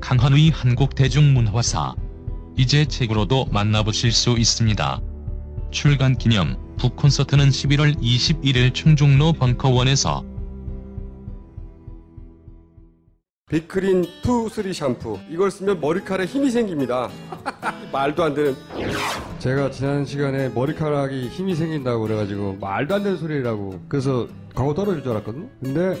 강헌의 0.00 0.50
한국 0.50 0.94
대중문화사. 0.94 1.94
이제 2.56 2.84
책으로도 2.84 3.46
만나보실 3.52 4.12
수 4.12 4.36
있습니다. 4.38 5.00
출간 5.70 6.16
기념 6.16 6.56
북 6.76 6.96
콘서트는 6.96 7.50
11월 7.50 7.96
21일 8.00 8.74
충정로 8.74 9.34
벙커원에서. 9.34 10.24
빅그린 13.50 14.06
투 14.22 14.48
쓰리 14.48 14.72
샴푸. 14.72 15.18
이걸 15.28 15.50
쓰면 15.50 15.80
머리카락에 15.80 16.26
힘이 16.26 16.50
생깁니다. 16.50 17.10
말도 17.92 18.22
안 18.22 18.34
되는. 18.34 18.56
제가 19.40 19.70
지난 19.70 20.04
시간에 20.04 20.48
머리카락이 20.50 21.28
힘이 21.28 21.54
생긴다고 21.54 22.02
그래가지고 22.02 22.58
말도 22.60 22.94
안 22.94 23.02
되는 23.02 23.18
소리라고. 23.18 23.80
그래서 23.88 24.28
광고 24.54 24.72
떨어질 24.72 25.02
줄 25.02 25.12
알았거든요. 25.12 25.48
근데 25.62 26.00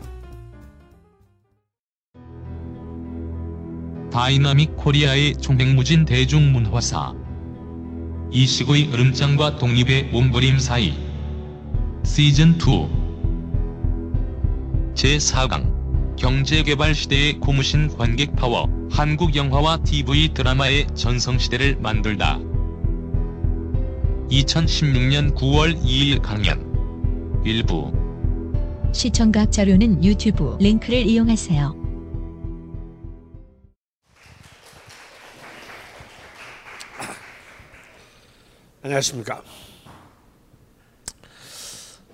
다이나믹 4.11 4.75
코리아의 4.75 5.35
총행무진 5.37 6.03
대중문화사. 6.03 7.13
이식의 8.31 8.91
으름장과 8.93 9.57
독립의 9.57 10.09
몸부림 10.11 10.59
사이. 10.59 10.93
시즌 12.03 12.55
2 12.55 12.87
제4강 14.93 16.15
경제개발 16.17 16.93
시대의 16.93 17.39
고무신 17.39 17.95
관객 17.95 18.35
파워 18.35 18.67
한국 18.91 19.35
영화와 19.35 19.77
TV 19.77 20.33
드라마의 20.33 20.87
전성시대를 20.93 21.77
만들다 21.79 22.39
2016년 24.29 25.35
9월 25.35 25.79
2일 25.81 26.21
강연 26.21 27.41
일부 27.45 27.93
시청각 28.93 29.51
자료는 29.51 30.03
유튜브 30.03 30.57
링크를 30.59 31.05
이용하세요. 31.07 31.80
안녕하십니까. 38.83 39.43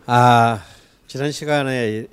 아, 0.06 0.66
지난 1.08 1.32
시간에 1.32 2.10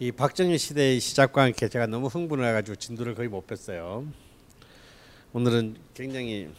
이, 0.00 0.06
이 0.06 0.10
박정희 0.10 0.58
시대의 0.58 0.98
시작과 0.98 1.44
함께 1.44 1.68
제가 1.68 1.86
너무 1.86 2.08
흥분을 2.08 2.44
해가지고 2.44 2.74
진도를 2.74 3.14
거의 3.14 3.28
못 3.28 3.46
뺐어요. 3.46 4.04
오늘은 5.32 5.76
굉장히 5.94 6.52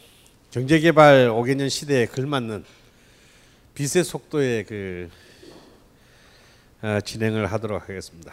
경제개발 0.50 1.28
5개년 1.28 1.68
시대에 1.68 2.06
걸맞는 2.06 2.64
빛의 3.74 4.02
속도의 4.02 4.64
그 4.64 5.10
어, 6.80 7.00
진행을 7.04 7.52
하도록 7.52 7.82
하겠습니다. 7.82 8.32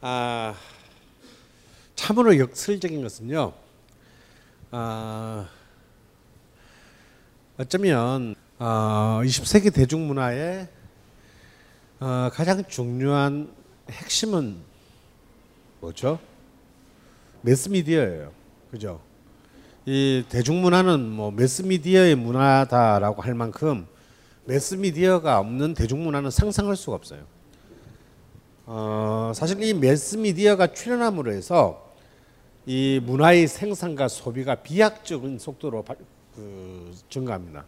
아, 0.00 0.54
참으로 1.96 2.38
역설적인 2.38 3.02
것은요. 3.02 3.52
아, 4.70 5.48
어쩌면 7.60 8.34
어, 8.58 9.20
20세기 9.22 9.70
대중문화의 9.74 10.66
어, 12.00 12.30
가장 12.32 12.64
중요한 12.66 13.52
핵심은 13.90 14.56
뭐죠? 15.82 16.18
매스미디어예요. 17.42 18.32
그죠? 18.70 19.02
이 19.84 20.24
대중문화는 20.30 21.00
뭐 21.00 21.30
매스미디어의 21.32 22.14
문화다라고 22.14 23.20
할 23.20 23.34
만큼 23.34 23.86
매스미디어가 24.46 25.38
없는 25.40 25.74
대중문화는 25.74 26.30
상상할 26.30 26.76
수가 26.76 26.96
없어요. 26.96 27.24
어, 28.64 29.32
사실 29.34 29.62
이 29.62 29.74
매스미디어가 29.74 30.68
출현함으로 30.68 31.30
해서 31.30 31.92
이 32.64 33.02
문화의 33.04 33.46
생산과 33.46 34.08
소비가 34.08 34.54
비약적인 34.54 35.38
속도로 35.38 35.82
바, 35.82 35.94
그 36.40 36.94
증가합니다. 37.10 37.64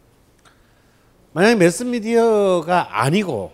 만약 1.32 1.56
매스미디어가 1.58 3.02
아니고 3.02 3.52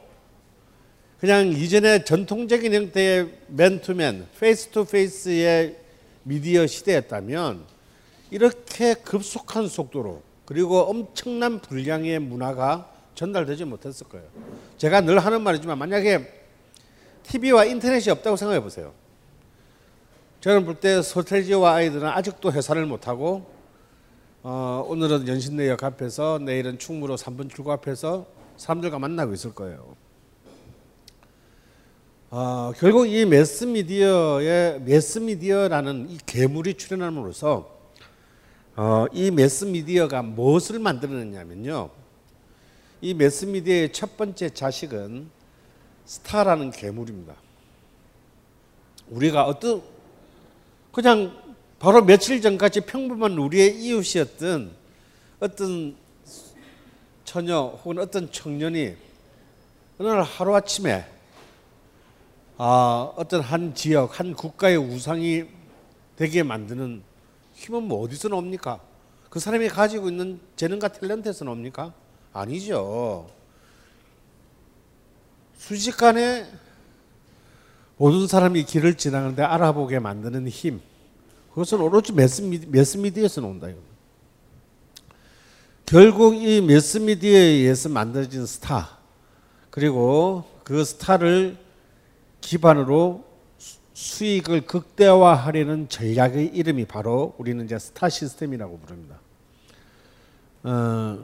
그냥 1.19 1.49
이전에 1.49 2.05
전통적인 2.05 2.73
형태의 2.73 3.39
맨투맨, 3.49 4.29
face 4.39 4.69
to 4.69 4.85
face의 4.85 5.77
미디어 6.23 6.67
시대였다면 6.67 7.65
이렇게 8.31 8.95
급속한 8.95 9.67
속도로 9.67 10.23
그리고 10.45 10.79
엄청난 10.79 11.61
분량의 11.61 12.21
문화가 12.21 12.91
전달되지 13.15 13.65
못했을 13.65 14.07
거예요. 14.09 14.27
제가 14.77 15.01
늘 15.01 15.19
하는 15.19 15.43
말이지만 15.43 15.77
만약에 15.77 16.33
TV와 17.25 17.65
인터넷이 17.65 18.11
없다고 18.11 18.37
생각해 18.37 18.61
보세요. 18.61 18.95
저는 20.41 20.65
볼때 20.65 21.03
서태지와 21.03 21.75
아이들은 21.75 22.07
아직도 22.07 22.53
회사를 22.53 22.87
못하고 22.87 23.58
어, 24.45 24.85
오늘은 24.89 25.27
연신내역 25.27 25.83
앞에서 25.83 26.39
내일은 26.39 26.79
충무로 26.79 27.17
3분 27.17 27.51
출구 27.53 27.73
앞에서 27.73 28.27
사람들과 28.57 28.99
만나고 29.01 29.33
있을 29.35 29.53
거예요. 29.53 29.97
어, 32.31 32.73
결국 32.77 33.09
이 33.09 33.25
매스미디어의 33.25 34.83
매스미디어라는 34.83 36.11
이 36.11 36.19
괴물이 36.25 36.75
출현함으로써 36.75 37.79
어, 38.77 39.07
이 39.13 39.33
매스미디어가 39.33 40.23
무엇을 40.23 40.79
만들어냈냐면요. 40.79 41.91
이 43.01 43.15
매스미디어의 43.15 43.93
첫 43.93 44.17
번째 44.17 44.51
자식은 44.51 45.31
스타라는 46.05 46.71
괴물입니다. 46.71 47.35
우리가 49.09 49.47
어떤 49.47 49.83
그냥 50.93 51.48
바로 51.79 52.03
며칠 52.03 52.41
전까지 52.41 52.81
평범한 52.83 53.39
우리의 53.39 53.81
이웃이었던 53.81 54.73
어떤 55.39 55.97
처녀 57.25 57.79
혹은 57.85 57.99
어떤 57.99 58.33
청년이 58.33 58.97
어느 59.99 60.09
날 60.09 60.23
하루아침에 60.23 61.07
아, 62.57 63.13
어떤 63.17 63.41
한 63.41 63.73
지역, 63.75 64.19
한 64.19 64.35
국가의 64.35 64.77
우상이 64.77 65.45
되게 66.17 66.43
만드는 66.43 67.03
힘은 67.55 67.85
뭐 67.85 68.03
어디서 68.03 68.29
나옵니까? 68.29 68.81
그 69.31 69.39
사람이 69.39 69.69
가지고 69.69 70.09
있는 70.09 70.41
재능과 70.57 70.89
탤런트에서 70.89 71.45
나옵니까? 71.45 71.93
아니죠. 72.33 73.31
순식간에 75.59 76.51
모든 77.97 78.27
사람이 78.27 78.65
길을 78.65 78.97
지나가는데 78.97 79.43
알아보게 79.43 80.01
만드는 80.01 80.49
힘. 80.49 80.81
그것은 81.59 81.81
오로지 81.81 82.13
매스미디, 82.13 82.69
매스미디어에서 82.69 83.41
나온다. 83.41 83.67
결국 85.85 86.37
이 86.37 86.61
매스미디어에 86.61 87.37
의해서 87.37 87.89
만들어진 87.89 88.47
스타 88.47 88.97
그리고 89.69 90.45
그 90.63 90.85
스타를 90.85 91.59
기반으로 92.41 93.25
수익을 93.93 94.67
극대화하려는 94.67 95.89
전략의 95.89 96.47
이름이 96.55 96.85
바로 96.85 97.35
우리는 97.39 97.65
이제 97.65 97.77
스타 97.77 98.09
시스템이라고 98.09 98.79
부릅니다. 98.79 99.19
어, 100.63 101.19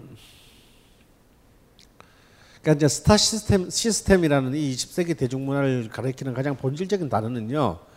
그러니까 2.61 2.73
이제 2.73 2.89
스타 2.89 3.17
시스템 3.17 3.71
시스템이라는 3.71 4.57
이 4.57 4.75
20세기 4.75 5.17
대중문화를 5.17 5.91
가리키는 5.91 6.35
가장 6.35 6.57
본질적인 6.57 7.09
단어는요. 7.09 7.94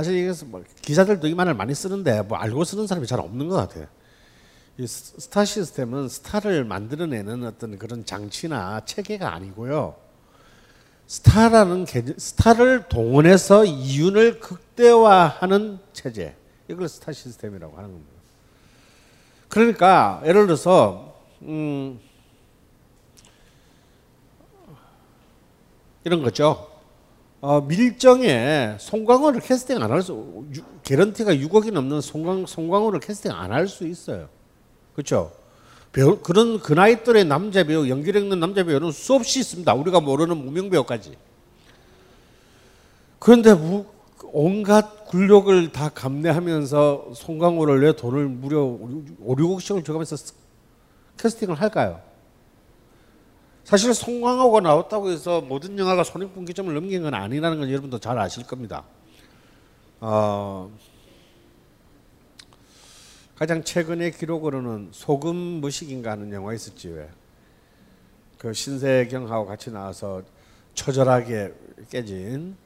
사실 0.00 0.16
이게뭐 0.16 0.64
기자들도 0.80 1.26
이 1.28 1.34
말을 1.34 1.52
많이 1.52 1.74
쓰는데 1.74 2.22
뭐 2.22 2.38
알고 2.38 2.64
쓰는 2.64 2.86
사람이 2.86 3.06
잘 3.06 3.20
없는 3.20 3.48
것 3.48 3.56
같아요. 3.56 3.86
이 4.78 4.86
스- 4.86 5.20
스타 5.20 5.44
시스템은 5.44 6.08
스타를 6.08 6.64
만들어내는 6.64 7.44
어떤 7.44 7.76
그런 7.78 8.06
장치나 8.06 8.80
체계가 8.86 9.34
아니고요. 9.34 9.94
스타라는 11.06 11.84
개념, 11.84 12.14
스타를 12.16 12.88
동원해서 12.88 13.66
이윤을 13.66 14.40
극대화하는 14.40 15.80
체제. 15.92 16.34
이걸 16.68 16.88
스타 16.88 17.12
시스템이라고 17.12 17.76
하는 17.76 17.90
겁니다. 17.90 18.10
그러니까 19.50 20.22
예를 20.24 20.46
들어서 20.46 21.14
음, 21.42 22.00
이런 26.04 26.22
거죠. 26.22 26.69
어, 27.40 27.60
밀정에 27.62 28.76
송강호를 28.78 29.40
캐스팅 29.40 29.82
안 29.82 29.90
할 29.90 30.02
수, 30.02 30.44
유- 30.54 30.62
개런티가 30.82 31.34
6억이 31.34 31.72
넘는 31.72 32.00
송강, 32.02 32.44
송강호를 32.46 33.00
캐스팅 33.00 33.32
안 33.32 33.50
할 33.52 33.66
수 33.66 33.86
있어요. 33.86 34.28
그렇죠? 34.94 35.32
그런 36.22 36.60
그 36.60 36.72
나이 36.74 37.02
또래 37.02 37.24
남자 37.24 37.64
배우, 37.64 37.88
연기력 37.88 38.22
있는 38.22 38.38
남자 38.38 38.62
배우는 38.62 38.92
수없이 38.92 39.40
있습니다. 39.40 39.72
우리가 39.74 40.00
모르는 40.00 40.36
무명 40.36 40.68
배우까지. 40.70 41.16
그런데 43.18 43.54
무, 43.54 43.86
온갖 44.32 45.06
굴욕을 45.06 45.72
다 45.72 45.88
감내하면서 45.88 47.12
송강호를 47.14 47.82
왜 47.82 47.92
돈을 47.96 48.26
무려 48.28 48.62
5, 48.62 48.78
6억씩을 49.36 49.84
줘가면서 49.84 50.16
스- 50.16 50.34
캐스팅을 51.16 51.54
할까요? 51.60 52.00
사실 53.70 53.94
송강호가 53.94 54.62
나왔다고 54.62 55.12
해서 55.12 55.40
모든 55.40 55.78
영화가 55.78 56.02
손익분기점을 56.02 56.74
넘긴 56.74 57.04
건 57.04 57.14
아니라는 57.14 57.60
건 57.60 57.70
여러분도 57.70 58.00
잘 58.00 58.18
아실 58.18 58.44
겁니다. 58.44 58.82
어, 60.00 60.68
가장 63.36 63.62
최근의 63.62 64.10
기록으로는 64.10 64.88
소금 64.90 65.36
무식인가 65.36 66.10
하는 66.10 66.32
영화 66.32 66.52
있었지 66.52 66.88
왜? 66.88 67.08
그 68.38 68.52
신세경하고 68.52 69.46
같이 69.46 69.70
나와서 69.70 70.24
처절하게 70.74 71.54
깨진 71.90 72.56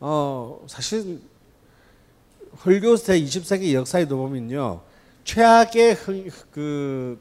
어 0.00 0.64
사실 0.66 1.20
헐리우드의 2.64 3.22
20세기 3.22 3.74
역사에도 3.74 4.16
보면요 4.16 4.80
최악의 5.24 5.94
흥, 5.94 6.30
그 6.50 7.20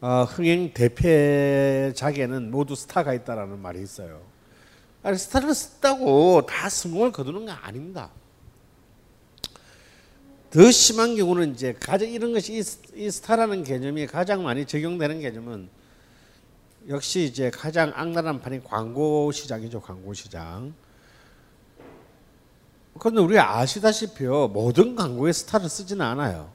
어, 0.00 0.24
흥행 0.24 0.72
대패작에는 0.72 2.50
모두 2.50 2.74
스타가 2.74 3.12
있다라는 3.12 3.58
말이 3.58 3.82
있어요. 3.82 4.22
아니 5.02 5.16
스타를 5.18 5.54
쓴다고 5.54 6.44
다 6.46 6.68
성공을 6.68 7.12
거두는 7.12 7.46
거 7.46 7.52
아닙니다. 7.52 8.10
더 10.50 10.70
심한 10.70 11.14
경우는 11.16 11.52
이제 11.52 11.74
가장 11.78 12.08
이런 12.08 12.32
것이 12.32 12.54
이, 12.56 12.62
스- 12.62 12.80
이 12.94 13.10
스타라는 13.10 13.62
개념이 13.62 14.06
가장 14.06 14.42
많이 14.42 14.64
적용되는 14.66 15.20
개념은 15.20 15.68
역시 16.88 17.24
이제 17.24 17.50
가장 17.50 17.92
악랄한 17.94 18.40
판이 18.40 18.64
광고 18.64 19.30
시장이죠, 19.30 19.80
광고 19.80 20.12
시장. 20.14 20.74
그런데 22.98 23.20
우리가 23.20 23.58
아시다시피요, 23.58 24.48
모든 24.48 24.96
광고에 24.96 25.32
스타를 25.32 25.68
쓰지는 25.68 26.04
않아요. 26.04 26.50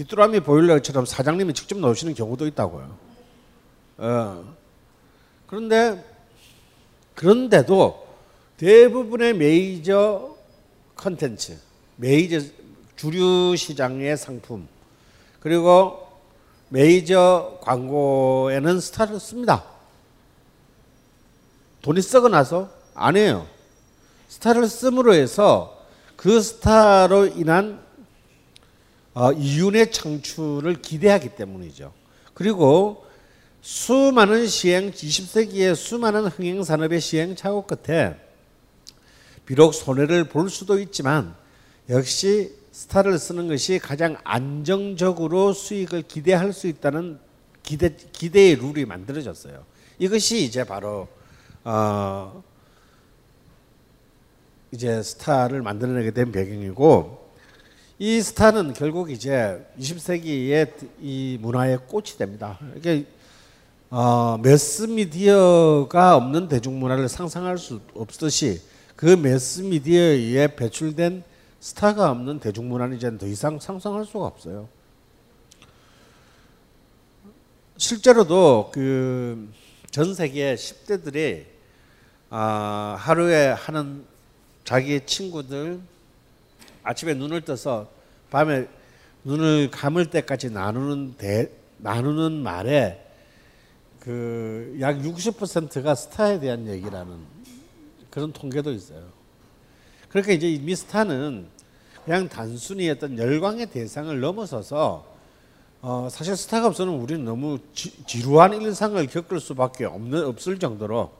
귀뚜라미 0.00 0.40
보일러처럼 0.40 1.04
사장님이 1.04 1.52
직접 1.52 1.78
넣으시는 1.78 2.14
경우도 2.14 2.46
있다고요. 2.46 2.96
어. 3.98 4.56
그런데 5.46 6.02
그런데도 7.14 8.06
대부분의 8.56 9.34
메이저 9.34 10.36
컨텐츠, 10.96 11.58
메이저 11.96 12.40
주류 12.96 13.56
시장의 13.56 14.16
상품 14.16 14.68
그리고 15.40 16.06
메이저 16.70 17.58
광고에는 17.62 18.80
스타를 18.80 19.20
씁니다. 19.20 19.64
돈이 21.82 22.00
썩어 22.00 22.28
나서 22.28 22.70
안 22.94 23.16
해요. 23.16 23.46
스타를 24.28 24.66
씀으로 24.66 25.12
해서 25.12 25.84
그 26.16 26.40
스타로 26.40 27.26
인한 27.26 27.80
어, 27.80 27.89
이윤의 29.14 29.92
창출을 29.92 30.82
기대하기 30.82 31.30
때문이죠. 31.30 31.92
그리고 32.34 33.04
수많은 33.60 34.46
시행 34.46 34.90
20세기의 34.92 35.74
수많은 35.74 36.26
흥행 36.26 36.62
산업의 36.62 37.00
시행착오 37.00 37.66
끝에 37.66 38.16
비록 39.44 39.74
손해를 39.74 40.24
볼 40.28 40.48
수도 40.48 40.78
있지만 40.78 41.34
역시 41.88 42.54
스타를 42.72 43.18
쓰는 43.18 43.48
것이 43.48 43.78
가장 43.78 44.16
안정적으로 44.22 45.52
수익을 45.52 46.02
기대할 46.02 46.52
수 46.52 46.68
있다는 46.68 47.18
기대 47.62 47.94
기대의 48.12 48.54
룰이 48.56 48.84
만들어졌어요. 48.86 49.64
이것이 49.98 50.44
이제 50.44 50.64
바로 50.64 51.08
어 51.64 52.42
이제 54.72 55.02
스타를 55.02 55.62
만들어내게 55.62 56.12
된 56.12 56.32
배경이고 56.32 57.19
이 58.00 58.20
스타는 58.20 58.72
결국 58.72 59.10
이제 59.10 59.64
20세기의 59.78 60.72
이 61.00 61.38
문화의 61.40 61.78
꽃이 61.86 62.16
됩니다. 62.18 62.58
이게 62.74 63.04
어, 63.90 64.36
매스미디어가 64.42 66.16
없는 66.16 66.48
대중문화를 66.48 67.08
상상할 67.08 67.58
수 67.58 67.80
없듯이 67.94 68.60
그 68.96 69.04
매스미디어에 69.04 70.56
배출된 70.56 71.22
스타가 71.60 72.10
없는 72.10 72.40
대중문화는 72.40 72.96
이제 72.96 73.16
더 73.18 73.26
이상 73.26 73.60
상상할 73.60 74.04
수가 74.04 74.24
없어요. 74.26 74.68
실제로도 77.76 78.70
그 78.72 79.70
전 79.90 80.14
세계 80.14 80.54
10대들이 80.54 81.46
아, 82.30 82.94
하루에 82.96 83.48
하는 83.48 84.04
자기의 84.62 85.04
친구들 85.04 85.80
아침에 86.82 87.14
눈을 87.14 87.42
떠서 87.42 87.88
밤에 88.30 88.68
눈을 89.24 89.70
감을 89.70 90.06
때까지 90.06 90.50
나누는 90.50 91.14
대, 91.18 91.50
나누는 91.78 92.32
말에 92.32 93.06
그 93.98 94.50
약 94.80 94.98
60%가 94.98 95.94
스타에 95.94 96.40
대한 96.40 96.66
얘기라는 96.66 97.18
그런 98.10 98.32
통계도 98.32 98.72
있어요. 98.72 99.04
그러니까 100.08 100.32
이제 100.32 100.50
이 100.50 100.58
미스타는 100.58 101.46
그냥 102.04 102.28
단순히 102.28 102.88
어떤 102.88 103.18
열광의 103.18 103.66
대상을 103.66 104.18
넘어서서 104.18 105.06
어, 105.82 106.08
사실 106.10 106.36
스타가 106.36 106.66
없으면 106.66 106.94
우리는 106.94 107.24
너무 107.24 107.58
지, 107.72 108.04
지루한 108.04 108.60
일상을 108.60 109.06
겪을 109.06 109.40
수밖에 109.40 109.84
없는 109.84 110.24
없을 110.24 110.58
정도로 110.58 111.10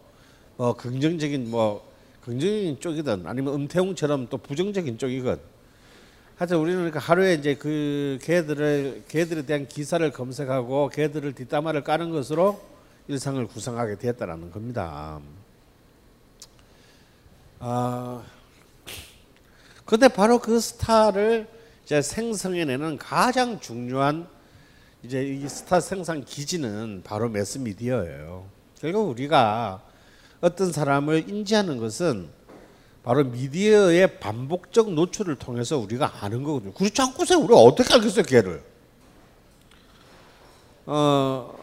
뭐 0.57 0.75
긍정적인 0.75 1.51
뭐 1.51 1.87
긍정적인 2.23 2.81
쪽이든 2.81 3.27
아니면 3.27 3.55
음태웅처럼 3.55 4.29
또 4.29 4.37
부정적인 4.39 4.99
쪽이건 4.99 5.41
하여튼 6.41 6.57
우리는 6.57 6.79
그러니까 6.79 7.01
하루에 7.01 7.35
이제 7.35 7.55
그 7.55 8.19
개들을 8.23 9.05
개들에 9.09 9.43
대한 9.43 9.69
기사를 9.69 10.11
검색하고 10.11 10.89
개들을 10.89 11.35
뒷담화를 11.35 11.85
까는 11.85 12.09
것으로 12.09 12.63
일상을 13.09 13.47
구성하게 13.47 13.97
되었다라는 13.97 14.51
겁니다. 14.51 15.21
아 17.59 18.23
근데 19.85 20.09
바로 20.09 20.39
그 20.39 20.59
스타를 20.61 21.47
이제 21.85 22.01
생성해내는 22.01 22.97
가장 22.97 23.61
중요한 23.61 24.27
이제 25.03 25.23
이 25.23 25.47
스타 25.47 25.79
생산 25.79 26.25
기지는 26.25 27.03
바로 27.05 27.29
매스미디어예요. 27.29 28.47
결국 28.81 29.11
우리가 29.11 29.83
어떤 30.41 30.73
사람을 30.73 31.29
인지하는 31.29 31.77
것은 31.77 32.31
바로 33.03 33.25
미디어의 33.25 34.21
반복적 34.21 34.93
노출을 34.93 35.37
통해서 35.37 35.79
우리가 35.79 36.23
아는 36.25 36.43
거거든요. 36.43 36.73
그렇지 36.75 37.01
않고서 37.01 37.39
우리가 37.39 37.57
어떻게 37.57 37.95
알겠어요, 37.95 38.25
걔를? 38.25 38.63
어, 40.87 41.59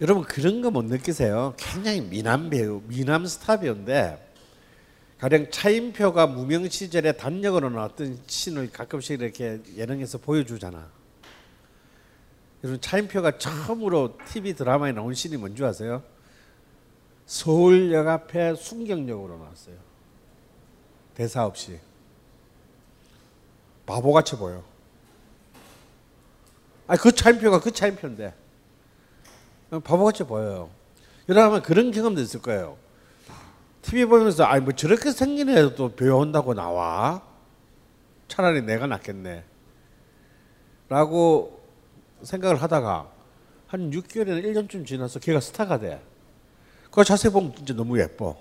여러분 0.00 0.24
그런 0.24 0.62
거 0.62 0.70
못 0.70 0.84
느끼세요? 0.84 1.54
굉장히 1.56 2.00
미남 2.00 2.50
배우, 2.50 2.82
미남 2.86 3.26
스타 3.26 3.60
배우인데 3.60 4.30
가령 5.18 5.50
차인표가 5.50 6.26
무명 6.26 6.68
시절에 6.68 7.12
단역으로 7.12 7.70
나왔던 7.70 8.18
신을 8.26 8.72
가끔씩 8.72 9.20
이렇게 9.20 9.60
예능에서 9.76 10.18
보여주잖아. 10.18 10.88
여러분 12.64 12.80
차인표가 12.80 13.38
처음으로 13.38 14.18
TV 14.28 14.54
드라마에 14.54 14.90
나온 14.92 15.14
신이 15.14 15.36
뭔지 15.36 15.64
아세요? 15.64 16.02
서울역 17.26 18.08
앞에 18.08 18.54
순경역으로 18.54 19.38
나왔어요. 19.38 19.76
대사 21.14 21.44
없이. 21.44 21.78
바보같이 23.86 24.36
보여. 24.36 24.62
아, 26.86 26.96
그 26.96 27.12
차인표가 27.12 27.60
그 27.60 27.70
차인표인데. 27.70 28.34
바보같이 29.70 30.24
보여요. 30.24 30.70
여러분 31.28 31.62
그런 31.62 31.90
경험도 31.90 32.20
있을 32.20 32.42
거예요. 32.42 32.76
TV 33.80 34.04
보면서 34.04 34.44
아니 34.44 34.62
뭐 34.62 34.72
저렇게 34.72 35.10
생긴 35.10 35.48
애도 35.48 35.94
배워온다고 35.94 36.54
나와. 36.54 37.22
차라리 38.28 38.62
내가 38.62 38.86
낫겠네. 38.86 39.44
라고 40.88 41.62
생각을 42.22 42.60
하다가 42.60 43.10
한 43.66 43.90
6개월이나 43.90 44.44
1년쯤 44.44 44.86
지나서 44.86 45.18
걔가 45.18 45.40
스타가 45.40 45.78
돼. 45.78 46.02
그거 46.92 47.02
자세히 47.02 47.32
보면 47.32 47.56
진짜 47.56 47.74
너무 47.74 47.98
예뻐. 47.98 48.36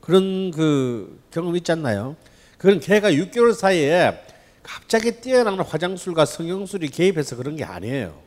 그런 0.00 0.50
그 0.50 1.20
경험 1.30 1.54
있지 1.56 1.70
않나요? 1.70 2.16
그건 2.58 2.80
걔가 2.80 3.12
6개월 3.12 3.54
사이에 3.54 4.20
갑자기 4.64 5.20
뛰어난 5.20 5.60
화장술과 5.60 6.24
성형술이 6.24 6.88
개입해서 6.88 7.36
그런 7.36 7.54
게 7.54 7.62
아니에요. 7.62 8.20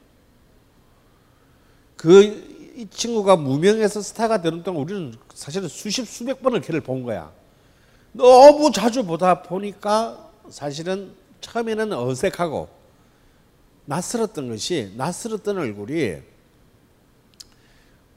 그 1.97 2.55
이 2.77 2.87
친구가 2.91 3.37
무명에서 3.37 4.01
스타가 4.01 4.39
되는 4.39 4.61
동안 4.61 4.83
우리는 4.83 5.13
사실은 5.33 5.67
수십 5.67 6.07
수백 6.07 6.43
번을 6.43 6.61
걔를 6.61 6.79
본 6.79 7.01
거야. 7.01 7.31
너무 8.11 8.71
자주 8.71 9.03
보다 9.03 9.41
보니까 9.41 10.29
사실은 10.47 11.11
처음에는 11.41 11.91
어색하고 11.93 12.69
낯설었던 13.85 14.49
것이 14.49 14.93
낯설었던 14.95 15.57
얼굴이 15.57 16.17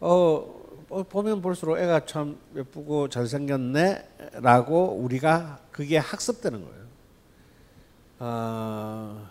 어, 0.01 0.61
어, 0.89 1.03
보면 1.03 1.43
볼수록 1.43 1.79
애가 1.79 2.07
참 2.07 2.39
예쁘고 2.57 3.09
잘생겼네라고 3.11 4.95
우리가 4.95 5.61
그게 5.71 5.99
학습되는 5.99 6.65
거예요. 6.65 6.81
어, 8.21 9.29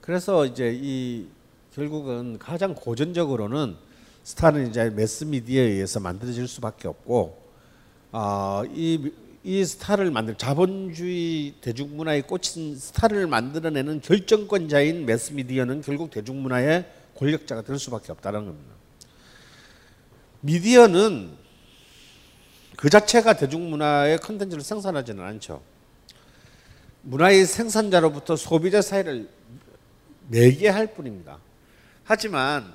그래서 0.00 0.46
이제 0.46 0.72
이 0.80 1.26
결국은 1.74 2.38
가장 2.38 2.74
고전적으로는 2.74 3.76
스타는 4.22 4.68
이제 4.68 4.90
매스미디어에 4.90 5.64
의해서 5.64 5.98
만들어질 5.98 6.46
수밖에 6.46 6.86
없고 6.86 7.36
어, 8.12 8.62
이, 8.72 9.12
이 9.42 9.64
스타를 9.64 10.12
만들 10.12 10.36
자본주의 10.36 11.54
대중문화에 11.60 12.22
꽂힌 12.22 12.76
스타를 12.76 13.26
만들어내는 13.26 14.02
결정권자인 14.02 15.04
매스미디어는 15.04 15.82
결국 15.82 16.10
대중문화의 16.10 16.86
권력자가 17.16 17.62
될 17.62 17.78
수밖에 17.78 18.12
없다는 18.12 18.46
겁니다. 18.46 18.69
미디어는 20.40 21.30
그 22.76 22.88
자체가 22.88 23.34
대중문화의 23.34 24.18
컨텐츠를 24.18 24.62
생산하지는 24.62 25.22
않죠. 25.22 25.62
문화의 27.02 27.44
생산자로부터 27.44 28.36
소비자 28.36 28.80
사이를 28.80 29.28
매개할 30.28 30.94
뿐입니다. 30.94 31.38
하지만 32.04 32.72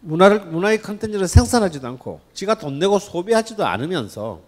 문화를 0.00 0.46
문화의 0.46 0.82
컨텐츠를 0.82 1.28
생산하지도 1.28 1.86
않고 1.88 2.20
지가 2.34 2.56
돈 2.56 2.78
내고 2.78 2.98
소비하지도 2.98 3.66
않으면서 3.66 4.42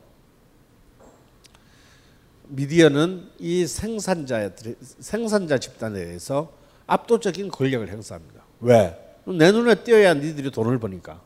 미디어는 2.48 3.30
이 3.38 3.66
생산자 3.66 4.50
생산자 5.00 5.58
집단에 5.58 5.98
의해서 6.00 6.52
압도적인 6.86 7.48
권력을 7.48 7.88
행사합니다. 7.88 8.42
왜? 8.60 8.98
내 9.24 9.52
눈에 9.52 9.76
띄어야 9.76 10.14
니들이 10.14 10.50
돈을 10.50 10.78
버니까. 10.78 11.20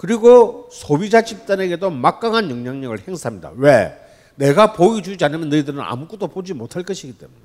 그리고 0.00 0.66
소비자 0.72 1.20
집단에게도 1.20 1.90
막강한 1.90 2.50
영향력을 2.50 3.06
행사합니다. 3.06 3.52
왜? 3.56 3.94
내가 4.34 4.72
보여주지 4.72 5.22
않으면 5.22 5.50
너희들은 5.50 5.78
아무것도 5.78 6.28
보지 6.28 6.54
못할 6.54 6.84
것이기 6.84 7.18
때문에. 7.18 7.38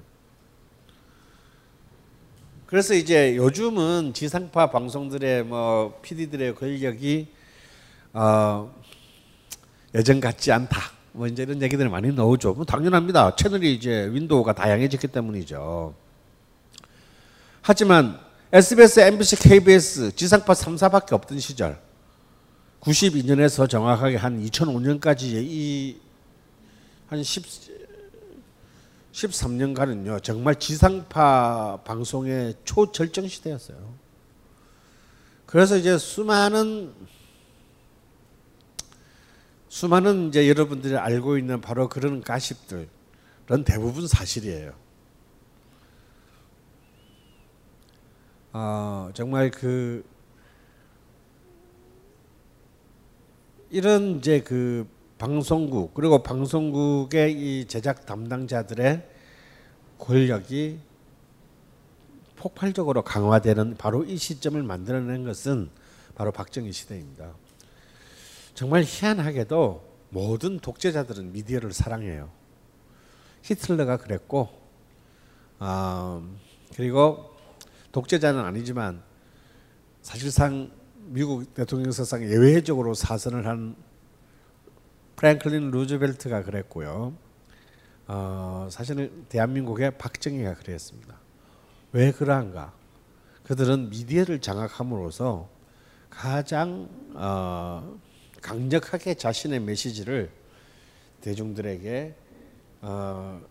그래서 2.66 2.94
이제 2.94 3.36
요즘은 3.36 4.14
지상파 4.14 4.72
방송들의 4.72 5.44
뭐 5.44 6.00
PD들의 6.02 6.56
권력이 6.56 7.28
어, 8.14 8.74
예전 9.94 10.22
같지 10.22 10.54
않다. 10.54 10.80
뭐 11.12 11.28
이제 11.28 11.44
이런 11.44 11.62
얘기들이 11.62 11.90
많이 11.90 12.14
나오죠. 12.14 12.54
뭐 12.54 12.64
당연합니다. 12.64 13.36
채널이 13.36 13.74
이제 13.74 14.10
윈도우가 14.14 14.54
다양해졌기 14.54 15.10
때문이죠. 15.10 15.94
하지만 17.62 18.18
SBS, 18.54 19.02
MBC, 19.02 19.36
KBS 19.40 20.16
지상파 20.16 20.54
3사밖에 20.54 21.12
없던 21.12 21.40
시절 21.40 21.84
92년에서 22.82 23.70
정확하게 23.70 24.18
한 24.18 24.44
2005년까지 24.44 25.24
이한 25.44 27.24
10, 27.24 27.44
13년간은요 29.12 30.22
정말 30.22 30.56
지상파 30.60 31.82
방송의 31.84 32.56
초절정 32.64 33.28
시대였어요. 33.28 33.96
그래서 35.46 35.78
이제 35.78 35.98
수많은 35.98 36.94
수많은 39.70 40.30
이제 40.30 40.48
여러분들이 40.48 40.96
알고 40.96 41.38
있는 41.38 41.60
바로 41.60 41.90
그런 41.90 42.22
가십들은 42.22 42.88
대부분 43.66 44.08
사실이에요. 44.08 44.74
어, 48.54 49.10
정말 49.14 49.52
그 49.52 50.06
이런 53.76 54.20
이제 54.20 54.40
그 54.40 54.88
방송국 55.18 55.94
그리고 55.96 56.24
방송국의 56.24 57.34
이 57.34 57.66
제작 57.66 58.06
담당자들의 58.06 59.06
권력이 60.00 60.80
폭발적으로 62.38 63.04
강화되는 63.04 63.76
바로 63.76 64.06
이 64.06 64.16
시점을 64.16 64.64
만들어낸 64.64 65.26
것은 65.26 65.70
바로 66.16 66.32
박정희 66.32 66.72
시대입니다. 66.72 67.34
정말 68.54 68.86
희한하게도 68.86 69.84
모든 70.10 70.58
독재자들은 70.60 71.34
미디어를 71.34 71.74
사랑해요. 71.74 72.30
히틀러가 73.42 73.98
그랬고, 73.98 74.48
어, 75.60 76.26
그리고 76.78 77.36
독재자는 77.92 78.40
아니지만 78.40 79.04
사실상 80.02 80.72
미국 81.08 81.54
대통령 81.54 81.92
사상 81.92 82.24
예외적으로 82.24 82.96
사선을 82.96 83.46
한 83.46 83.76
프랭클린 85.16 85.70
루즈벨트가 85.70 86.44
그랬고요. 86.44 87.14
어, 88.08 88.68
사실은 88.72 89.26
대한민국의 89.30 89.98
박정희가 89.98 90.56
그랬습니다. 90.56 91.20
왜 91.92 92.12
그러한가? 92.12 92.74
그들은 93.44 93.90
미디어를 93.92 94.42
장악함으로써 94.42 95.48
가장 96.10 96.90
어, 97.14 97.98
강력하게 98.42 99.14
자신의 99.14 99.60
메시지를 99.60 100.32
대중들에게 101.22 102.16
어, 102.82 103.42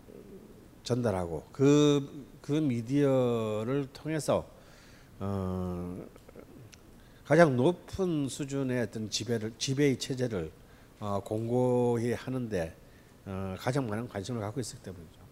전달하고 0.83 1.47
그, 1.53 2.27
그 2.41 2.51
미디어를 2.51 3.87
통해서 3.93 4.45
어, 5.19 6.05
가장 7.25 7.55
높은 7.55 8.29
수준의 8.29 8.83
어떤 8.83 9.09
지배를 9.09 9.53
지배의 9.57 9.97
체제를 9.97 10.51
어, 10.99 11.19
공고히 11.25 12.13
하는데 12.13 12.75
어, 13.25 13.55
가장 13.57 13.87
많은 13.87 14.07
관심을 14.07 14.39
갖고 14.39 14.59
있었기 14.59 14.83
때문이죠. 14.83 15.25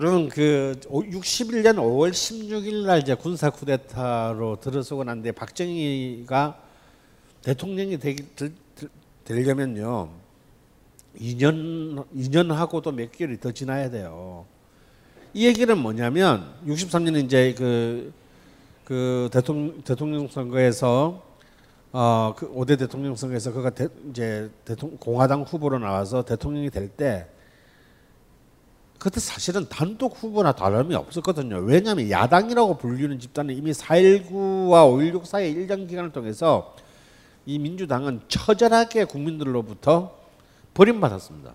여러분 0.00 0.28
그 0.28 0.80
61년 0.82 1.76
5월 1.76 2.10
16일 2.10 2.86
날 2.86 3.00
이제 3.00 3.14
군사 3.14 3.50
쿠데타로 3.50 4.58
들어서고 4.60 5.04
난데 5.04 5.32
박정희가 5.32 6.60
대통령이 7.42 7.98
되기, 7.98 8.24
되려면요 9.24 10.10
2년 11.20 12.06
2년하고도 12.14 12.92
몇 12.94 13.12
개월이 13.12 13.38
더 13.38 13.52
지나야 13.52 13.90
돼요. 13.90 14.46
이 15.34 15.46
얘기는 15.46 15.76
뭐냐면 15.76 16.54
63년 16.66 17.24
이제 17.24 17.54
그, 17.56 18.12
그 18.84 19.28
대통령 19.32 19.82
대통령 19.82 20.28
선거에서 20.28 21.22
어, 21.92 22.34
그 22.36 22.52
5대 22.52 22.78
대통령 22.78 23.14
선거에서 23.14 23.52
그가 23.52 23.70
대, 23.70 23.88
이제 24.10 24.50
대통령, 24.64 24.98
공화당 24.98 25.42
후보로 25.42 25.78
나와서 25.78 26.24
대통령이 26.24 26.70
될 26.70 26.88
때 26.88 27.26
그때 29.04 29.20
사실은 29.20 29.68
단독 29.68 30.16
후보나 30.16 30.52
다름이 30.52 30.94
없었거든요. 30.94 31.58
왜냐하면 31.58 32.08
야당이라고 32.08 32.78
불리는 32.78 33.20
집단은 33.20 33.54
이미 33.54 33.72
4.19와 33.72 34.88
5.16 34.88 35.26
사이의 35.26 35.52
일정 35.52 35.86
기간을 35.86 36.10
통해서 36.10 36.74
이 37.44 37.58
민주당은 37.58 38.22
처절하게 38.28 39.04
국민들로부터 39.04 40.16
버림받았습니다. 40.72 41.52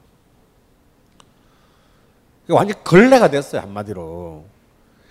완전 2.50 2.84
걸레가 2.84 3.32
됐어요 3.32 3.62
한마디로. 3.62 4.46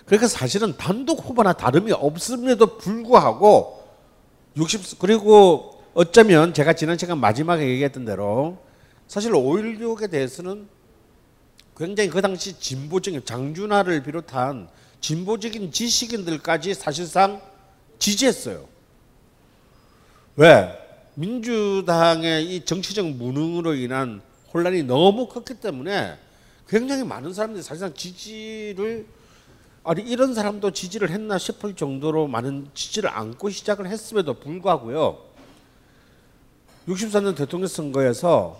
그러니까 0.09 0.27
사실은 0.27 0.75
단독 0.75 1.23
후보나 1.23 1.53
다름이 1.53 1.91
없음에도 1.91 2.79
불구하고 2.79 3.87
60 4.57 4.97
그리고 4.97 5.83
어쩌면 5.93 6.51
제가 6.51 6.73
지난 6.73 6.97
시간 6.97 7.19
마지막에 7.19 7.63
얘기했던 7.69 8.05
대로 8.05 8.57
사실 9.07 9.31
5.16에 9.33 10.09
대해서는 10.09 10.67
굉장히 11.77 12.09
그 12.09 12.21
당시 12.21 12.59
진보적인 12.59 13.23
장준하를 13.23 14.01
비롯한 14.01 14.67
진보적인 14.99 15.71
지식인들까지 15.71 16.73
사실상 16.73 17.39
지지했어요. 17.99 18.67
왜? 20.37 20.75
민주당의 21.13 22.55
이 22.55 22.65
정치적 22.65 23.07
무능으로 23.11 23.75
인한 23.75 24.21
혼란이 24.51 24.83
너무 24.83 25.27
컸기 25.27 25.53
때문에 25.53 26.17
굉장히 26.67 27.03
많은 27.03 27.31
사람들이 27.31 27.61
사실상 27.61 27.93
지지를 27.93 29.05
아니 29.83 30.01
이런 30.01 30.33
사람도 30.33 30.71
지지를 30.71 31.09
했나 31.09 31.37
싶을 31.37 31.75
정도로 31.75 32.27
많은 32.27 32.69
지지를 32.73 33.09
안고 33.09 33.49
시작을 33.49 33.87
했음에도 33.87 34.33
불구하고요. 34.33 35.19
64년 36.87 37.35
대통령 37.35 37.67
선거에서 37.67 38.59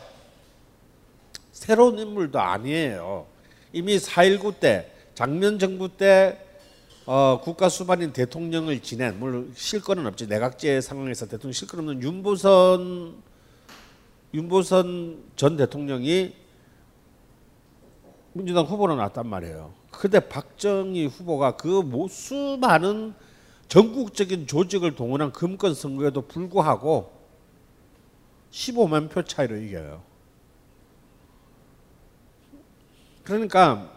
새로운 1.51 1.99
인물도 1.99 2.39
아니에요. 2.39 3.25
이미 3.73 3.97
4.19 3.97 4.59
때 4.59 4.91
작년 5.13 5.59
정부 5.59 5.89
때 5.89 6.45
어, 7.05 7.41
국가 7.41 7.69
수반인 7.69 8.13
대통령을 8.13 8.81
지낸 8.81 9.19
물론 9.19 9.51
실권은 9.55 10.05
없지 10.05 10.27
내각제 10.27 10.79
상황에서 10.79 11.25
대통령 11.25 11.53
실권 11.53 11.79
없는 11.79 12.03
윤보선 12.03 13.15
윤보선 14.33 15.23
전 15.35 15.57
대통령이 15.57 16.33
민주당 18.33 18.65
후보로 18.65 18.95
나왔단 18.95 19.27
말이에요. 19.27 19.78
근데 19.99 20.21
박정희 20.21 21.07
후보가 21.07 21.57
그 21.57 21.81
수많은 22.09 23.13
전국적인 23.67 24.47
조직을 24.47 24.95
동원한 24.95 25.33
금권 25.33 25.73
선거에도 25.73 26.25
불구하고 26.25 27.11
15만 28.49 29.09
표 29.09 29.21
차이로 29.21 29.57
이겨요. 29.57 30.01
그러니까 33.25 33.93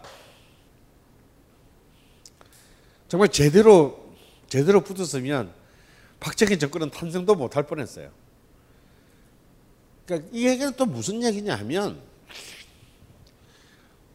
정말 3.07 3.29
제대로 3.29 4.13
제대로 4.49 4.81
붙었으면 4.81 5.53
박정희 6.19 6.59
정권은 6.59 6.89
탄생도 6.89 7.33
못할 7.35 7.63
뻔했어요. 7.63 8.11
그러니까 10.05 10.29
이 10.33 10.49
얘기는 10.49 10.73
또 10.73 10.85
무슨 10.85 11.23
얘기냐 11.23 11.55
하면 11.55 12.01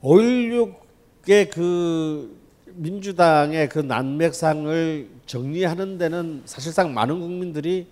5.16의 0.03 0.88
그 1.25 2.39
민주당의 2.67 3.69
그 3.69 3.81
난맥상을 3.81 5.09
정리하는 5.27 5.99
데는 5.99 6.43
사실상 6.47 6.95
많은 6.95 7.21
국민들이 7.21 7.87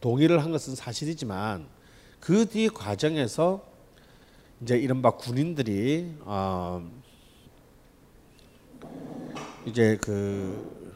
동의를 0.00 0.42
한 0.42 0.50
것은 0.52 0.74
사실이지만 0.74 1.66
그 2.20 2.46
뒤 2.46 2.68
과정에서 2.68 3.64
이제 4.62 4.76
이른바 4.78 5.10
군인들이 5.10 6.14
어 6.20 6.88
이제 9.66 9.98
그 10.00 10.92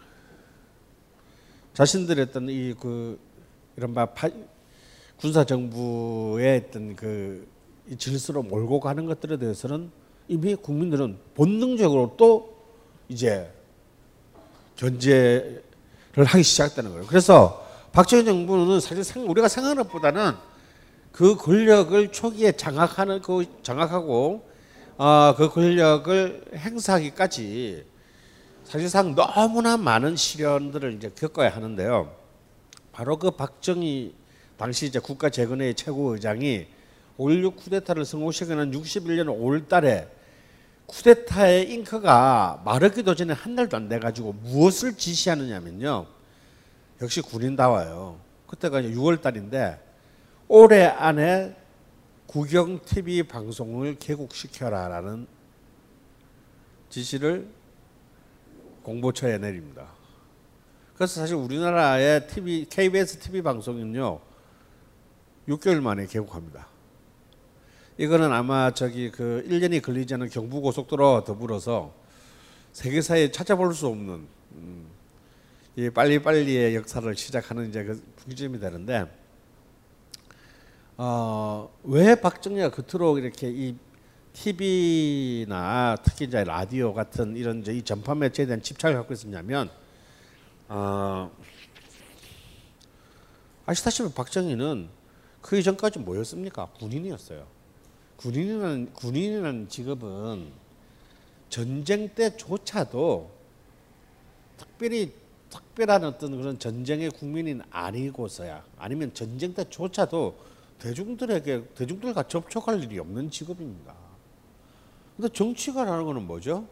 자신들의 1.75 2.27
어떤 2.29 2.49
이 2.49 2.75
그 2.79 3.19
이른바 3.77 4.07
파, 4.07 4.31
군사 5.19 5.45
정부의 5.45 6.65
어떤 6.69 6.97
그 6.97 7.47
질서로 7.99 8.43
몰고 8.43 8.81
가는 8.81 9.05
것들에 9.07 9.37
대해서는 9.37 9.91
이미 10.29 10.55
국민들은 10.55 11.19
본능적으로 11.35 12.15
또 12.17 12.57
이제 13.09 13.51
견제를 14.77 15.63
하기 16.15 16.43
시작했다는 16.43 16.91
거예요. 16.91 17.07
그래서 17.07 17.67
박정희 17.93 18.25
정부는 18.25 18.81
사실 18.81 19.19
우리가 19.19 19.49
생각하는 19.49 19.83
것보다는 19.85 20.35
그 21.13 21.37
권력을 21.37 22.13
초기에 22.13 22.53
장악하는 22.53 23.23
그 23.23 23.47
장악하고 23.63 24.47
어, 24.99 25.35
그 25.37 25.49
권력을 25.49 26.45
행사하기까지 26.55 27.85
사실상 28.65 29.15
너무나 29.15 29.77
많은 29.77 30.17
시련들을 30.17 30.95
이제 30.95 31.11
겪어야 31.15 31.51
하는데요. 31.51 32.13
바로 32.93 33.19
그 33.19 33.31
박정희 33.31 34.15
당시 34.59 34.87
이제 34.87 34.99
국가재건회의 34.99 35.75
최고의장이 35.75 36.67
5.16 37.19 37.57
쿠데타를 37.57 38.05
성공시키는 38.05 38.73
61년 38.73 39.27
5월달에 39.27 40.16
쿠데타의 40.87 41.73
잉크가 41.73 42.63
마르기도 42.65 43.15
전에 43.15 43.33
한 43.33 43.57
달도 43.57 43.77
안 43.77 43.89
돼가지고 43.89 44.33
무엇을 44.35 44.97
지시하느냐면요. 44.97 46.07
역시 47.03 47.21
군인다워요. 47.21 48.19
그때가 48.47 48.83
6월 48.83 49.21
달인데 49.21 49.83
올해 50.49 50.85
안에 50.85 51.57
국영 52.27 52.81
TV 52.85 53.25
방송을 53.25 53.97
개국시켜라라는 53.99 55.27
지시를 56.89 57.49
공보처에 58.83 59.39
내립니다. 59.39 59.89
그래서 60.95 61.21
사실 61.21 61.35
우리나라의 61.35 62.27
TV, 62.29 62.67
KBS 62.71 63.19
TV 63.19 63.43
방송은요, 63.43 64.21
6개월 65.49 65.81
만에 65.81 66.07
개국합니다. 66.07 66.69
이거는 67.99 68.31
아마 68.31 68.73
저기 68.73 69.11
그 69.11 69.43
1년이 69.49 69.81
걸리지 69.81 70.13
않은 70.15 70.29
경부고속도로 70.29 71.25
더불어서 71.25 71.95
세계사에 72.73 73.31
찾아볼 73.31 73.73
수 73.73 73.87
없는 73.87 74.27
음, 74.53 74.87
이 75.77 75.89
빨리빨리의 75.89 76.75
역사를 76.75 77.17
시작하는 77.17 77.71
이제 77.71 77.85
그 77.85 78.03
분기점이 78.17 78.61
되는데 78.61 79.07
어, 80.99 81.71
왜 81.85 82.15
박정희가 82.17 82.71
그토록 82.71 83.17
이렇게 83.17 83.49
이 83.49 83.75
TV나 84.35 85.97
특히 86.03 86.27
이제 86.27 86.45
라디오 86.45 86.93
같은 86.93 87.35
이런 87.35 87.61
이제 87.61 87.73
이 87.73 87.81
전파 87.81 88.15
매체에 88.15 88.45
대한 88.45 88.61
집착을 88.61 88.95
갖고 88.95 89.15
있었냐면 89.15 89.71
어, 90.69 91.31
아시다시피 93.65 94.13
박정희는 94.13 94.91
그 95.41 95.57
이전까지 95.57 96.01
뭐였습니까? 96.01 96.67
군인이었어요. 96.79 97.56
군인이라는 98.17 98.93
군인이라는 98.95 99.69
직업은 99.69 100.53
전쟁 101.49 102.09
때조차도 102.15 103.31
특별히 104.57 105.13
특별한 105.51 106.05
어떤 106.05 106.37
그런 106.37 106.59
전쟁의 106.59 107.11
국민이 107.11 107.61
아니고서야 107.71 108.65
아니면 108.79 109.13
전쟁 109.15 109.55
때조차도 109.55 110.37
대중들에게 110.79 111.69
대중들과 111.75 112.25
접촉할 112.25 112.83
일이 112.83 112.99
없는 112.99 113.31
직업입니다. 113.31 113.95
근데 115.17 115.29
정치가라는 115.33 116.05
것은 116.05 116.27
뭐죠? 116.27 116.67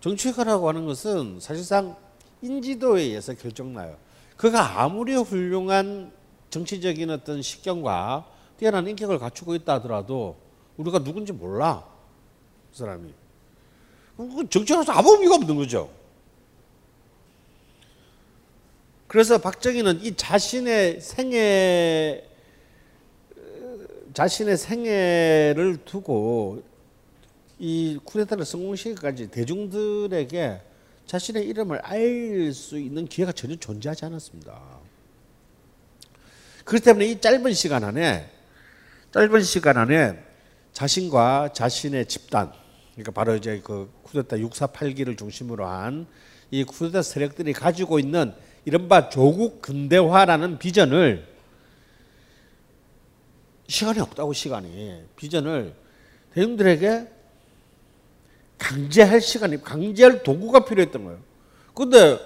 정치가라고 0.00 0.68
하는 0.68 0.86
것은 0.86 1.38
사실상 1.40 1.96
인지도에 2.42 3.02
의해서 3.02 3.34
결정나요. 3.34 3.96
그가 4.36 4.80
아무리 4.82 5.14
훌륭한 5.14 6.10
정치적인 6.48 7.10
어떤 7.10 7.42
식견과 7.42 8.26
뛰어난 8.60 8.86
인격을 8.86 9.18
갖추고 9.18 9.54
있다 9.54 9.76
하더라도 9.76 10.36
우리가 10.76 11.02
누군지 11.02 11.32
몰라. 11.32 11.82
그 12.70 12.76
사람이. 12.76 13.10
정치가서 14.50 14.92
아무 14.92 15.14
의미가 15.14 15.36
없는 15.36 15.56
거죠. 15.56 15.90
그래서 19.06 19.38
박정희는 19.38 20.02
이 20.02 20.14
자신의 20.14 21.00
생애 21.00 22.22
자신의 24.12 24.58
생애를 24.58 25.78
두고 25.86 26.62
이 27.58 27.98
쿠데타를 28.04 28.44
성공시키기까지 28.44 29.30
대중들에게 29.30 30.60
자신의 31.06 31.46
이름을 31.46 31.78
알 31.78 32.52
수 32.52 32.78
있는 32.78 33.06
기회가 33.06 33.32
전혀 33.32 33.56
존재하지 33.56 34.04
않았습니다. 34.04 34.60
그렇기 36.64 36.84
때문에 36.84 37.06
이 37.06 37.18
짧은 37.18 37.54
시간 37.54 37.84
안에 37.84 38.39
짧은 39.12 39.42
시간 39.42 39.76
안에 39.76 40.22
자신과 40.72 41.52
자신의 41.52 42.06
집단 42.06 42.52
그러니까 42.92 43.12
바로 43.12 43.36
이제 43.36 43.60
그 43.64 43.90
쿠데타 44.02 44.36
648기를 44.36 45.16
중심으로 45.18 45.66
한 45.66 46.06
이 46.50 46.64
쿠데타 46.64 47.02
세력들이 47.02 47.52
가지고 47.52 47.98
있는 47.98 48.34
이른바 48.64 49.08
조국 49.08 49.62
근대화라는 49.62 50.58
비전을 50.58 51.26
시간이 53.68 54.00
없다고 54.00 54.32
시간이 54.32 55.04
비전을 55.16 55.74
대중들에게 56.34 57.08
강제할 58.58 59.20
시간이 59.20 59.62
강제할 59.62 60.22
도구가 60.22 60.64
필요했던 60.64 61.04
거예요. 61.04 61.18
근데 61.72 62.18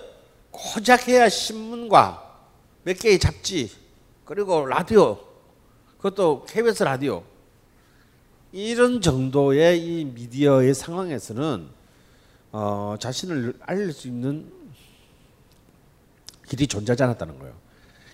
고작 0.51 1.07
해야 1.09 1.29
신문과 1.29 2.23
몇 2.83 2.99
개의 2.99 3.19
잡지 3.19 3.71
그리고 4.25 4.65
라디오 4.65 5.19
그것도 6.05 6.45
KBS 6.45 6.83
라디오 6.83 7.25
이런 8.53 9.01
정도의 9.01 9.83
이 9.83 10.05
미디어의 10.05 10.75
상황에서는 10.75 11.67
어, 12.53 12.97
자신을 13.01 13.55
알릴 13.61 13.91
수 13.95 14.09
있는 14.09 14.53
길이 16.47 16.67
존재하지 16.67 17.05
않았다는 17.05 17.39
거예요. 17.39 17.55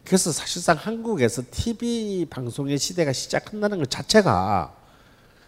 그래서 0.04 0.30
사실상 0.30 0.76
한국에서 0.76 1.42
TV 1.50 2.26
방송의 2.30 2.78
시대가 2.78 3.12
시작한다는 3.12 3.78
것 3.78 3.90
자체가 3.90 4.72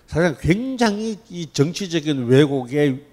사실 0.09 0.37
굉장히 0.39 1.21
이 1.31 1.47
정치적인 1.53 2.27
왜곡의 2.27 3.07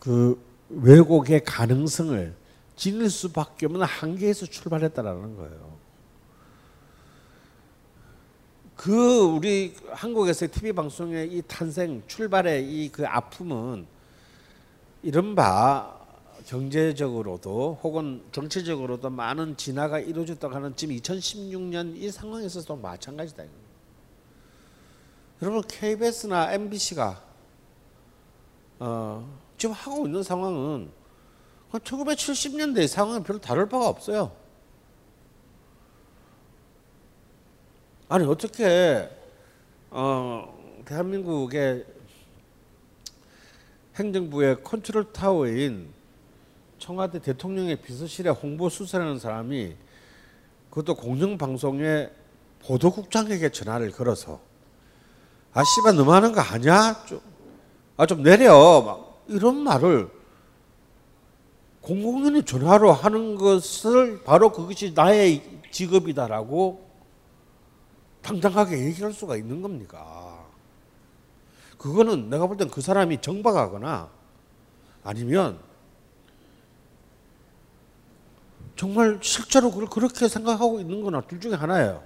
그 0.00 0.38
왜곡의 0.68 1.44
가능성을 1.44 2.34
지닐 2.76 3.08
수밖에 3.08 3.64
없는 3.64 3.80
한계에서 3.84 4.44
출발했다라는 4.44 5.36
거예요. 5.36 5.75
그 8.76 9.20
우리 9.20 9.74
한국에서의 9.90 10.50
TV 10.50 10.72
방송의 10.72 11.32
이 11.32 11.42
탄생 11.46 12.02
출발의 12.06 12.64
이 12.64 12.90
그 12.90 13.06
아픔은 13.06 13.86
이른바 15.02 15.96
경제적으로도 16.46 17.80
혹은 17.82 18.22
정치적으로도 18.32 19.10
많은 19.10 19.56
진화가 19.56 20.00
이루어졌다고 20.00 20.54
하는 20.54 20.76
지금 20.76 20.94
2016년 20.96 21.96
이 21.96 22.10
상황에서도 22.10 22.76
마찬가지다. 22.76 23.44
여러분 25.42 25.62
KBS나 25.66 26.52
MBC가 26.54 27.22
어, 28.78 29.38
지금 29.58 29.74
하고 29.74 30.06
있는 30.06 30.22
상황은 30.22 30.90
1970년대 31.72 32.86
상황은 32.86 33.22
별로 33.22 33.40
다를 33.40 33.68
바가 33.68 33.88
없어요. 33.88 34.32
아니 38.08 38.24
어떻게 38.24 39.08
어, 39.90 40.82
대한민국의 40.84 41.84
행정부의 43.96 44.62
컨트롤 44.62 45.12
타워인 45.12 45.88
청와대 46.78 47.18
대통령의 47.18 47.76
비서실에 47.76 48.30
홍보 48.30 48.68
수사라는 48.68 49.18
사람이 49.18 49.74
그것도 50.70 50.94
공영방송의 50.94 52.10
보도국장에게 52.64 53.48
전화를 53.50 53.90
걸어서 53.90 54.40
아 55.52 55.64
씨발 55.64 55.96
너무하는 55.96 56.32
거 56.32 56.40
아니야? 56.42 57.04
좀, 57.06 57.20
아 57.96 58.06
좀 58.06 58.22
내려 58.22 58.82
막 58.82 59.24
이런 59.26 59.56
말을 59.56 60.10
공공연히 61.80 62.44
전화로 62.44 62.92
하는 62.92 63.36
것을 63.36 64.22
바로 64.22 64.52
그것이 64.52 64.92
나의 64.94 65.42
직업이다라고 65.70 66.85
당당하게 68.26 68.84
얘기할 68.86 69.12
수가 69.12 69.36
있는 69.36 69.62
겁니까? 69.62 70.44
그거는 71.78 72.28
내가 72.28 72.46
볼 72.48 72.56
땐 72.56 72.68
그 72.68 72.80
사람이 72.80 73.20
정박하거나 73.20 74.10
아니면 75.04 75.60
정말 78.74 79.18
실제로 79.22 79.70
그걸 79.70 79.86
그렇게 79.88 80.26
생각하고 80.28 80.80
있는 80.80 81.02
거나 81.02 81.20
둘 81.22 81.40
중에 81.40 81.54
하나예요. 81.54 82.02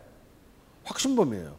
확신범이에요. 0.85 1.57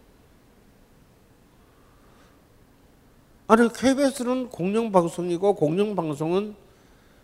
아니 3.47 3.67
KBS는 3.73 4.49
공영방송이고 4.49 5.55
공영방송은 5.55 6.55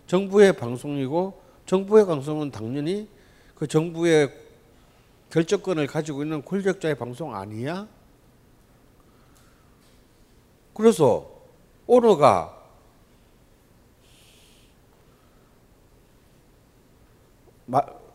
정부의 0.08 0.54
방송이고 0.58 1.42
정부의 1.66 2.06
방송은 2.08 2.52
당연히 2.52 3.08
그 3.56 3.68
정부의 3.68 4.34
결정권을 5.30 5.88
가지고 5.88 6.24
있는 6.24 6.44
권력자의 6.44 6.98
방송 6.98 7.36
아니야? 7.36 7.88
그래서 10.74 11.32
오너가 11.86 12.56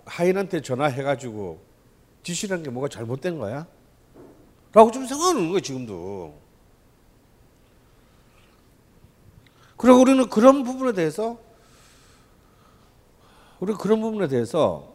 하인한테 0.06 0.62
전화해가지고 0.62 1.60
지시라는 2.22 2.62
게 2.62 2.70
뭐가 2.70 2.88
잘못된 2.88 3.38
거야? 3.38 3.66
라고 4.72 4.90
좀 4.90 5.06
생각하는 5.06 5.48
거예요, 5.48 5.60
지금도. 5.60 6.40
그리고 9.76 10.00
우리는 10.00 10.28
그런 10.30 10.62
부분에 10.62 10.92
대해서, 10.92 11.38
우리 13.58 13.74
그런 13.74 14.00
부분에 14.00 14.28
대해서 14.28 14.91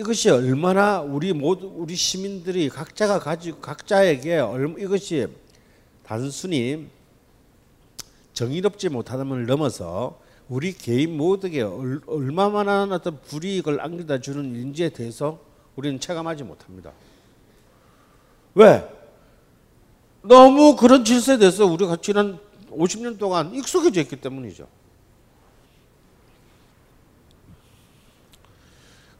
이것이 0.00 0.30
얼마나 0.30 1.02
우리 1.02 1.34
모두, 1.34 1.70
우리 1.76 1.94
시민들이 1.94 2.70
각자가 2.70 3.18
가지고, 3.18 3.60
각자에게 3.60 4.40
이것이 4.78 5.28
단순히 6.02 6.86
정의롭지 8.32 8.88
못하다을 8.88 9.44
넘어서 9.44 10.18
우리 10.48 10.72
개인 10.72 11.18
모두에게 11.18 11.60
얼마만한 12.06 12.92
어떤 12.92 13.20
불이익을 13.20 13.82
안겨다 13.82 14.20
주는 14.20 14.42
인지에 14.56 14.88
대해서 14.88 15.38
우리는 15.76 16.00
체감하지 16.00 16.44
못합니다. 16.44 16.92
왜? 18.54 18.82
너무 20.22 20.76
그런 20.76 21.04
질서에 21.04 21.36
대해서 21.36 21.66
우리가 21.66 21.96
지난 22.00 22.38
50년 22.70 23.18
동안 23.18 23.54
익숙해져 23.54 24.00
있기 24.00 24.16
때문이죠. 24.16 24.66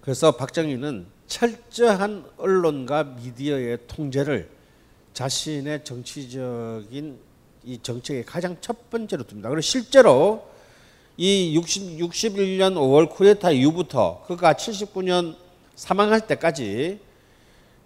그래서 0.01 0.33
박정희는 0.33 1.07
철저한 1.27 2.25
언론과 2.39 3.05
미디어의 3.05 3.79
통제를 3.87 4.49
자신의 5.13 5.85
정치적인 5.85 7.19
이 7.65 7.79
정책의 7.83 8.25
가장 8.25 8.57
첫 8.61 8.89
번째로 8.91 9.25
둡니다. 9.25 9.51
그리고 9.51 9.61
실제로 9.61 10.49
이 11.17 11.55
60, 11.55 11.99
61년 11.99 12.75
5월 12.75 13.11
쿠데타 13.11 13.51
이후부터 13.51 14.25
그가 14.27 14.55
79년 14.55 15.37
사망할 15.75 16.27
때까지 16.27 17.01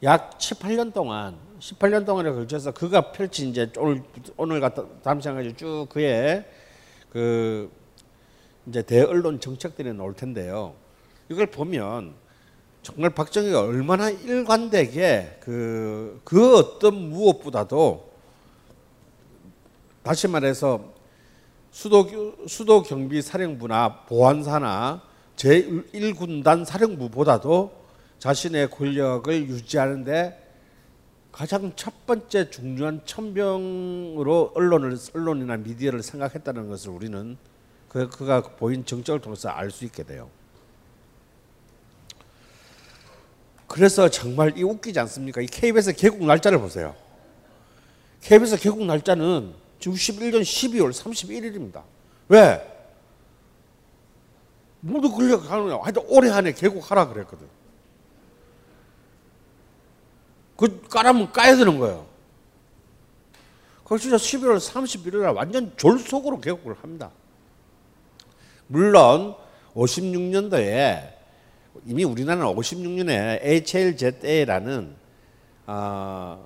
약 0.05 0.38
18년 0.38 0.92
동안 0.92 1.37
18년 1.59 2.07
동안에 2.07 2.31
걸쳐서 2.31 2.72
그가 2.72 3.11
펼친 3.12 3.48
이제 3.48 3.70
오늘 3.77 4.03
오늘 4.37 4.61
다음 5.03 5.20
시간까지 5.20 5.57
쭉 5.57 5.87
그의 5.88 6.44
그 7.11 7.70
이제 8.66 8.83
대언론 8.83 9.40
정책들이 9.40 9.92
나올 9.94 10.14
텐데요. 10.14 10.74
이걸 11.29 11.47
보면 11.47 12.15
정말 12.83 13.11
박정희가 13.11 13.63
얼마나 13.63 14.11
일관되게 14.11 15.39
그, 15.41 16.21
그 16.25 16.57
어떤 16.57 16.95
무엇보다도 17.09 18.13
다시 20.03 20.29
말해서 20.29 20.93
수도, 21.71 22.07
수도 22.47 22.83
경비 22.83 23.23
사령부나 23.23 24.03
보안사나 24.07 25.03
제1군단 25.37 26.65
사령부보다도 26.65 27.85
자신의 28.19 28.71
권력을 28.71 29.49
유지하는데 29.49 30.41
가장 31.33 31.73
첫 31.75 32.07
번째 32.07 32.49
중요한 32.51 33.01
천병으로 33.05 34.53
언론을 34.55 34.97
언론이나 35.15 35.57
미디어를 35.57 36.03
생각했다는 36.03 36.69
것을 36.69 36.91
우리는 36.91 37.37
그 37.89 38.09
그가 38.09 38.43
보인 38.43 38.85
정적을 38.85 39.21
통해서 39.21 39.49
알 39.49 39.71
수 39.71 39.85
있게 39.85 40.05
돼요. 40.05 40.31
그래서 43.75 44.09
정말 44.09 44.57
이 44.57 44.63
웃기지 44.63 45.01
않습니까? 45.01 45.41
이 45.41 45.47
KBS 45.47 45.95
개국 45.95 46.25
날짜를 46.25 46.61
보세요. 46.61 46.95
KBS 48.21 48.57
개국 48.59 48.85
날짜는 48.85 49.53
61년 49.81 50.43
12월 50.43 50.93
31일입니다. 50.93 51.83
왜? 52.29 52.65
모두 54.79 55.11
거야. 55.11 55.81
하여튼 55.83 56.05
올해 56.07 56.31
안에 56.31 56.53
개국하라 56.53 57.09
그랬거든. 57.09 57.49
그 60.57 60.81
까라면 60.83 61.33
까야 61.33 61.57
되는 61.57 61.77
거예요. 61.81 62.07
그래서 63.83 64.03
진짜 64.03 64.17
11월 64.17 64.61
31일 64.61 65.17
날 65.17 65.35
완전 65.35 65.77
졸속으로 65.77 66.41
개국을 66.41 66.77
합니다. 66.81 67.11
물론 68.69 69.35
56년도에 69.75 71.13
이미 71.85 72.05
우리나라는 72.05 72.55
56년에 72.55 73.41
HLZA라는 73.43 74.95
어, 75.67 76.45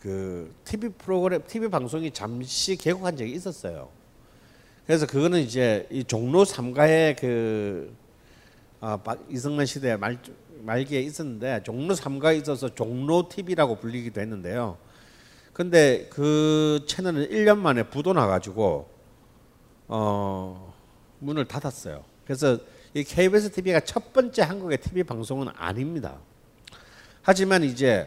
그 0.00 0.54
TV 0.64 0.90
프로그램, 0.90 1.42
TV 1.46 1.68
방송이 1.68 2.10
잠시 2.10 2.76
개국한 2.76 3.16
적이 3.16 3.32
있었어요. 3.32 3.88
그래서 4.86 5.06
그거는 5.06 5.40
이제 5.40 5.86
이 5.90 6.04
종로 6.04 6.44
3가의 6.44 7.18
그 7.18 7.94
아, 8.80 8.98
이승만 9.30 9.64
시대 9.64 9.96
말 9.96 10.18
말기에 10.60 11.00
있었는데 11.00 11.62
종로 11.62 11.94
3가에 11.94 12.42
있어서 12.42 12.74
종로 12.74 13.28
TV라고 13.28 13.76
불리기도 13.76 14.20
했는데요. 14.20 14.76
근데 15.52 16.08
그 16.10 16.84
채널은 16.86 17.28
1년 17.28 17.58
만에 17.58 17.84
부도 17.84 18.12
나가지고 18.12 18.88
어 19.88 20.74
문을 21.20 21.46
닫았어요. 21.46 22.04
그래서 22.24 22.58
이 22.96 23.02
KBS 23.02 23.50
TV가 23.50 23.80
첫 23.80 24.12
번째 24.12 24.42
한국의 24.42 24.78
TV 24.78 25.02
방송은 25.02 25.48
아닙니다. 25.56 26.16
하지만 27.22 27.64
이제 27.64 28.06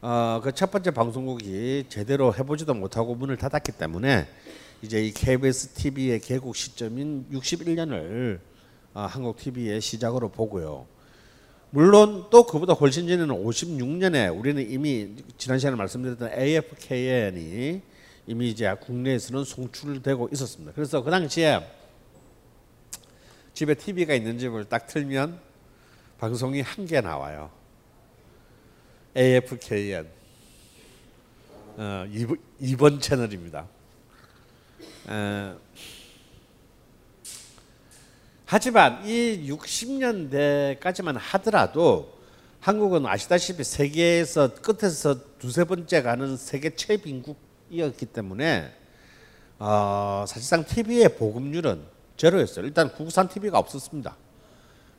어, 0.00 0.40
그 0.42 0.52
첫 0.52 0.70
번째 0.70 0.90
방송국이 0.92 1.84
제대로 1.90 2.34
해보지도 2.34 2.72
못하고 2.72 3.14
문을 3.14 3.36
닫았기 3.36 3.72
때문에 3.72 4.26
이제 4.80 5.04
이 5.04 5.12
KBS 5.12 5.68
TV의 5.74 6.20
개국 6.20 6.56
시점인 6.56 7.26
61년을 7.30 8.40
어, 8.94 9.00
한국 9.02 9.36
TV의 9.36 9.82
시작으로 9.82 10.30
보고요. 10.30 10.86
물론 11.68 12.28
또 12.30 12.46
그보다 12.46 12.72
훨씬 12.72 13.06
전에는 13.06 13.28
56년에 13.44 14.34
우리는 14.34 14.66
이미 14.70 15.10
지난 15.36 15.58
시간에 15.58 15.76
말씀드렸던 15.76 16.32
AFKN이 16.32 17.82
이미 18.28 18.48
이제 18.48 18.74
국내에서는 18.80 19.44
송출되고 19.44 20.30
있었습니다. 20.32 20.72
그래서 20.74 21.02
그 21.02 21.10
당시에 21.10 21.60
집에 23.56 23.72
TV가 23.72 24.12
있는 24.12 24.38
집을 24.38 24.66
딱 24.66 24.86
틀면 24.86 25.40
방송이 26.18 26.60
한 26.60 26.84
개 26.84 27.00
나와요. 27.00 27.50
AFKN. 29.16 30.06
어, 31.78 32.06
2번, 32.12 32.38
2번 32.60 33.00
채널입니다. 33.00 33.66
어, 35.06 35.58
하지만 38.44 39.06
이 39.06 39.48
60년대까지만 39.50 41.16
하더라도 41.18 42.14
한국은 42.60 43.06
아시다시피 43.06 43.64
세계에서 43.64 44.56
끝에서 44.56 45.38
두세 45.38 45.64
번째 45.64 46.02
가는 46.02 46.36
세계 46.36 46.76
최빈국이었기 46.76 48.04
때문에 48.04 48.70
어, 49.58 50.26
사실상 50.28 50.62
TV의 50.62 51.16
보급률은 51.16 51.95
제로였어요. 52.16 52.64
일단 52.64 52.92
국산 52.92 53.28
TV가 53.28 53.58
없었습니다. 53.58 54.16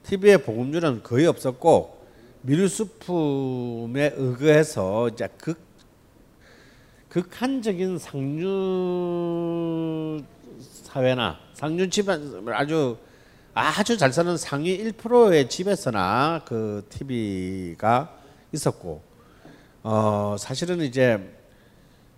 TV의 0.03 0.43
보급률은 0.43 1.03
거의 1.03 1.25
없었고 1.27 1.97
밀수품에 2.41 4.13
의거해서 4.15 5.10
이제 5.10 5.27
극 5.38 5.67
극한적인 7.10 7.97
상류 7.97 9.03
사회나 10.84 11.39
상류 11.53 11.89
집안 11.89 12.45
아주 12.49 12.97
아주 13.53 13.97
잘 13.97 14.13
사는 14.13 14.38
상위 14.38 14.77
1%의 14.77 15.49
집에서나 15.49 16.43
그 16.45 16.86
TV가 16.89 18.15
있었고 18.51 19.01
어 19.84 20.36
사실은 20.38 20.82
이제 20.82 21.34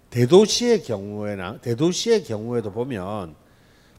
대도시의 0.10 0.84
경우에나 0.84 1.60
대도시의 1.62 2.26
경우에도 2.26 2.72
보면 2.72 3.36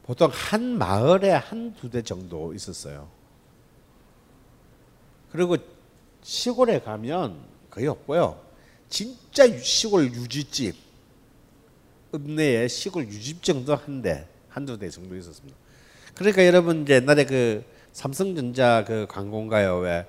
보통 0.04 0.30
한 0.32 0.78
마을에 0.78 1.30
한두 1.30 1.90
대 1.90 2.02
정도 2.02 2.52
있었어요. 2.54 3.08
그리고 5.30 5.56
시골에 6.22 6.80
가면 6.80 7.40
거의 7.70 7.86
없고요. 7.86 8.40
진짜 8.88 9.46
시골 9.58 10.06
유지집 10.06 10.74
읍내에 12.14 12.66
시골 12.68 13.06
유집 13.06 13.42
정도 13.42 13.76
한 13.76 14.02
대, 14.02 14.26
한두 14.48 14.78
대 14.78 14.90
정도 14.90 15.16
있었습니다. 15.16 15.56
그러니까 16.14 16.44
여러분 16.44 16.82
이제 16.82 16.94
옛날에 16.94 17.24
그 17.24 17.64
삼성전자 17.92 18.84
그 18.84 19.06
광고인가요? 19.08 19.78
왜, 19.78 20.06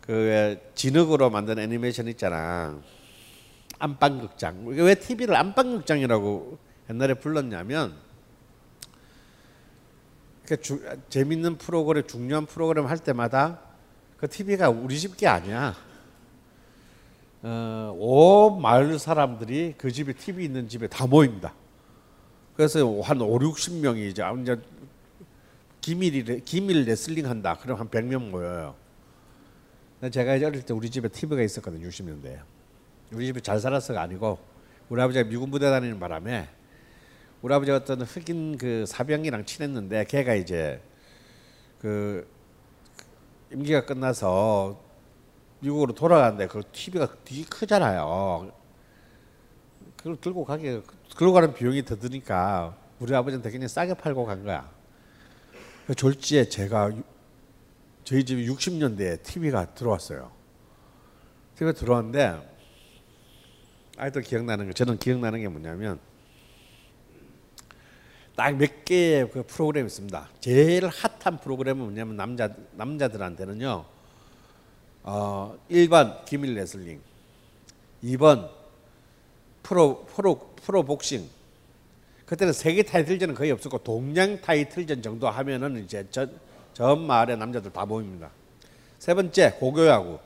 그 0.00 0.58
진흙으로 0.74 1.30
만든 1.30 1.58
애니메이션 1.58 2.08
있잖아. 2.08 2.80
안방극장. 3.78 4.66
왜 4.66 4.94
TV를 4.94 5.36
안방극장이라고 5.36 6.58
옛날에 6.90 7.14
불렀냐면 7.14 7.94
그 10.52 10.60
주, 10.60 10.82
재밌는 11.08 11.56
프로그램, 11.56 12.06
중요한 12.06 12.44
프로그램 12.44 12.84
할 12.86 12.98
때마다 12.98 13.58
그 14.18 14.28
TV가 14.28 14.68
우리 14.68 14.98
집 14.98 15.16
게 15.16 15.26
아니야. 15.26 15.74
어, 17.42 17.96
온 17.98 18.60
마을 18.60 18.98
사람들이 18.98 19.74
그 19.78 19.90
집에 19.90 20.12
TV 20.12 20.44
있는 20.44 20.68
집에 20.68 20.86
다 20.88 21.06
모입니다. 21.06 21.54
그래서 22.54 23.00
한 23.00 23.18
5, 23.22 23.38
60명이 23.38 24.10
이제 24.10 24.22
이제 24.42 24.60
기밀이 25.80 26.44
기밀 26.44 26.84
레슬링 26.84 27.26
한다. 27.28 27.56
그럼 27.58 27.80
한 27.80 27.88
100명 27.88 28.28
모여요. 28.28 28.74
제가 30.10 30.36
이제 30.36 30.44
어릴 30.44 30.62
때 30.62 30.74
우리 30.74 30.90
집에 30.90 31.08
TV가 31.08 31.42
있었거든요. 31.42 31.88
60년대에. 31.88 32.40
우리 33.12 33.24
집에 33.26 33.40
잘 33.40 33.58
살았어가 33.58 34.02
아니고 34.02 34.38
우리 34.90 35.00
아버지가 35.00 35.26
미군 35.30 35.50
부대 35.50 35.70
다니는 35.70 35.98
바람에 35.98 36.48
우리 37.42 37.52
아버지가 37.52 37.78
어떤 37.78 38.02
흑인 38.02 38.56
그 38.56 38.86
사병이랑 38.86 39.44
친했는데 39.44 40.04
걔가 40.04 40.34
이제 40.34 40.80
그 41.80 42.24
임기가 43.52 43.84
끝나서 43.84 44.80
미국으로 45.58 45.92
돌아가는데 45.92 46.46
그 46.46 46.62
TV가 46.70 47.08
되게 47.24 47.44
크잖아요. 47.44 48.52
그걸 49.96 50.16
들고 50.20 50.44
가게 50.44 50.82
들고 51.16 51.32
가는 51.32 51.52
비용이 51.52 51.84
더 51.84 51.96
드니까 51.96 52.76
우리 53.00 53.12
아버지는 53.12 53.42
되게 53.42 53.66
싸게 53.66 53.94
팔고 53.94 54.24
간 54.24 54.44
거야. 54.44 54.70
그 55.88 55.96
졸지에 55.96 56.48
제가 56.48 56.92
저희 58.04 58.24
집에 58.24 58.46
60년대에 58.46 59.20
TV가 59.24 59.74
들어왔어요. 59.74 60.30
TV가 61.56 61.72
들어왔는데 61.72 62.52
아직도 63.96 64.20
기억나는 64.20 64.66
거 64.68 64.72
저는 64.72 64.98
기억나는 64.98 65.40
게 65.40 65.48
뭐냐면 65.48 66.11
딱 68.34 68.54
몇 68.54 68.84
개의 68.84 69.30
그 69.30 69.42
프로그램이 69.42 69.86
있습니다. 69.86 70.28
제일 70.40 70.88
핫한 70.88 71.40
프로그램은 71.40 71.84
뭐냐면 71.84 72.16
남자 72.16 72.48
남자들한테는요. 72.72 73.84
어, 75.04 75.58
1번 75.70 76.24
기밀 76.24 76.54
레슬링, 76.54 77.00
2번 78.04 78.48
프로 79.62 80.04
프로 80.06 80.54
프로 80.56 80.82
복싱. 80.82 81.28
그때는 82.24 82.52
세계 82.52 82.82
타이틀전은 82.82 83.34
거의 83.34 83.50
없었고 83.50 83.78
동양 83.78 84.40
타이틀전 84.40 85.02
정도 85.02 85.28
하면은 85.28 85.84
이제 85.84 86.06
전, 86.10 86.38
전 86.72 87.06
마을의 87.06 87.36
남자들 87.36 87.70
다 87.72 87.84
모입니다. 87.84 88.30
세 88.98 89.12
번째 89.12 89.52
고교야구. 89.58 90.18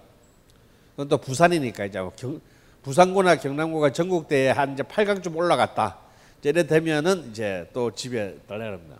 그건 0.92 1.08
또 1.08 1.18
부산이니까 1.18 1.86
이제 1.86 1.98
경, 2.14 2.40
부산고나 2.82 3.36
경남고가 3.36 3.92
전국 3.92 4.28
대회 4.28 4.50
한 4.50 4.74
이제 4.74 4.84
8강쯤 4.84 5.34
올라갔다. 5.34 6.05
이래 6.46 6.64
되면은 6.64 7.30
이제 7.30 7.68
또 7.72 7.92
집에 7.92 8.38
달려갑니다. 8.46 8.98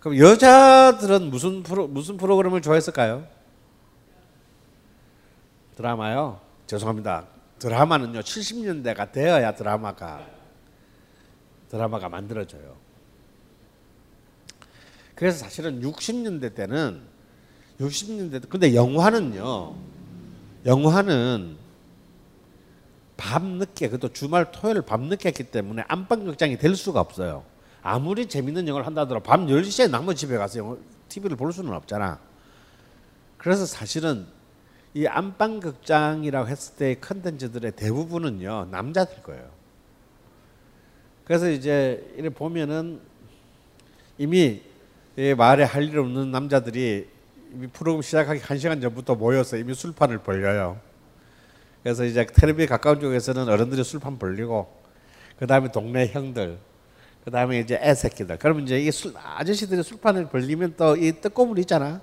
그럼 0.00 0.18
여자들은 0.18 1.30
무슨 1.30 1.62
프로 1.62 1.88
무슨 1.88 2.18
프로그램을 2.18 2.60
좋아했을까요? 2.60 3.26
드라마요. 5.76 6.38
죄송합니다. 6.66 7.26
드라마는요 7.58 8.20
70년대가 8.20 9.12
되어야 9.12 9.54
드라마가 9.54 10.26
드라마가 11.70 12.10
만들어져요. 12.10 12.76
그래서 15.14 15.38
사실은 15.38 15.80
60년대 15.80 16.54
때는 16.54 17.00
60년대 17.80 18.46
근데 18.46 18.74
영화는요 18.74 19.74
영화는 20.66 21.56
밤 23.20 23.58
늦게 23.58 23.90
그것도 23.90 24.14
주말 24.14 24.50
토요일 24.50 24.80
밤 24.80 25.02
늦게 25.02 25.28
했기 25.28 25.44
때문에 25.44 25.84
안방 25.88 26.24
극장이 26.24 26.56
될 26.56 26.74
수가 26.74 27.00
없어요. 27.00 27.44
아무리 27.82 28.26
재밌는 28.26 28.66
영화를 28.66 28.86
한다 28.86 29.02
하더라도 29.02 29.22
밤 29.22 29.46
10시에 29.46 29.90
남의 29.90 30.16
집에 30.16 30.38
가서 30.38 30.58
영화, 30.58 30.76
TV를 31.10 31.36
볼 31.36 31.52
수는 31.52 31.72
없잖아. 31.74 32.18
그래서 33.36 33.66
사실은 33.66 34.26
이 34.94 35.06
안방 35.06 35.60
극장이라고 35.60 36.48
했을 36.48 36.76
때 36.76 36.94
컨텐츠들의 36.98 37.72
대부분은요 37.72 38.68
남자들 38.70 39.22
거예요. 39.22 39.48
그래서 41.24 41.50
이제 41.50 42.10
이렇게 42.14 42.30
보면은 42.30 43.00
이미 44.16 44.62
이 45.16 45.34
마을에 45.34 45.64
할 45.64 45.84
일 45.84 45.98
없는 45.98 46.30
남자들이 46.30 47.06
이미 47.52 47.66
프로그램 47.68 48.00
시작하기 48.00 48.40
한 48.40 48.58
시간 48.58 48.80
전부터 48.80 49.14
모여서 49.16 49.58
이미 49.58 49.74
술판을 49.74 50.18
벌려요. 50.18 50.80
그래서 51.82 52.04
이제 52.04 52.26
텔레비에 52.26 52.66
가까운 52.66 53.00
쪽에서는 53.00 53.48
어른들이 53.48 53.82
술판 53.84 54.18
벌리고 54.18 54.80
그 55.38 55.46
다음에 55.46 55.70
동네 55.72 56.06
형들 56.08 56.58
그 57.24 57.30
다음에 57.30 57.60
이제 57.60 57.78
애새끼들 57.80 58.38
그러면 58.38 58.64
이제 58.64 58.78
이 58.80 58.90
술, 58.90 59.14
아저씨들이 59.16 59.82
술판을 59.82 60.28
벌리면 60.28 60.74
또 60.76 60.96
이 60.96 61.12
떡고물 61.20 61.58
있잖아. 61.60 62.00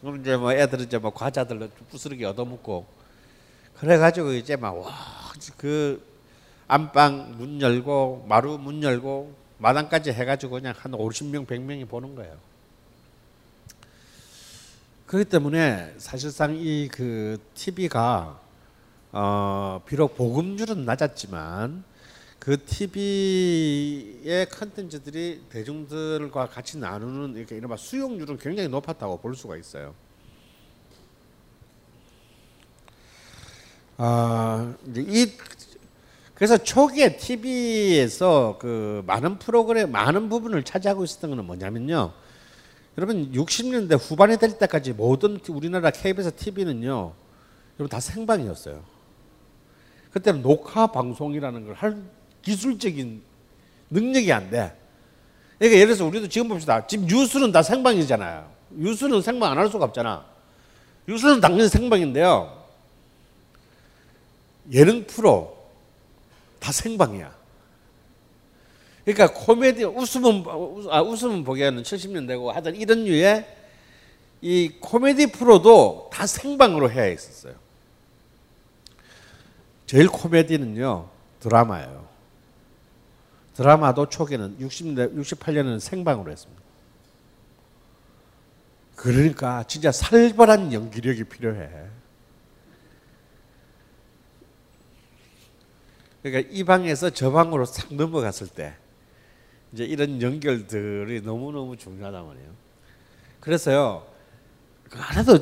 그럼 0.00 0.20
이제 0.20 0.36
뭐 0.36 0.52
애들은 0.52 0.86
이제 0.86 0.98
뭐 0.98 1.12
과자들 1.12 1.70
부스러기 1.90 2.24
얻어먹고 2.24 2.86
그래가지고 3.78 4.32
이제 4.32 4.56
막와그 4.56 6.02
안방 6.68 7.36
문 7.36 7.60
열고 7.60 8.26
마루 8.28 8.56
문 8.58 8.82
열고 8.82 9.34
마당까지 9.58 10.12
해가지고 10.12 10.52
그냥 10.52 10.74
한 10.76 10.92
50명 10.92 11.46
100명이 11.46 11.86
보는 11.88 12.14
거예요. 12.14 12.34
그렇기 15.06 15.28
때문에 15.28 15.94
사실상 15.98 16.54
이 16.56 16.88
그 16.90 17.38
TV가 17.54 18.38
어 19.12 19.82
비록 19.86 20.16
보급률은 20.16 20.84
낮았지만 20.84 21.84
그 22.38 22.64
TV의 22.64 24.48
컨텐츠들이 24.48 25.42
대중들과 25.50 26.46
같이 26.46 26.78
나누는 26.78 27.36
이렇게 27.36 27.56
이른바 27.56 27.76
수용률은 27.76 28.38
굉장히 28.38 28.68
높았다고 28.68 29.18
볼 29.18 29.36
수가 29.36 29.56
있어요. 29.58 29.94
아, 33.98 34.74
이 34.96 35.30
그래서 36.34 36.56
초기에 36.56 37.18
TV에서 37.18 38.56
그 38.58 39.02
많은 39.06 39.38
프로그램 39.38 39.92
많은 39.92 40.30
부분을 40.30 40.62
차지하고 40.62 41.04
있었던 41.04 41.28
것은 41.28 41.44
뭐냐면요. 41.44 42.10
여러분 42.96 43.30
60년대 43.32 43.98
후반이 44.00 44.38
될 44.38 44.56
때까지 44.56 44.94
모든 44.94 45.38
우리나라 45.50 45.90
KBS 45.90 46.32
TV는요. 46.36 47.12
여러분 47.78 47.88
다 47.90 48.00
생방이었어요. 48.00 48.99
그때는 50.12 50.42
녹화 50.42 50.86
방송이라는 50.88 51.66
걸 51.66 51.74
할 51.76 51.96
기술적인 52.42 53.22
능력이 53.90 54.32
안 54.32 54.50
돼. 54.50 54.72
그러니까 55.58 55.76
예를 55.78 55.88
들어서 55.94 56.06
우리도 56.06 56.28
지금 56.28 56.48
봅시다. 56.48 56.86
지금 56.86 57.06
뉴스는 57.06 57.52
다 57.52 57.62
생방이잖아요. 57.62 58.50
뉴스는 58.70 59.20
생방 59.20 59.52
안 59.52 59.58
할 59.58 59.68
수가 59.68 59.84
없잖아. 59.84 60.24
뉴스는 61.06 61.40
당연히 61.40 61.68
생방인데요. 61.68 62.64
예능 64.72 65.06
프로 65.06 65.56
다 66.60 66.72
생방이야. 66.72 67.34
그러니까 69.04 69.32
코미디 69.38 69.84
웃으면 69.84 70.44
아 70.90 71.02
웃으면 71.02 71.42
보기에는 71.44 71.82
70년대고 71.82 72.46
하던 72.52 72.76
이런 72.76 73.04
류의 73.04 73.46
이 74.42 74.70
코미디 74.80 75.32
프로도 75.32 76.10
다 76.12 76.26
생방으로 76.26 76.90
해야 76.90 77.02
했었어요. 77.04 77.54
제일 79.90 80.06
코미디는요 80.06 81.08
드라마예요. 81.40 82.06
드라마도 83.54 84.08
초기에는 84.08 84.58
60년 84.60 85.16
68년에는 85.16 85.80
생방으로 85.80 86.30
했습니다. 86.30 86.62
그러니까 88.94 89.64
진짜 89.64 89.90
살벌한 89.90 90.72
연기력이 90.72 91.24
필요해. 91.24 91.68
그러니까 96.22 96.48
이 96.52 96.62
방에서 96.62 97.10
저 97.10 97.32
방으로 97.32 97.64
싹 97.64 97.92
넘어갔을 97.92 98.46
때 98.46 98.76
이제 99.72 99.82
이런 99.82 100.22
연결들이 100.22 101.22
너무너무 101.22 101.76
중요하단 101.76 102.28
말이에요. 102.28 102.48
그래서요. 103.40 104.06
하나도 104.88 105.40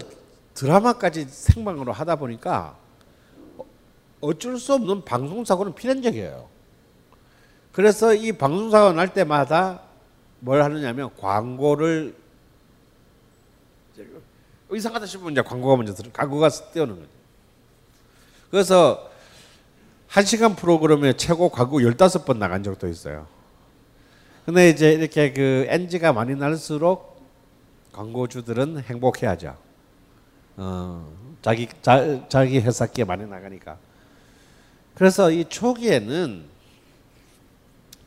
드라마까지 0.54 1.26
생방으로 1.28 1.92
하다 1.92 2.16
보니까 2.16 2.87
어쩔 4.20 4.58
수 4.58 4.74
없는 4.74 5.04
방송사고는 5.04 5.74
필연적이에요. 5.74 6.48
그래서 7.72 8.14
이 8.14 8.32
방송사고 8.32 8.92
날 8.92 9.12
때마다 9.12 9.82
뭘 10.40 10.62
하느냐면 10.62 11.10
광고를 11.16 12.14
이상하다 14.72 15.06
싶으면 15.06 15.32
이제 15.32 15.42
광고가 15.42 15.76
먼저 15.76 15.94
들어 15.94 16.10
광고가 16.12 16.48
띄우는 16.48 16.96
거죠. 16.96 17.08
그래서 18.50 19.10
한 20.08 20.24
시간 20.24 20.56
프로그램에 20.56 21.14
최고 21.14 21.48
광고 21.48 21.80
15번 21.80 22.38
나간 22.38 22.62
적도 22.62 22.88
있어요. 22.88 23.26
근데 24.44 24.70
이제 24.70 24.92
이렇게 24.92 25.32
그 25.32 25.66
NG가 25.68 26.12
많이 26.12 26.34
날수록 26.34 27.22
광고주들은 27.92 28.80
행복해하죠. 28.80 29.56
어, 30.56 31.12
자기 31.42 31.68
자, 31.82 32.26
자기 32.28 32.58
회사께 32.58 33.04
많이 33.04 33.26
나가니까. 33.26 33.76
그래서 34.98 35.30
이 35.30 35.44
초기에는 35.44 36.44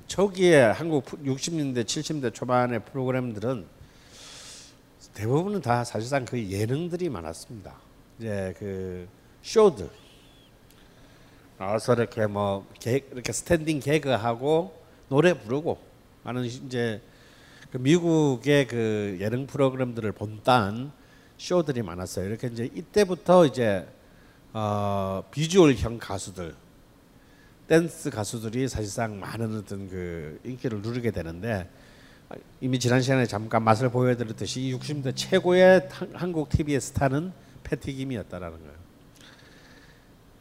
초기에 0.08 0.60
한국 0.60 1.06
60년대 1.06 1.86
70년대 1.86 2.34
초반의 2.34 2.84
프로그램들은 2.84 3.66
대부분은 5.14 5.62
다 5.62 5.86
사실상 5.86 6.26
그 6.26 6.38
예능들이 6.50 7.08
많았습니다. 7.08 7.78
이제 8.20 8.54
그 8.60 9.08
쇼들 9.42 9.90
나와서 11.58 11.94
이렇게 11.94 12.28
뭐 12.28 12.68
개, 12.78 13.02
이렇게 13.10 13.32
스탠딩 13.32 13.80
개그하고 13.80 14.78
노래 15.08 15.34
부르고 15.34 15.78
하는 16.26 16.44
이제 16.44 17.02
그 17.72 17.78
미국의 17.78 18.68
그 18.68 19.18
예능 19.22 19.48
프로그램들을 19.48 20.12
본딴 20.12 20.92
쇼들이 21.38 21.84
많았어요. 21.84 22.26
이렇게 22.28 22.48
이제 22.48 22.70
이때부터 22.76 23.46
이제 23.46 23.88
어, 24.52 25.24
비주얼형 25.32 25.98
가수들, 25.98 26.54
댄스 27.72 28.10
가수들이 28.10 28.68
사실상 28.68 29.18
많은 29.18 29.60
어떤 29.60 29.88
그 29.88 30.42
인기를 30.44 30.82
누리게 30.82 31.12
되는데 31.12 31.70
이미 32.60 32.78
지난 32.78 33.02
시간에 33.02 33.26
잠깐 33.26 33.64
맛을 33.64 33.90
보여드렸듯이 33.90 34.78
60대 34.78 35.16
최고의 35.16 35.88
한국 36.12 36.50
TV의 36.50 36.82
스타는 36.82 37.32
패티김이었다라는 37.64 38.58
거예요. 38.58 38.74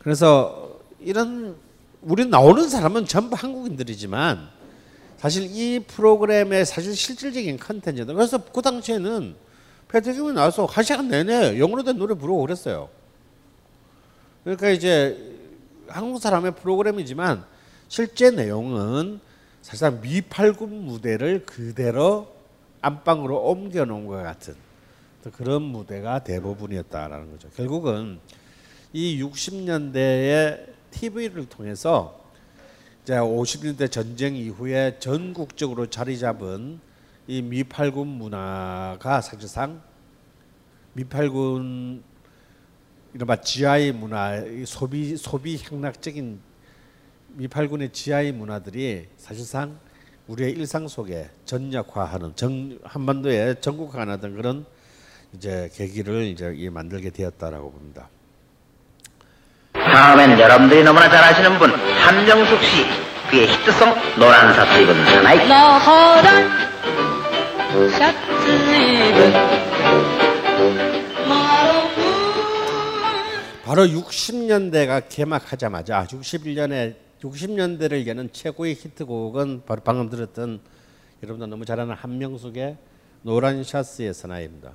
그래서 0.01 0.81
이런 0.99 1.55
우리 2.03 2.27
나오는 2.27 2.69
사람은 2.69 3.07
전부 3.07 3.37
한국인들이지만 3.37 4.49
사실 5.17 5.45
이 5.45 5.85
프로그램의 5.87 6.67
사실 6.67 6.97
실질적인 6.97 7.59
컨텐츠는 7.59 8.13
그래서 8.13 8.43
그 8.43 8.61
당시에는 8.61 9.37
패트릭이 9.87 10.33
나와서 10.33 10.65
한 10.65 10.83
시간 10.83 11.07
내내 11.07 11.61
영어로 11.61 11.85
된 11.85 11.97
노래 11.97 12.13
부르고 12.15 12.41
그랬어요. 12.41 12.89
그러니까 14.43 14.71
이제 14.71 15.30
한국 15.91 16.21
사람의 16.21 16.57
프로그램이지만 16.57 17.45
실제 17.89 18.31
내용은 18.31 19.21
사실상 19.63 20.01
미팔군 20.01 20.85
무대를 20.85 21.45
그대로 21.45 22.35
안방으로 22.81 23.37
옮겨 23.37 23.85
놓은 23.85 24.07
것 24.07 24.23
같은 24.23 24.55
그런 25.33 25.63
무대가 25.63 26.21
대부분이었다라는 26.21 27.31
거죠. 27.33 27.49
결국은 27.51 28.21
이 28.93 29.23
60년대의 29.23 30.67
TV를 30.91 31.47
통해서 31.49 32.19
이제 33.03 33.15
50년대 33.15 33.91
전쟁 33.91 34.35
이후에 34.35 34.99
전국적으로 34.99 35.87
자리 35.87 36.19
잡은 36.19 36.81
이 37.27 37.43
미팔군 37.43 38.07
문화가 38.07 39.21
사실상 39.21 39.83
미팔군 40.95 42.03
이른바 43.15 43.37
GI 43.37 43.93
문화, 43.93 44.43
소비 44.65 45.17
소비 45.17 45.61
향락적인 45.69 46.41
미팔군의 47.29 47.93
GI 47.93 48.33
문화들이 48.33 49.07
사실상 49.17 49.79
우리의 50.29 50.53
일상 50.53 50.87
속에 50.87 51.31
전역화하는 51.45 52.37
정, 52.37 52.79
한반도에 52.85 53.57
전국화하는 53.61 54.37
그런 54.37 54.65
이제 55.35 55.69
계기를 55.75 56.23
이제 56.25 56.55
만들게 56.71 57.11
되었다라고 57.11 57.73
봅니다. 57.73 58.09
다음엔 59.73 60.39
여러분들이 60.39 60.85
너무나 60.85 61.11
잘 61.11 61.25
아시는 61.25 61.59
분 61.59 61.73
한명숙 61.73 62.63
씨 62.63 62.85
그의 63.31 63.49
히트송 63.49 63.93
노란 64.19 64.55
셔츠 64.55 64.83
입은 64.83 65.05
사나이 65.07 65.49
노란 65.49 66.49
셔츠 67.91 68.49
입은 68.49 70.90
바로 73.71 73.85
60년대가 73.85 75.09
개막하자마자 75.09 76.05
61년에 76.09 76.97
60년대를 77.21 78.05
여는 78.05 78.33
최고의 78.33 78.75
히트곡은 78.75 79.63
바로 79.65 79.81
방금 79.85 80.11
들었던 80.11 80.61
여러분들 81.23 81.49
너무 81.49 81.65
잘 81.65 81.79
아는 81.79 81.95
한명숙의 81.95 82.77
노란 83.23 83.63
샤스의 83.63 84.13
사나이입니다. 84.13 84.73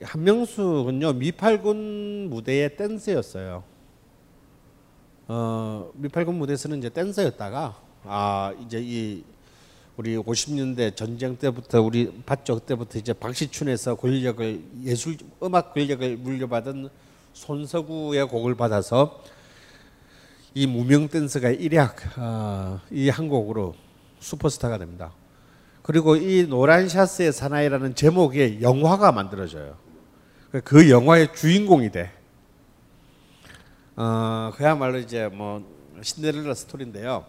한명숙은요 0.00 1.12
미팔군 1.12 2.30
무대의 2.30 2.74
댄서였어요. 2.74 3.64
어, 5.28 5.90
미팔군 5.96 6.38
무대에서는 6.38 6.78
이제 6.78 6.88
댄서였다가 6.88 7.82
아 8.04 8.54
이제 8.64 8.80
이 8.82 9.22
우리 9.96 10.16
50년대 10.16 10.96
전쟁 10.96 11.36
때부터 11.36 11.80
우리 11.80 12.12
봤죠 12.26 12.56
그때부터 12.56 12.98
이제 12.98 13.12
박시춘에서 13.12 13.94
권력을 13.94 14.60
예술 14.82 15.16
음악 15.40 15.72
권력을 15.72 16.16
물려받은 16.16 16.88
손석구의 17.32 18.26
곡을 18.26 18.56
받아서 18.56 19.22
이 20.52 20.66
무명 20.66 21.08
댄서가 21.08 21.50
일약 21.50 22.18
어, 22.18 22.80
이한 22.90 23.28
곡으로 23.28 23.74
슈퍼스타가 24.18 24.78
됩니다. 24.78 25.12
그리고 25.82 26.16
이 26.16 26.46
노란 26.48 26.88
샤스의 26.88 27.32
사나이라는 27.32 27.94
제목의 27.94 28.62
영화가 28.62 29.12
만들어져요. 29.12 29.76
그 30.64 30.90
영화의 30.90 31.34
주인공이 31.34 31.90
돼. 31.90 32.12
어, 33.96 34.52
그야말로 34.56 34.98
이제 34.98 35.28
뭐 35.28 35.64
신데렐라 36.00 36.54
스토리인데요. 36.54 37.26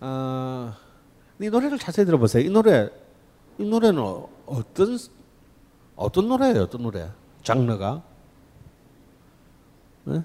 어, 0.00 0.74
이 1.40 1.48
노래를 1.48 1.78
자세히 1.78 2.04
들어보세요. 2.04 2.44
이 2.44 2.50
노래, 2.50 2.90
이 3.58 3.64
노래는 3.64 4.02
어떤 4.46 4.98
어떤 5.96 6.28
노래예요? 6.28 6.62
어떤 6.62 6.82
노래? 6.82 7.10
장르가? 7.42 8.02
네? 10.04 10.22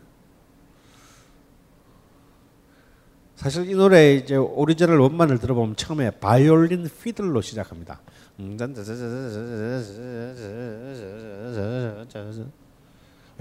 사실 3.36 3.70
이 3.70 3.76
노래 3.76 4.16
이제 4.16 4.36
오리지널 4.36 4.99
원반을 4.99 5.39
들어보면 5.39 5.76
처음에 5.76 6.11
바이올린 6.11 6.89
피들로 7.01 7.41
시작합니다. 7.41 8.01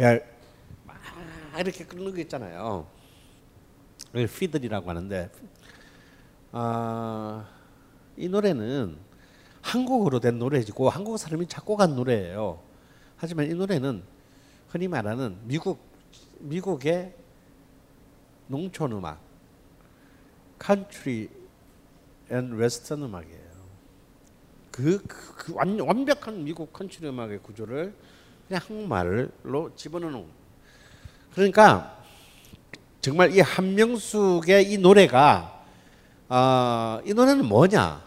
야, 0.01 0.18
막 0.85 0.97
이렇게 1.59 1.85
끓는 1.85 2.12
거 2.12 2.20
있잖아요. 2.20 2.87
피들이라고 4.12 4.91
하는데, 4.91 5.31
아, 6.53 7.45
이 8.17 8.29
노래는 8.29 8.97
한국어로 9.62 10.21
된 10.21 10.39
노래이고 10.39 10.91
한국 10.91 11.19
사람이 11.19 11.47
작곡한 11.47 11.97
노래예요. 11.97 12.61
하지만 13.17 13.51
이 13.51 13.55
노래는 13.55 14.03
흔히 14.69 14.89
말하는 14.89 15.39
미국 15.45 15.79
미국의 16.41 17.15
농촌 18.47 18.93
음악, 18.93 19.21
country 20.59 21.28
and 22.30 22.53
western 22.53 23.03
음악이에요. 23.03 23.55
그, 24.71 25.03
그, 25.07 25.35
그 25.37 25.55
완, 25.55 25.79
완벽한 25.79 26.45
미국 26.45 26.73
컨트리 26.73 27.09
음악의 27.09 27.39
구조를 27.39 27.95
그냥 28.49 28.62
한국말로 28.67 29.75
집어넣는. 29.75 30.27
그러니까 31.33 32.03
정말 33.01 33.33
이 33.35 33.41
한명숙의 33.41 34.73
이 34.73 34.79
노래가 34.79 35.53
어, 36.29 37.01
이 37.05 37.12
노래는 37.12 37.47
뭐냐? 37.47 38.03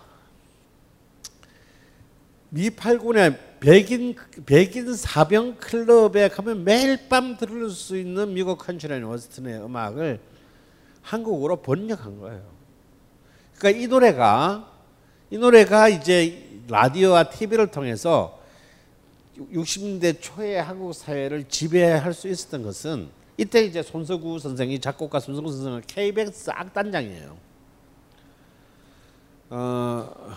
미팔군의 2.49 3.59
백인 3.59 4.15
백인 4.45 4.93
사병 4.93 5.57
클럽에 5.57 6.30
가면 6.30 6.63
매일 6.63 7.09
밤 7.09 7.38
들을 7.38 7.70
수 7.70 7.97
있는 7.97 8.34
미국 8.34 8.57
country 8.59 8.93
and 8.93 9.03
western의 9.03 9.63
음악을 9.63 10.20
한국어로 11.01 11.57
번역한 11.57 12.20
거예요. 12.20 12.43
그러니까 13.57 13.82
이 13.82 13.88
노래가 13.88 14.72
이 15.30 15.38
노래가 15.38 15.89
이제 15.89 16.61
라디오와 16.68 17.30
TV를 17.30 17.68
통해서 17.68 18.39
60년대 19.38 20.18
초에 20.20 20.57
한국 20.57 20.93
사회를 20.93 21.45
지배할 21.47 22.13
수 22.13 22.28
있었던 22.28 22.63
것은 22.63 23.09
이때 23.38 23.63
이제 23.63 23.84
손석구 23.84 24.39
선생이 24.39 24.80
작곡가 24.80 25.20
손석구 25.20 25.51
선생은 25.51 25.82
KBS 25.86 26.51
악단장이에요. 26.51 27.46
어, 29.49 30.35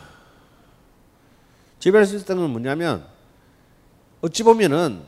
지배할 1.79 2.07
수 2.07 2.17
있었던 2.17 2.37
건 2.37 2.51
뭐냐면 2.51 3.05
어찌 4.21 4.43
보면은 4.43 5.03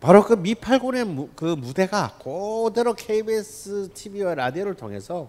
바로 0.00 0.24
그 0.24 0.34
미팔군의 0.34 1.04
무, 1.04 1.28
그 1.34 1.44
무대가 1.44 2.16
그대로 2.18 2.94
KBS 2.94 3.90
TV와 3.94 4.34
라디오를 4.34 4.74
통해서 4.74 5.28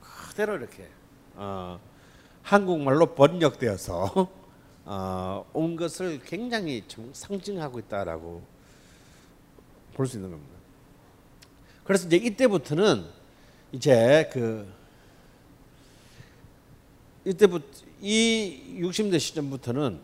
그대로 0.00 0.56
이렇게 0.56 0.88
어, 1.34 1.78
한국말로 2.42 3.14
번역되어서 3.14 4.28
어, 4.84 5.46
온 5.52 5.76
것을 5.76 6.20
굉장히 6.24 6.82
좀 6.88 7.10
상징하고 7.12 7.78
있다라고 7.78 8.42
볼 9.94 10.06
수 10.06 10.16
있는 10.16 10.30
겁니다. 10.30 10.52
그래서 11.84 12.06
이제 12.06 12.16
이때부터는 12.16 13.04
이제 13.72 14.28
그 14.32 14.66
이때부터 17.24 17.66
이 18.00 18.78
60대 18.80 19.18
시점부터는 19.20 19.98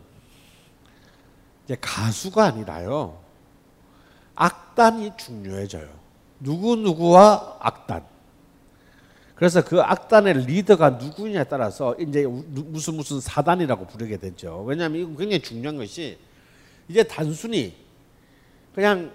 이제 1.65 1.77
가수가 1.79 2.43
아니라요. 2.45 3.19
악단이 4.35 5.11
중요해져요. 5.17 5.89
누구 6.39 6.75
누구와 6.75 7.57
악단. 7.59 8.05
그래서 9.35 9.63
그 9.63 9.81
악단의 9.81 10.45
리더가 10.45 10.91
누구냐에 10.91 11.45
따라서 11.45 11.95
이제 11.99 12.25
무슨 12.25 12.95
무슨 12.95 13.21
사단이라고 13.21 13.87
부르게 13.87 14.17
되죠. 14.17 14.63
왜냐하면 14.63 15.01
이건 15.01 15.17
굉장히 15.17 15.41
중요한 15.41 15.77
것이 15.77 16.17
이제 16.87 17.03
단순히 17.03 17.75
그냥 18.73 19.11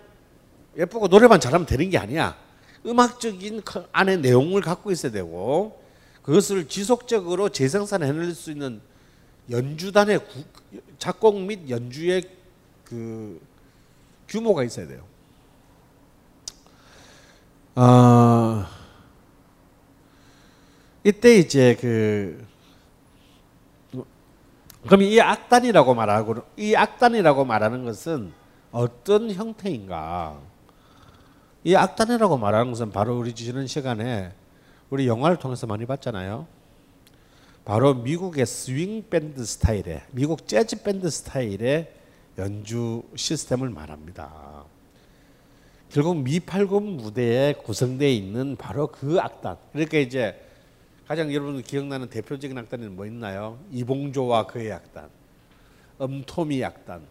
예쁘고 0.76 1.08
노래만 1.08 1.40
잘하면 1.40 1.66
되는 1.66 1.90
게 1.90 1.98
아니야. 1.98 2.36
음악적인 2.86 3.62
안에 3.92 4.18
내용을 4.18 4.60
갖고 4.60 4.90
있어야 4.90 5.12
되고 5.12 5.83
그것을 6.24 6.68
지속적으로 6.68 7.50
재생산해낼 7.50 8.34
수 8.34 8.50
있는 8.50 8.80
연주단의 9.50 10.18
구, 10.20 10.44
작곡 10.98 11.38
및 11.38 11.68
연주의 11.68 12.22
그 12.82 13.40
규모가 14.26 14.64
있어야 14.64 14.88
돼요. 14.88 15.04
어, 17.76 18.64
이때 21.04 21.36
이제 21.36 21.76
그 21.78 22.46
그럼 24.86 25.02
이 25.02 25.20
악단이라고 25.20 25.94
말하고 25.94 26.36
이 26.56 26.74
악단이라고 26.74 27.44
말하는 27.44 27.84
것은 27.84 28.32
어떤 28.72 29.30
형태인가? 29.30 30.40
이 31.64 31.74
악단이라고 31.74 32.38
말하는 32.38 32.70
것은 32.70 32.90
바로 32.92 33.18
우리 33.18 33.34
지난 33.34 33.66
시간에 33.66 34.32
우리 34.90 35.06
영화를 35.06 35.38
통해서 35.38 35.66
많이 35.66 35.86
봤잖아요. 35.86 36.46
바로 37.64 37.94
미국의 37.94 38.44
스윙 38.44 39.04
밴드 39.08 39.44
스타일의 39.44 40.02
미국 40.12 40.46
재즈 40.46 40.82
밴드 40.82 41.08
스타일의 41.08 41.90
연주 42.36 43.02
시스템을 43.14 43.70
말합니다. 43.70 44.64
결국 45.90 46.18
미팔군 46.18 46.96
무대에 46.98 47.54
구성되어 47.54 48.08
있는 48.08 48.56
바로 48.56 48.88
그 48.88 49.18
악단. 49.20 49.56
그러니까 49.72 49.98
이제 49.98 50.38
가장 51.06 51.32
여러분 51.32 51.62
기억나는 51.62 52.10
대표적인 52.10 52.56
악단이 52.58 52.88
뭐 52.88 53.06
있나요? 53.06 53.58
이봉조와 53.70 54.46
그의 54.46 54.72
악단, 54.72 55.08
엄토미 55.98 56.64
악단, 56.64 57.02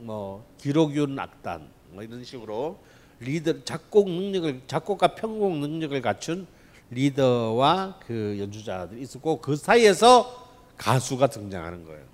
뭐 0.00 0.44
기록윤 0.58 1.18
악단, 1.18 1.68
뭐 1.92 2.02
이런 2.02 2.24
식으로 2.24 2.78
리더 3.20 3.62
작곡 3.64 4.10
능력을 4.10 4.62
작곡가 4.66 5.14
편곡 5.14 5.58
능력을 5.58 6.00
갖춘 6.02 6.46
리더와 6.92 7.98
그 8.06 8.36
연주자들이 8.38 9.00
있었고 9.02 9.40
그 9.40 9.56
사이에서 9.56 10.50
가수가 10.76 11.28
등장하는 11.28 11.84
거예요. 11.84 12.04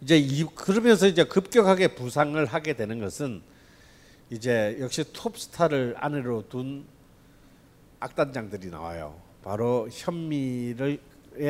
이제 0.00 0.18
이, 0.18 0.44
그러면서 0.44 1.06
이제 1.06 1.24
급격하게 1.24 1.94
부상을 1.94 2.44
하게 2.46 2.74
되는 2.74 2.98
것은 2.98 3.42
이제 4.30 4.76
역시 4.80 5.04
톱스타를 5.12 5.94
안으로 5.98 6.48
둔 6.48 6.86
악단장들이 8.00 8.70
나와요. 8.70 9.20
바로 9.44 9.88
현미의 9.92 10.98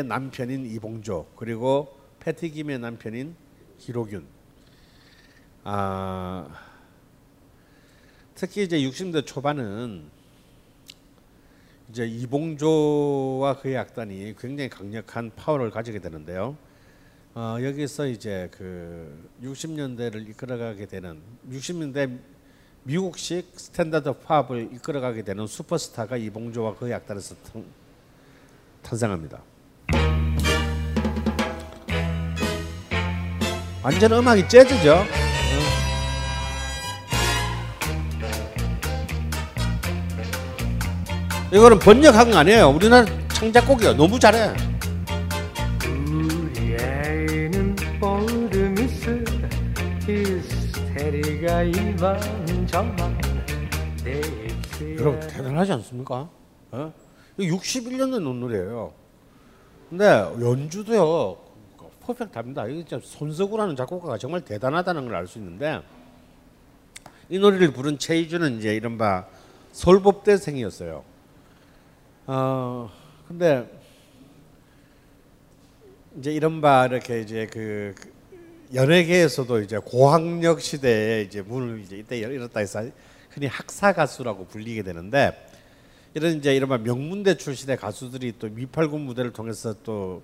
남편인 0.05 0.67
이봉조 0.67 1.29
그리고 1.37 1.99
패티김의 2.21 2.79
남편인 2.81 3.37
기록윤. 3.79 4.27
아, 5.65 6.49
특히 8.35 8.65
이제 8.65 8.79
60대 8.79 9.25
초반은 9.25 10.22
이제 11.93 12.07
이봉조와 12.07 13.59
그의 13.59 13.77
악단이 13.77 14.35
굉장히 14.39 14.71
강력한 14.71 15.31
파워를 15.37 15.71
가지게 15.71 15.99
되는데요. 15.99 16.57
어, 17.35 17.59
여기서 17.61 18.07
이제 18.07 18.49
그 18.51 19.29
60년대를 19.43 20.27
이끌어가게 20.31 20.87
되는 20.87 21.21
60년대 21.51 22.19
미국식 22.85 23.53
standard 23.57 24.11
pop을 24.21 24.71
이끌어가게 24.73 25.21
되는 25.21 25.47
슈퍼스타가 25.47 26.17
이봉조와 26.17 26.77
그의 26.77 26.95
악단에서 26.95 27.35
탄, 27.53 27.63
탄생합니다. 28.81 29.43
완전 33.85 34.13
음악이 34.13 34.49
재즈죠. 34.49 35.32
이거는 41.53 41.79
번역한 41.79 42.31
거 42.31 42.39
아니에요. 42.39 42.71
우리나라 42.71 43.05
창작곡이야. 43.29 43.95
너무 43.95 44.19
잘해. 44.19 44.55
여러분 54.99 55.21
대단하지 55.21 55.73
않습니까? 55.73 56.29
어? 56.71 56.93
61년대 57.39 58.21
노래예요. 58.21 58.93
근데 59.89 60.05
연주도요 60.41 61.37
퍼펙트합니다. 62.01 62.67
이게 62.67 62.99
손석구라는 63.03 63.77
작곡가가 63.77 64.19
정말 64.19 64.41
대단하다는 64.41 65.07
걸 65.07 65.15
알 65.15 65.27
수 65.27 65.39
있는데 65.39 65.81
이 67.29 67.39
노래를 67.39 67.73
부른 67.73 67.99
최희준은 67.99 68.59
이제 68.59 68.75
이른바 68.75 69.27
서울법대생이었어요. 69.73 71.05
어 72.27 72.89
근데 73.27 73.69
이제 76.19 76.33
이른바 76.33 76.87
이렇게 76.87 77.21
이제 77.21 77.49
그 77.53 77.95
연예계에서도 78.73 79.61
이제 79.63 79.79
고학력 79.79 80.61
시대에 80.61 81.23
이제 81.23 81.43
문을 81.43 81.81
이제 81.81 81.97
이때 81.99 82.23
열었다 82.23 82.61
해서 82.61 82.85
흔히 83.31 83.47
학사 83.47 83.93
가수라고 83.93 84.47
불리게 84.47 84.83
되는데 84.83 85.33
이런 86.15 86.37
이제 86.37 86.55
이른바 86.55 86.79
명문대 86.79 87.39
출신의 87.39 87.79
가수들이 87.79 88.35
또 88.39 88.49
미팔군 88.49 89.01
무대를 89.01 89.33
통해서 89.33 89.75
또 89.83 90.23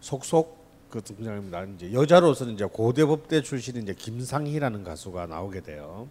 속속 0.00 0.58
그 0.88 1.02
등장합니다. 1.02 1.64
이제 1.76 1.92
여자로서는 1.92 2.54
이제 2.54 2.64
고대법대 2.64 3.42
출신인 3.42 3.82
이제 3.82 3.94
김상희라는 3.94 4.84
가수가 4.84 5.26
나오게 5.26 5.60
돼요. 5.60 6.08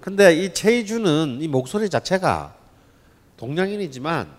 근데 0.00 0.34
이 0.34 0.54
최희준은 0.54 1.38
이 1.40 1.48
목소리 1.48 1.90
자체가 1.90 2.55
동양인이지만 3.36 4.34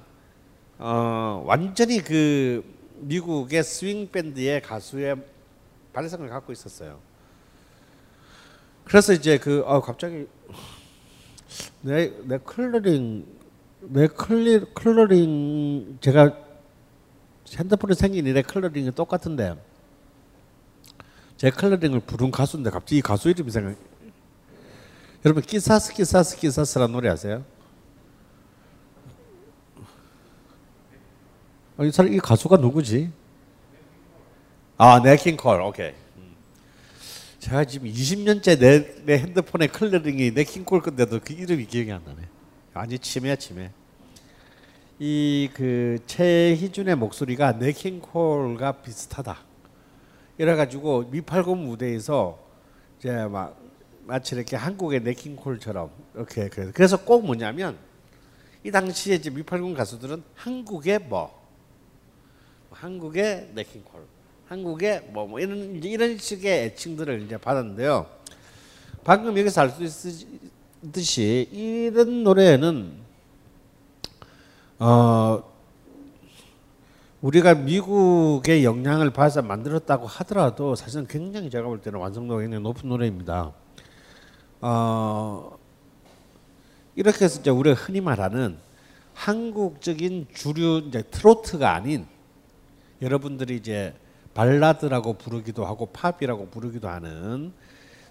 어, 0.80 1.43
완전히 1.45 2.00
그 2.02 2.64
미국의 3.00 3.64
스윙 3.64 4.10
밴드의 4.12 4.62
가수의 4.62 5.16
발성을 5.93 6.28
갖고 6.30 6.52
있었어요. 6.52 7.00
그래서 8.84 9.14
이제 9.14 9.38
그 9.38 9.64
어, 9.66 9.82
갑자기 9.82 10.28
내내 11.82 12.39
컬러링 12.43 13.26
내 13.82 14.08
클리 14.08 14.74
컬러링 14.74 15.98
제가 16.02 16.36
핸드폰에 17.56 17.93
생긴 17.93 18.26
일에 18.26 18.41
컬러링이 18.41 18.91
똑같은데 18.93 19.56
제 21.38 21.50
컬러링을 21.52 22.02
부른 22.02 22.32
가수인데 22.32 22.72
갑자기 22.72 23.02
가수 23.02 23.30
이름이 23.30 23.52
생각. 23.52 23.76
여러분 25.24 25.43
Quizás 25.43 25.93
Quizás 25.93 26.38
Quizás라는 26.38 26.93
노래 26.93 27.10
아세요? 27.10 27.43
이 31.82 31.91
사람 31.91 32.11
이 32.13 32.17
가수가 32.19 32.57
누구지? 32.57 33.11
아, 34.78 34.99
네킹콜. 35.03 35.61
오케이. 35.61 35.93
음. 36.17 36.36
제가 37.39 37.65
지금 37.65 37.88
20년째 37.88 38.59
내, 38.59 38.95
내 39.05 39.19
핸드폰에 39.19 39.67
클리링이 39.67 40.32
네킹콜 40.32 40.82
건데도 40.82 41.19
그 41.23 41.34
이름이 41.34 41.65
기억이 41.65 41.91
안 41.91 42.03
나네. 42.03 42.21
완전 42.73 42.99
치매야 42.99 43.36
치매. 43.36 43.71
이 44.99 45.49
그 45.53 45.99
최희준의 46.07 46.95
목소리가 46.95 47.53
네킹콜과 47.53 48.71
비슷하다. 48.82 49.38
이래가지고 50.39 51.09
미팔군 51.11 51.59
무대에서 51.59 52.39
이제 52.99 53.11
막 53.25 53.59
마치 54.05 54.36
이렇게 54.36 54.55
한국의 54.55 55.01
네킹콜처럼 55.01 55.89
이렇게 56.15 56.49
그래서 56.49 57.03
꼭 57.03 57.25
뭐냐면 57.25 57.78
이 58.63 58.71
당시에 58.71 59.15
이제 59.15 59.30
미팔군 59.30 59.73
가수들은 59.75 60.23
한국의 60.36 60.99
뭐 60.99 61.37
한국의 62.80 63.51
네킹콜, 63.55 64.01
한국의 64.47 65.09
뭐, 65.11 65.25
뭐 65.25 65.39
이런 65.39 65.84
이런 65.84 66.17
식의 66.17 66.65
애칭들을 66.65 67.23
이제 67.23 67.38
받았는데요. 67.38 68.05
방금 69.03 69.38
여기서 69.38 69.61
알 69.61 69.69
수 69.71 70.25
있듯이 70.84 71.49
이런 71.51 72.23
노래는 72.23 72.93
어 74.78 75.43
우리가 77.21 77.55
미국의 77.55 78.63
영향을 78.63 79.09
받아서 79.09 79.41
만들었다고 79.41 80.05
하더라도 80.05 80.75
사실은 80.75 81.07
굉장히 81.07 81.49
제가 81.49 81.67
볼 81.67 81.82
때는 81.82 81.99
완성도가 81.99 82.41
굉장히 82.41 82.61
높은 82.61 82.89
노래입니다. 82.89 83.53
어, 84.61 85.57
이렇게 86.95 87.25
해서 87.25 87.39
이제 87.39 87.49
우리가 87.49 87.75
흔히 87.75 88.01
말하는 88.01 88.59
한국적인 89.15 90.28
주류 90.32 90.84
이제 90.88 91.01
트로트가 91.01 91.73
아닌 91.73 92.05
여러분들이 93.02 93.56
이제 93.56 93.93
발라드라고 94.34 95.14
부르기도 95.14 95.66
하고 95.66 95.88
팝이라고 95.88 96.50
부르기도 96.50 96.88
하는 96.88 97.54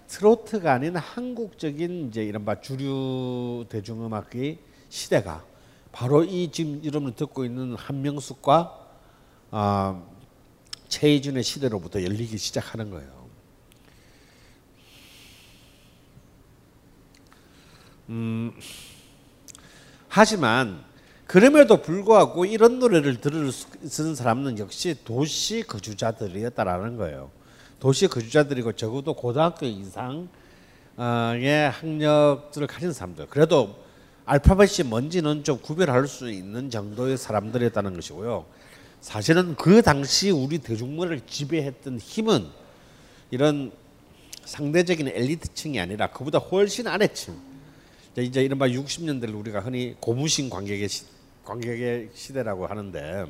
트로트가 0.07 0.73
아닌 0.73 0.95
한국적인 0.95 2.09
이제 2.09 2.23
이른바 2.23 2.61
주류 2.61 3.65
대중음악의 3.69 4.59
시대가 4.89 5.43
바로 5.91 6.23
이 6.23 6.51
지금 6.51 6.81
여러분 6.85 7.13
듣고 7.13 7.43
있는 7.43 7.75
한명숙과 7.75 8.87
아, 9.51 10.03
최희준의 10.87 11.43
시대로부터 11.43 12.03
열리기 12.03 12.37
시작하는 12.37 12.89
거예요. 12.89 13.27
음, 18.09 18.53
하지만 20.07 20.86
그럼에도 21.27 21.81
불구하고 21.81 22.45
이런 22.45 22.79
노래를 22.79 23.19
들을 23.19 23.51
수 23.51 23.67
있는 24.01 24.15
사람은 24.15 24.59
역시 24.59 24.95
도시 25.03 25.61
거주자들이었다라는 25.61 26.95
거예요. 26.95 27.29
도시 27.79 28.07
거주자들이고 28.07 28.71
적어도 28.73 29.13
고등학교 29.13 29.65
이상의 29.65 30.29
학력들을 31.69 32.67
가진 32.67 32.93
사람들. 32.93 33.27
그래도 33.27 33.75
알파벳이 34.25 34.87
뭔지는 34.87 35.43
좀 35.43 35.59
구별할 35.59 36.07
수 36.07 36.31
있는 36.31 36.69
정도의 36.69 37.17
사람들이었다는 37.17 37.93
것이고요. 37.93 38.45
사실은 39.01 39.55
그 39.55 39.81
당시 39.81 40.31
우리 40.31 40.59
대중문화를 40.59 41.21
지배했던 41.27 41.99
힘은 41.99 42.47
이런 43.31 43.71
상대적인 44.45 45.09
엘리트층이 45.09 45.79
아니라 45.79 46.07
그보다 46.07 46.39
훨씬 46.39 46.87
아래층. 46.87 47.37
이제 48.17 48.43
이른바 48.43 48.67
60년대를 48.67 49.37
우리가 49.37 49.59
흔히 49.59 49.95
고무신 49.99 50.49
관객의 50.49 50.89
시, 50.89 51.03
관객의 51.47 52.09
시대라고 52.13 52.67
하는데 52.67 53.25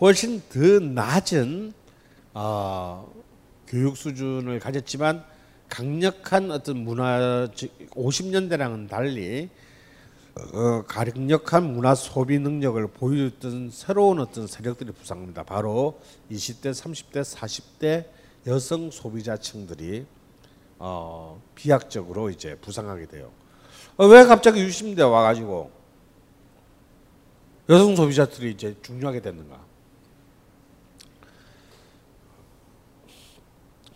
훨씬 0.00 0.42
더 0.48 0.80
낮은 0.80 1.72
어, 2.32 3.12
교육 3.68 3.96
수준을 3.96 4.58
가졌지만 4.58 5.22
강력한 5.68 6.50
어떤 6.50 6.78
문화 6.78 7.46
50년대랑은 7.90 8.88
달리 8.88 9.50
어, 10.34 10.82
강력한 10.88 11.74
문화 11.74 11.94
소비 11.94 12.38
능력을 12.38 12.86
보여줬던 12.86 13.70
새로운 13.70 14.18
어떤 14.18 14.46
세력들이 14.46 14.92
부상합니다. 14.92 15.42
바로 15.44 16.00
20대, 16.30 16.72
30대, 16.72 17.22
40대 17.22 18.06
여성 18.46 18.90
소비자층들이 18.90 20.06
어, 20.78 21.40
비약적으로 21.54 22.30
이제 22.30 22.56
부상하게 22.56 23.06
돼요. 23.06 23.30
어, 23.98 24.06
왜 24.06 24.24
갑자기 24.24 24.66
60대 24.66 25.00
와가지고 25.00 25.81
여성 27.68 27.94
소비자들이 27.94 28.50
이제 28.52 28.74
중요하게 28.82 29.20
됐는가? 29.20 29.60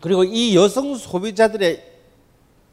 그리고 0.01 0.25
이 0.25 0.55
여성 0.55 0.95
소비자들에 0.95 1.85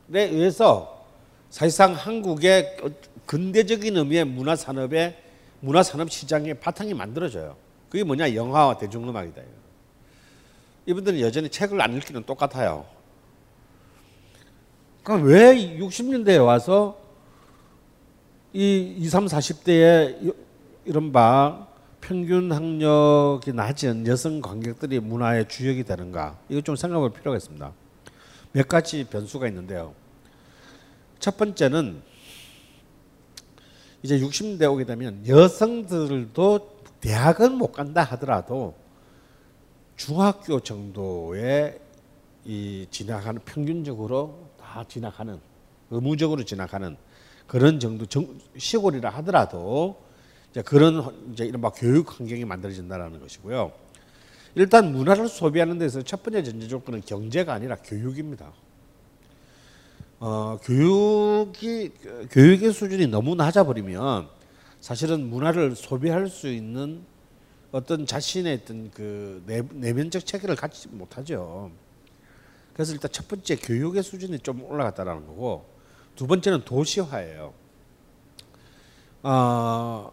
의해서 0.10 1.06
사실상 1.50 1.94
한국의 1.94 2.78
근대적인 3.26 3.98
의미의 3.98 4.26
문화 4.26 4.56
산업의 4.56 5.18
문화 5.62 5.82
산업 5.82 6.12
시장의 6.12 6.60
바탕이 6.60 6.94
만들어져요. 6.94 7.56
그게 7.90 8.04
뭐냐? 8.04 8.36
영화와 8.36 8.78
대중음악이다. 8.78 9.42
이분들은 10.86 11.20
여전히 11.22 11.50
책을 11.50 11.82
안 11.82 11.96
읽기는 11.96 12.24
똑같아요. 12.24 12.86
그럼 15.04 15.24
왜 15.24 15.78
60년대에 15.78 16.46
와서 16.46 17.00
이 18.52 18.96
20, 19.00 19.12
30, 19.12 19.38
40대의 19.38 20.36
이른바 20.86 21.68
평균 22.02 22.52
학력이 22.52 23.54
낮은 23.54 24.06
여성 24.08 24.42
관객들이 24.42 25.00
문화의 25.00 25.48
주역이 25.48 25.86
되는가? 25.86 26.38
이거 26.50 26.60
좀 26.60 26.76
생각해 26.76 27.00
볼 27.00 27.14
필요가 27.14 27.38
있습니다. 27.38 27.72
몇 28.52 28.68
가지 28.68 29.06
변수가 29.06 29.48
있는데요. 29.48 29.94
첫 31.20 31.38
번째는 31.38 32.02
이제 34.02 34.20
60대 34.20 34.70
오게 34.70 34.84
되면 34.84 35.26
여성들도 35.26 36.74
대학은 37.00 37.58
못 37.58 37.72
간다 37.72 38.04
하더라도 38.04 38.76
중학교 39.96 40.60
정도의 40.60 41.80
이 42.44 42.86
지나가는 42.92 43.40
평균적으로 43.46 44.50
다 44.60 44.84
지나가는 44.86 45.40
의무적으로 45.92 46.44
지나가는 46.44 46.98
그런 47.48 47.80
정도 47.80 48.06
정, 48.06 48.38
시골이라 48.58 49.10
하더라도 49.12 50.03
이제 50.54 50.62
그런 50.62 51.32
이제 51.34 51.46
이른바 51.46 51.72
교육 51.72 52.20
환경이 52.20 52.46
만들어진다라는 52.46 53.20
것이고요. 53.20 53.72
일단 54.54 54.92
문화를 54.92 55.28
소비하는 55.28 55.80
데서 55.80 56.04
첫 56.04 56.22
번째 56.22 56.44
전제 56.44 56.68
조건은 56.68 57.02
경제가 57.02 57.54
아니라 57.54 57.76
교육입니다. 57.78 58.54
어, 60.20 60.60
교육이 60.62 61.90
교육의 62.30 62.72
수준이 62.72 63.08
너무 63.08 63.34
낮아 63.34 63.64
버리면 63.64 64.28
사실은 64.80 65.28
문화를 65.28 65.76
소비할 65.76 66.28
수 66.28 66.48
있는 66.48 67.02
어떤 67.72 68.06
자신의 68.06 68.60
어떤 68.62 68.92
그 68.92 69.42
내, 69.48 69.64
내면적 69.72 70.24
체계를 70.24 70.56
갖지 70.56 70.88
못하죠. 70.90 71.72
그래서 72.74 72.94
일단 72.94 73.10
첫 73.12 73.28
번째 73.28 73.56
교육의 73.56 74.04
수준이 74.04 74.38
좀 74.40 74.64
올라갔다라는 74.64 75.26
거고 75.26 75.66
두 76.16 76.28
번째는 76.28 76.64
도시화예요. 76.64 77.54
어, 79.24 80.12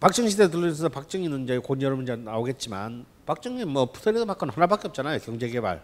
박정희 0.00 0.30
시대 0.30 0.50
들어서 0.50 0.88
박정희는 0.88 1.44
이제 1.44 1.58
곧 1.58 1.80
여러분 1.80 2.04
이제 2.04 2.14
나오겠지만 2.16 3.06
박정희 3.26 3.64
뭐 3.64 3.86
푸드레드 3.86 4.24
마크는 4.24 4.52
하나밖에 4.52 4.88
없잖아요 4.88 5.18
경제 5.20 5.48
개발. 5.48 5.82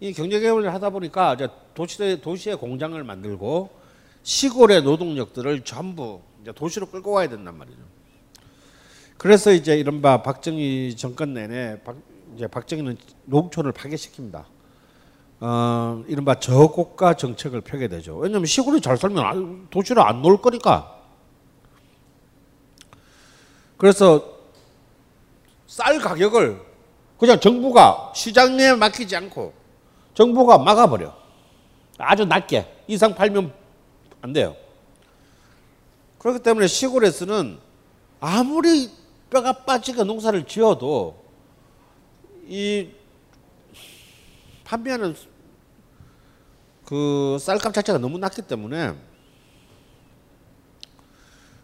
이 0.00 0.12
경제 0.12 0.40
개발을 0.40 0.74
하다 0.74 0.90
보니까 0.90 1.34
이제 1.34 1.48
도시에 1.74 2.20
도시에 2.20 2.54
공장을 2.56 3.02
만들고 3.02 3.70
시골의 4.22 4.82
노동력들을 4.82 5.62
전부 5.64 6.20
이제 6.42 6.52
도시로 6.52 6.86
끌고 6.86 7.12
와야 7.12 7.28
된단 7.28 7.56
말이죠. 7.56 7.78
그래서 9.16 9.52
이제 9.52 9.76
이른바 9.78 10.22
박정희 10.22 10.96
정권 10.96 11.32
내내 11.32 11.80
박, 11.82 11.96
이제 12.34 12.46
박정희는 12.46 12.98
농촌을 13.24 13.72
파괴시킵니다. 13.72 14.44
어, 15.40 16.04
이른바 16.08 16.38
저고가 16.38 17.14
정책을 17.14 17.60
펴게 17.62 17.88
되죠. 17.88 18.16
왜냐하면 18.16 18.46
시골이 18.46 18.80
잘 18.80 18.96
살면 18.96 19.68
도시로 19.70 20.02
안 20.04 20.20
놀 20.22 20.42
거니까. 20.42 20.90
그래서 23.76 24.34
쌀 25.66 25.98
가격을 25.98 26.60
그냥 27.18 27.40
정부가 27.40 28.12
시장에 28.14 28.74
맡기지 28.74 29.16
않고 29.16 29.52
정부가 30.14 30.58
막아버려. 30.58 31.14
아주 31.98 32.24
낮게 32.24 32.82
이상 32.86 33.14
팔면 33.14 33.52
안 34.20 34.32
돼요. 34.32 34.56
그렇기 36.18 36.42
때문에 36.42 36.66
시골에서는 36.66 37.58
아무리 38.20 38.90
뼈가 39.30 39.52
빠지게 39.52 40.04
농사를 40.04 40.46
지어도 40.46 41.22
이 42.46 42.90
판매하는 44.64 45.14
그 46.84 47.36
쌀값 47.40 47.72
자체가 47.74 47.98
너무 47.98 48.18
낮기 48.18 48.42
때문에 48.42 48.94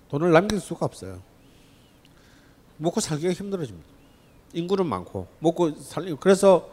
돈을 0.08 0.32
남길 0.32 0.60
수가 0.60 0.86
없어요. 0.86 1.22
먹고 2.80 3.00
살기가 3.00 3.32
힘들어집니다. 3.32 3.86
인구는 4.54 4.86
많고 4.86 5.26
먹고 5.38 5.74
살 5.76 6.16
그래서 6.18 6.70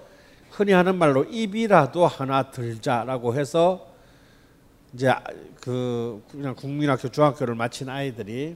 흔히 0.49 0.71
하는 0.71 0.95
말로 0.95 1.25
입이라도 1.25 2.07
하나 2.07 2.49
들자라고 2.49 3.35
해서 3.35 3.87
이제 4.93 5.13
그 5.61 6.23
그냥 6.31 6.55
국민학교 6.55 7.09
중학교를 7.09 7.55
마친 7.55 7.89
아이들이 7.89 8.55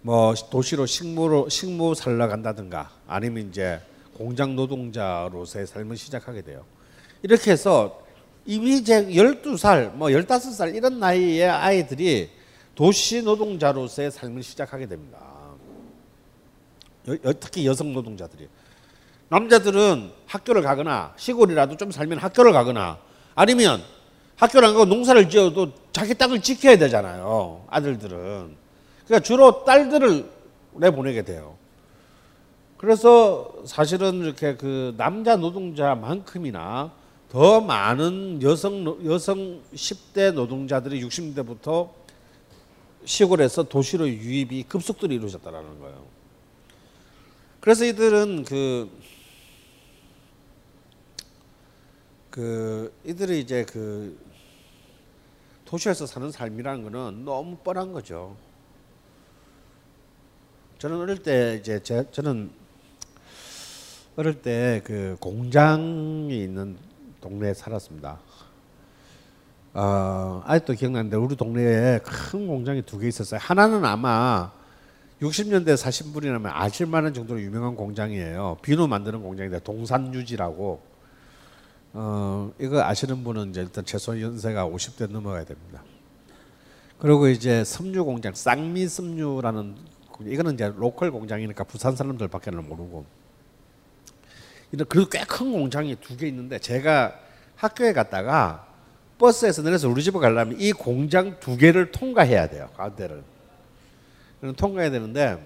뭐 0.00 0.34
도시로 0.34 0.86
식무로 0.86 1.48
식무 1.48 1.94
살러 1.94 2.26
간다든가 2.26 2.90
아니면 3.06 3.48
이제 3.48 3.80
공장 4.14 4.56
노동자로서의 4.56 5.66
삶을 5.66 5.96
시작하게 5.96 6.42
돼요. 6.42 6.64
이렇게 7.22 7.52
해서 7.52 8.02
이미 8.46 8.78
이제 8.78 9.06
12살, 9.06 9.92
뭐 9.92 10.08
15살 10.08 10.74
이런 10.74 10.98
나이의 10.98 11.48
아이들이 11.48 12.30
도시 12.74 13.22
노동자로서의 13.22 14.10
삶을 14.10 14.42
시작하게 14.42 14.86
됩니다. 14.86 15.31
특히 17.40 17.66
여성 17.66 17.92
노동자들이. 17.92 18.48
남자들은 19.28 20.10
학교를 20.26 20.62
가거나 20.62 21.14
시골이라도 21.16 21.76
좀 21.76 21.90
살면 21.90 22.18
학교를 22.18 22.52
가거나 22.52 22.98
아니면 23.34 23.82
학교를 24.36 24.68
안 24.68 24.74
가고 24.74 24.84
농사를 24.84 25.28
지어도 25.30 25.72
자기 25.92 26.14
땅을 26.14 26.42
지켜야 26.42 26.76
되잖아요. 26.76 27.64
아들들은. 27.68 28.56
그러니까 29.06 29.20
주로 29.24 29.64
딸들을 29.64 30.30
내보내게 30.74 31.22
돼요. 31.22 31.56
그래서 32.76 33.52
사실은 33.64 34.16
이렇게 34.22 34.56
그 34.56 34.94
남자 34.96 35.36
노동자만큼이나 35.36 36.90
더 37.30 37.60
많은 37.60 38.42
여성 38.42 38.84
노- 38.84 38.98
여성 39.06 39.60
10대 39.74 40.32
노동자들이 40.32 41.02
60대부터 41.06 41.88
시골에서 43.04 43.62
도시로 43.64 44.08
유입이 44.08 44.64
급속도로 44.64 45.12
이루어졌다라는 45.14 45.80
거예요. 45.80 46.11
그래서 47.62 47.84
이들은 47.84 48.44
그, 48.44 48.90
그, 52.28 52.92
이들이 53.04 53.38
이제 53.38 53.64
그 53.64 54.18
도시에서 55.64 56.06
사는 56.06 56.28
삶이라는 56.32 56.82
거는 56.82 57.24
너무 57.24 57.56
뻔한 57.58 57.92
거죠. 57.92 58.36
저는 60.78 60.98
어릴 60.98 61.22
때 61.22 61.56
이제 61.60 61.80
제, 61.84 62.04
저는 62.10 62.50
어릴 64.16 64.42
때 64.42 64.82
그 64.84 65.16
공장이 65.20 66.42
있는 66.42 66.76
동네에 67.20 67.54
살았습니다. 67.54 68.18
어, 69.74 70.42
아직도 70.44 70.72
기억나는데 70.72 71.16
우리 71.16 71.36
동네에 71.36 72.00
큰 72.00 72.48
공장이 72.48 72.82
두 72.82 72.98
개 72.98 73.06
있었어요. 73.06 73.38
하나는 73.40 73.84
아마 73.84 74.50
60년대 75.22 75.76
사신 75.76 76.12
분이라면 76.12 76.50
아실 76.52 76.86
만한 76.86 77.14
정도로 77.14 77.40
유명한 77.40 77.76
공장이에요. 77.76 78.58
비누 78.62 78.88
만드는 78.88 79.22
공장인데 79.22 79.60
동산유지라고. 79.60 80.82
어, 81.94 82.52
이거 82.58 82.82
아시는 82.82 83.22
분은 83.22 83.50
이제 83.50 83.60
일단 83.60 83.84
최소 83.84 84.20
연세가 84.20 84.66
50대 84.66 85.08
넘어가야 85.10 85.44
됩니다. 85.44 85.82
그리고 86.98 87.28
이제 87.28 87.62
섬유 87.64 88.04
공장 88.04 88.34
쌍미 88.34 88.88
섬유라는 88.88 89.76
공- 90.10 90.28
이거는 90.30 90.54
이제 90.54 90.72
로컬 90.76 91.10
공장이니까 91.10 91.64
부산 91.64 91.94
사람들밖에는 91.94 92.66
모르고 92.68 93.04
이런 94.72 94.86
그래도 94.88 95.08
꽤큰 95.10 95.52
공장이 95.52 95.96
두 95.96 96.16
개 96.16 96.26
있는데 96.28 96.58
제가 96.58 97.14
학교에 97.56 97.92
갔다가 97.92 98.66
버스에서 99.18 99.62
내려서 99.62 99.88
우리 99.88 100.02
집에 100.02 100.18
가려면 100.18 100.58
이 100.60 100.72
공장 100.72 101.38
두 101.40 101.56
개를 101.56 101.90
통과해야 101.92 102.48
돼요 102.48 102.68
가운데를 102.76 103.22
통과해야 104.56 104.90
되는데 104.90 105.38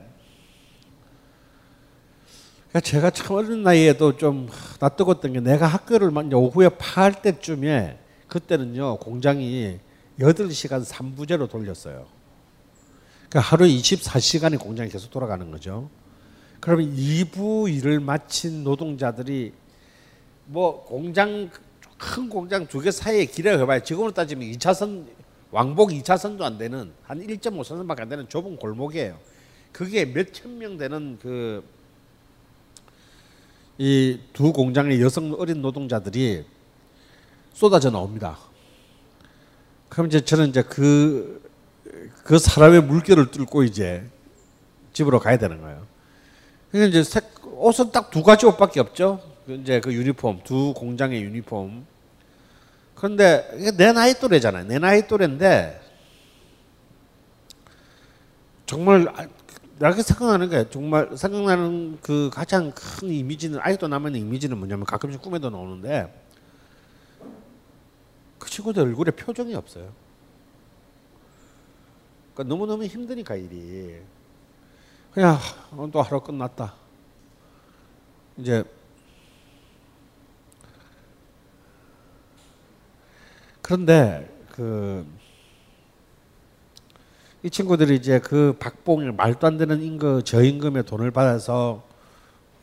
그러니까 2.71 2.81
제가 2.81 3.11
참 3.11 3.37
어린 3.37 3.63
나이에도 3.63 4.17
좀 4.17 4.49
낯뜨거웠던 4.81 5.35
게 5.35 5.41
내가 5.41 5.67
학교를 5.67 6.11
오후에 6.35 6.71
파할 6.71 7.21
때쯤에 7.21 7.99
그때는요 8.29 8.99
공장이 8.99 9.79
8시간 10.19 10.85
3부제로 10.85 11.49
돌렸어요. 11.49 12.07
그러니까 13.29 13.41
하루 13.41 13.67
24시간이 13.67 14.59
공장이 14.59 14.89
계속 14.89 15.11
돌아가는 15.11 15.51
거죠. 15.51 15.91
그러면 16.61 16.95
2부 16.97 17.71
일을 17.73 18.01
마친 18.01 18.65
노동자들이 18.65 19.53
뭐 20.47 20.85
공장 20.85 21.51
큰 21.99 22.29
공장 22.29 22.67
두 22.67 22.81
개 22.81 22.91
사이에 22.91 23.27
길에 23.27 23.57
해봐야 23.59 23.81
지금으로 23.81 24.13
따지면 24.13 24.51
2차선 24.53 25.07
왕복 25.51 25.91
2차선도 25.91 26.43
안 26.43 26.59
되는 26.59 26.93
한 27.05 27.21
1.5차선밖에 27.21 28.01
안 28.01 28.09
되는 28.09 28.29
좁은 28.29 28.57
골목이에요. 28.57 29.19
그게 29.73 30.05
몇 30.13 30.33
천 30.33 30.59
명 30.59 30.77
되는 30.77 31.19
그 31.21 31.63
이 33.79 34.19
두 34.33 34.53
공장의 34.53 35.03
여성 35.03 35.35
어린 35.39 35.61
노동자들이 35.61 36.45
쏟아져 37.53 37.91
나옵니다. 37.91 38.39
그럼 39.91 40.07
이제 40.07 40.21
저는 40.23 40.49
이제 40.49 40.63
그, 40.63 41.43
그 42.25 42.39
사람의 42.39 42.83
물결을 42.85 43.31
뚫고 43.31 43.65
이제 43.65 44.05
집으로 44.95 45.21
가야 45.21 45.37
되는 45.37 45.61
거예요. 45.61 45.87
그러니까 46.71 46.89
이제 46.99 47.03
색, 47.09 47.25
옷은 47.45 47.93
딱 47.93 48.11
두 48.11 48.23
가지 48.23 48.47
옷밖에 48.47 48.81
없죠. 48.81 49.21
그 49.47 49.53
이제 49.55 49.79
그 49.81 49.93
유니폼, 49.93 50.41
두 50.45 50.73
공장의 50.75 51.23
유니폼. 51.23 51.87
그런데 52.97 53.73
내 53.77 53.93
나이 53.93 54.15
또래잖아요. 54.15 54.65
내 54.65 54.79
나이 54.79 55.07
또래인데 55.07 55.81
정말 58.65 59.07
아, 59.15 59.29
내가 59.79 59.93
생각나는 60.03 60.49
게 60.49 60.69
정말 60.71 61.17
생각나는 61.17 61.99
그 62.01 62.31
가장 62.33 62.73
큰 62.73 63.11
이미지는 63.11 63.61
아직도 63.61 63.87
남아있는 63.87 64.21
이미지는 64.21 64.57
뭐냐면 64.59 64.87
가끔씩 64.87 65.21
꿈에도 65.21 65.51
나오는데 65.51 66.27
그 68.39 68.49
친구들 68.51 68.83
얼굴에 68.83 69.11
표정이 69.11 69.55
없어요. 69.55 69.93
그러니까 72.35 72.55
너무너무 72.55 72.85
힘드니까 72.85 73.37
일이. 73.37 74.01
그냥 75.13 75.39
오늘 75.77 75.91
또 75.91 76.01
하루 76.01 76.21
끝났다. 76.21 76.75
이제 78.39 78.65
그런데 83.67 84.29
그 84.53 85.05
이 87.47 87.51
친구들이 87.51 87.95
이제 87.95 88.19
그 88.19 88.57
박봉일 88.59 89.13
말도 89.13 89.47
안 89.47 89.57
되는 89.57 89.81
임금 89.81 90.25
저임금의 90.25 90.85
돈을 90.85 91.13
받아서 91.13 91.85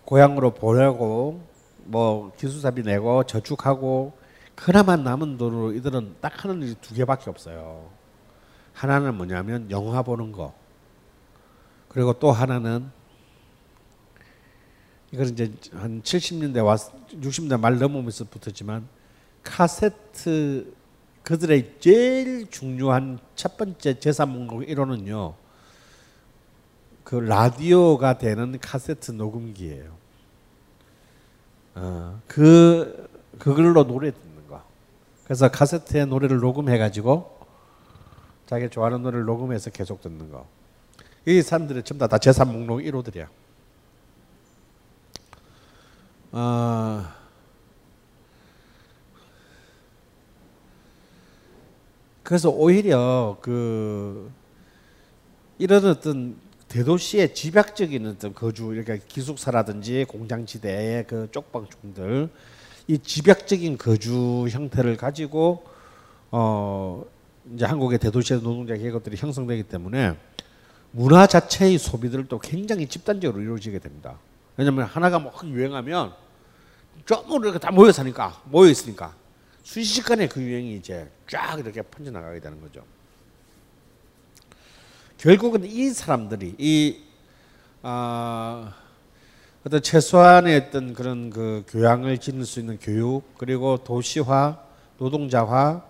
고향으로 0.03 0.53
보내고 0.55 1.41
뭐 1.85 2.33
기숙사비 2.35 2.83
내고 2.83 3.23
저축하고 3.23 4.11
그나마 4.55 4.97
남은 4.97 5.37
돈으로 5.37 5.71
이들은 5.71 6.17
딱 6.19 6.43
하는 6.43 6.61
일이 6.61 6.75
두 6.81 6.93
개밖에 6.95 7.29
없어요. 7.29 7.89
하나는 8.73 9.15
뭐냐면 9.15 9.71
영화 9.71 10.01
보는 10.01 10.33
거. 10.33 10.53
그리고 11.87 12.11
또 12.11 12.33
하나는 12.33 12.91
이건 15.13 15.27
이제 15.27 15.53
한 15.71 16.01
70년대 16.01 16.61
와 16.61 16.75
60년대 16.75 17.57
말 17.57 17.79
넘으면서 17.79 18.25
붙었지만 18.25 18.85
카세트 19.43 20.82
그들의 21.23 21.75
제일 21.79 22.49
중요한 22.49 23.19
첫 23.35 23.55
번째 23.57 23.99
재산 23.99 24.29
목록 24.29 24.67
1호는요. 24.67 25.35
그 27.03 27.15
라디오가 27.15 28.17
되는 28.17 28.59
카세트 28.59 29.11
녹음기예요. 29.11 29.91
어, 31.75 32.21
그 32.27 33.09
그걸로 33.39 33.85
노래 33.85 34.11
듣는 34.11 34.47
거. 34.47 34.61
그래서 35.23 35.49
카세트에 35.49 36.05
노래를 36.05 36.39
녹음해 36.39 36.77
가지고 36.77 37.39
자기 38.45 38.69
좋아하는 38.69 39.01
노래를 39.01 39.25
녹음해서 39.25 39.69
계속 39.69 40.01
듣는 40.01 40.29
거. 40.29 40.45
이 41.25 41.41
사람들이 41.41 41.83
전부 41.83 41.99
다, 41.99 42.07
다 42.07 42.17
재산 42.17 42.51
목록 42.51 42.81
1호들이야. 42.81 43.27
어, 46.33 47.05
그래서 52.23 52.49
오히려 52.49 53.37
그 53.41 54.31
이런 55.57 55.85
어떤 55.85 56.37
대도시의 56.69 57.35
집약적인 57.35 58.07
어떤 58.07 58.33
거주 58.33 58.73
이렇게 58.73 58.99
기숙사라든지 59.07 60.05
공장지대의 60.07 61.05
그 61.05 61.27
쪽방촌들 61.31 62.29
이 62.87 62.97
집약적인 62.97 63.77
거주 63.77 64.47
형태를 64.49 64.97
가지고 64.97 65.65
어 66.31 67.05
이제 67.53 67.65
한국의 67.65 67.99
대도시의 67.99 68.41
노동자 68.41 68.75
계급들이 68.75 69.17
형성되기 69.17 69.63
때문에 69.63 70.17
문화 70.91 71.27
자체의 71.27 71.77
소비들도 71.77 72.39
굉장히 72.39 72.87
집단적으로 72.87 73.41
이루어지게 73.41 73.79
됩니다. 73.79 74.17
왜냐하면 74.55 74.85
하나가 74.85 75.19
막 75.19 75.43
유행하면 75.43 76.13
전부 77.05 77.37
이렇게 77.37 77.59
다 77.59 77.71
모여 77.71 77.91
사니까 77.91 78.41
모여 78.45 78.69
있으니까 78.69 79.13
순식간에 79.63 80.27
그 80.27 80.41
유행이 80.41 80.75
이제 80.75 81.09
쫙 81.27 81.59
이렇게 81.59 81.81
퍼져나가게 81.81 82.39
되는 82.39 82.59
거죠. 82.61 82.83
결국은 85.17 85.63
이 85.65 85.89
사람들이 85.89 86.55
이 86.57 87.01
아, 87.81 88.75
어떤 89.65 89.81
최소한의 89.81 90.67
어떤 90.67 90.93
그런 90.93 91.29
그 91.29 91.63
교양을 91.67 92.17
지닐 92.17 92.45
수 92.45 92.59
있는 92.59 92.77
교육 92.79 93.23
그리고 93.37 93.77
도시화, 93.77 94.61
노동자화, 94.97 95.83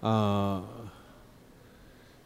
어, 0.00 0.90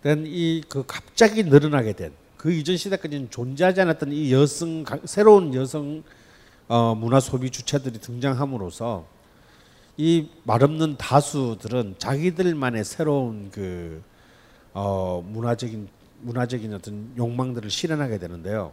된이 0.03 0.62
그 0.68 0.85
갑자기 0.87 1.45
늘어나게 1.45 1.93
된 1.95 2.23
그 2.43 2.51
이전 2.51 2.77
시대까지는 2.77 3.31
존재하지 3.31 3.83
않았던 3.83 4.11
이 4.11 4.33
여성 4.33 4.85
새로운 5.05 5.55
여성 5.55 6.03
어, 6.66 6.93
문화 6.93 7.20
소비 7.20 7.51
주체들이 7.51 8.01
등장함으로써 8.01 9.07
이 10.03 10.29
말없는 10.43 10.97
다수들은 10.97 11.95
자기들만의 11.97 12.83
새로운 12.83 13.53
그 13.53 14.03
어, 14.75 15.25
문화적인 15.25 15.89
문화적인 16.23 16.75
어떤 16.75 17.13
욕망들을 17.17 17.71
실현하게 17.71 18.19
되는데요. 18.19 18.73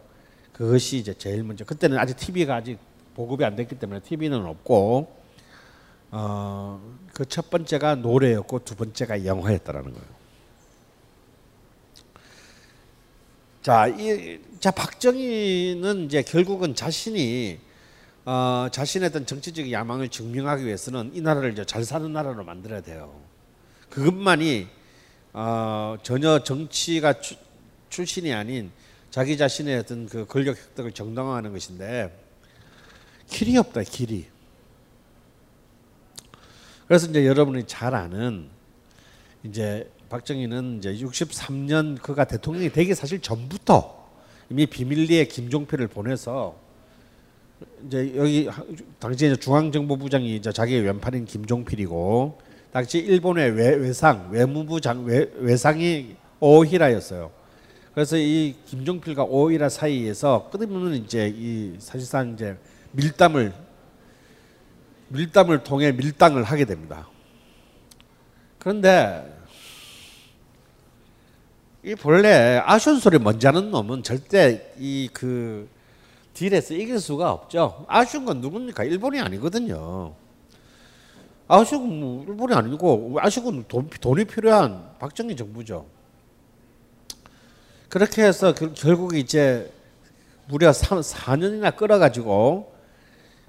그것이 0.53 0.97
이제 0.97 1.13
제일 1.13 1.43
먼저 1.43 1.65
그때는 1.65 1.99
아직 1.99 2.17
TV가 2.17 2.55
아직 2.55 2.79
보급이 3.13 3.45
안 3.45 3.55
됐기 3.55 3.77
때문에 3.77 3.99
TV는 3.99 4.43
없고 4.43 5.15
어, 6.09 6.81
그 7.13 7.25
첫 7.25 7.51
번째가 7.51 7.93
노래였고 7.93 8.65
두 8.65 8.75
번째가 8.75 9.23
영화였다라는 9.23 9.93
거예요. 9.93 10.07
자, 13.61 13.85
이, 13.85 14.39
자 14.59 14.71
박정희는 14.71 16.05
이제 16.05 16.23
결국은 16.23 16.73
자신이 16.73 17.59
어, 18.31 18.69
자신의 18.69 19.09
어떤 19.09 19.25
정치적인 19.25 19.71
야망을 19.71 20.09
증명하기 20.09 20.63
위해서는 20.63 21.09
이 21.15 21.21
나라를 21.21 21.51
이제 21.51 21.65
잘 21.65 21.83
사는 21.83 22.13
나라로 22.13 22.43
만들어야 22.43 22.79
돼요. 22.79 23.19
그것만이 23.89 24.67
어, 25.33 25.97
전혀 26.03 26.43
정치가 26.43 27.19
추, 27.21 27.33
출신이 27.89 28.31
아닌 28.31 28.69
자기 29.09 29.35
자신의 29.35 29.79
어떤 29.79 30.05
그 30.07 30.27
권력 30.27 30.57
획득을 30.57 30.91
정당화하는 30.91 31.53
것인데 31.53 32.23
길이 33.25 33.57
없다 33.57 33.81
길이. 33.81 34.27
그래서 36.85 37.07
이제 37.07 37.25
여러분이 37.25 37.63
잘 37.65 37.95
아는 37.95 38.47
이제 39.41 39.91
박정희는 40.09 40.77
이제 40.77 40.93
63년 40.93 41.99
그가 41.99 42.25
대통령이 42.25 42.69
되기 42.71 42.93
사실 42.93 43.21
전부터 43.21 44.07
이미 44.51 44.67
비밀리에 44.67 45.25
김종필을 45.25 45.87
보내서 45.87 46.68
이제 47.85 48.13
여기 48.15 48.49
당시 48.99 49.35
중앙정보부장이 49.37 50.35
이제 50.35 50.51
자기의 50.51 50.81
왼팔인 50.81 51.25
김종필이고 51.25 52.39
당시 52.71 52.99
일본의 52.99 53.51
외, 53.51 53.75
외상 53.75 54.29
외무부장 54.31 55.03
외, 55.05 55.29
외상이 55.35 56.15
오히라였어요. 56.39 57.31
그래서 57.93 58.17
이 58.17 58.55
김종필과 58.65 59.23
오히라 59.23 59.67
사이에서 59.69 60.49
끝없는 60.51 60.95
이제 61.03 61.33
이 61.35 61.75
사실상 61.79 62.33
이제 62.33 62.57
밀담을 62.91 63.53
밀담을 65.09 65.63
통해 65.63 65.91
밀당을 65.91 66.43
하게 66.43 66.65
됩니다. 66.65 67.07
그런데 68.59 69.37
이 71.83 71.95
본래 71.95 72.61
아쉬운 72.63 72.99
소리 72.99 73.17
먼저 73.17 73.47
하는 73.47 73.71
놈은 73.71 74.03
절대 74.03 74.73
이 74.77 75.09
그 75.11 75.67
딜에서 76.33 76.73
이길 76.73 76.99
수가 76.99 77.31
없죠. 77.31 77.85
아쉬운 77.87 78.25
건 78.25 78.41
누굽니까? 78.41 78.83
일본이 78.83 79.19
아니거든요. 79.19 80.13
아쉬운 81.47 81.99
뭐 81.99 82.25
일본이 82.27 82.53
아니고 82.53 83.17
아쉬운 83.19 83.65
돈, 83.67 83.89
돈이 83.89 84.25
필요한 84.25 84.91
박정희 84.99 85.35
정부죠. 85.35 85.85
그렇게 87.89 88.23
해서 88.23 88.53
그, 88.53 88.73
결국 88.75 89.15
이제 89.15 89.71
무려 90.47 90.71
3, 90.71 90.99
4년이나 90.99 91.75
끌어가지고 91.75 92.71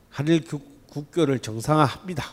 한일 0.09 0.45
국교를 0.89 1.39
정상화합니다. 1.39 2.25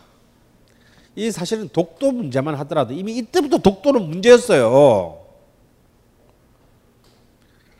이 1.15 1.31
사실은 1.31 1.67
독도 1.69 2.11
문제만 2.11 2.55
하더라도 2.55 2.93
이미 2.93 3.17
이때부터 3.17 3.57
독도는 3.57 4.01
문제였어요. 4.01 5.26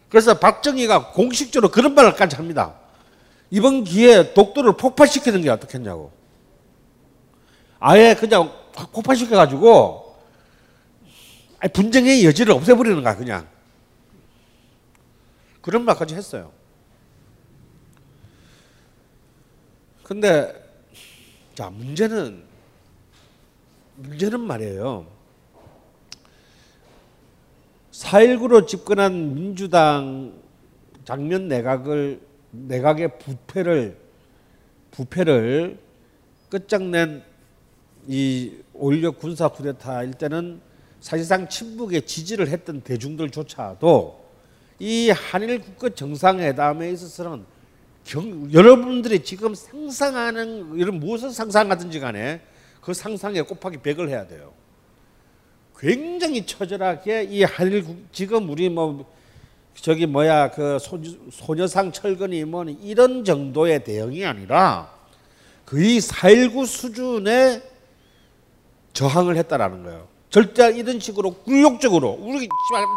그래서 0.10 0.40
박정희가 0.40 1.12
공식적으로 1.12 1.72
그런 1.72 1.94
말까지 1.94 2.36
합니다. 2.36 2.76
이번 3.50 3.84
기회에 3.84 4.34
독도를 4.34 4.78
폭파시키는 4.78 5.42
게 5.42 5.50
어떻겠냐고. 5.50 6.12
아예 7.80 8.16
그냥 8.16 8.52
폭파시켜가지고 8.92 10.18
분쟁의 11.74 12.26
여지를 12.26 12.54
없애버리는 12.54 13.02
거야 13.04 13.16
그냥. 13.16 13.48
그런 15.62 15.84
말까지 15.84 16.16
했어요. 16.16 16.52
근데 20.04 20.54
자 21.54 21.70
문제는 21.70 22.44
문제는 23.96 24.40
말이에요. 24.40 25.17
4.19로 27.98 28.68
집권한 28.68 29.34
민주당 29.34 30.32
장면 31.04 31.48
내각을 31.48 32.22
내각의 32.52 33.18
부패를 33.18 33.98
부패를 34.92 35.80
끝장낸 36.50 37.24
이5.16 38.08 39.18
군사 39.18 39.48
쿠데타일 39.48 40.14
때는 40.14 40.62
사실상 41.00 41.50
친북에 41.50 42.02
지지를 42.02 42.50
했던 42.50 42.82
대중들조차도 42.82 44.28
이 44.80 45.10
한일 45.10 45.60
국가 45.62 45.90
정상회담에 45.90 46.92
있어서는 46.92 47.46
경, 48.06 48.54
여러분들이 48.54 49.24
지금 49.24 49.56
상상하는 49.56 50.76
이런 50.76 51.00
무엇을 51.00 51.32
상상하든지 51.32 52.00
간에 52.00 52.42
그 52.80 52.94
상상에 52.94 53.42
곱하기 53.42 53.78
100을 53.78 54.10
해야 54.10 54.28
돼요. 54.28 54.54
굉장히 55.80 56.46
처절하게 56.46 57.24
이 57.30 57.44
한일 57.44 57.86
지금 58.12 58.50
우리 58.50 58.70
뭐 58.70 59.06
저기 59.76 60.08
뭐야 60.08 60.52
그 60.52 60.80
소녀, 61.32 61.68
상 61.68 61.92
철근이 61.92 62.44
뭐 62.46 62.66
이런 62.82 63.24
정도의 63.24 63.84
대응이 63.84 64.26
아니라 64.26 64.92
거의 65.66 66.00
4.19 66.00 66.66
수준의 66.66 67.62
저항을 68.94 69.38
했다라는 69.38 69.84
거예요. 69.84 70.08
절대 70.30 70.76
이런 70.76 71.00
식으로 71.00 71.34
굴욕적으로 71.44 72.18
우리 72.22 72.50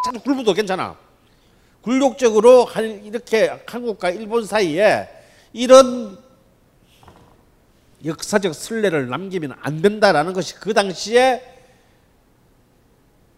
참 0.05 0.19
굴부도 0.21 0.55
괜찮아. 0.55 0.97
굴욕적으로 1.83 2.65
한 2.65 3.05
이렇게 3.05 3.51
한국과 3.67 4.11
일본 4.11 4.47
사이에 4.47 5.09
이런 5.53 6.19
역사적 8.05 8.55
선례를 8.55 9.09
남기면 9.09 9.55
안 9.61 9.83
된다라는 9.83 10.33
것이 10.33 10.55
그 10.55 10.73
당시에 10.73 11.50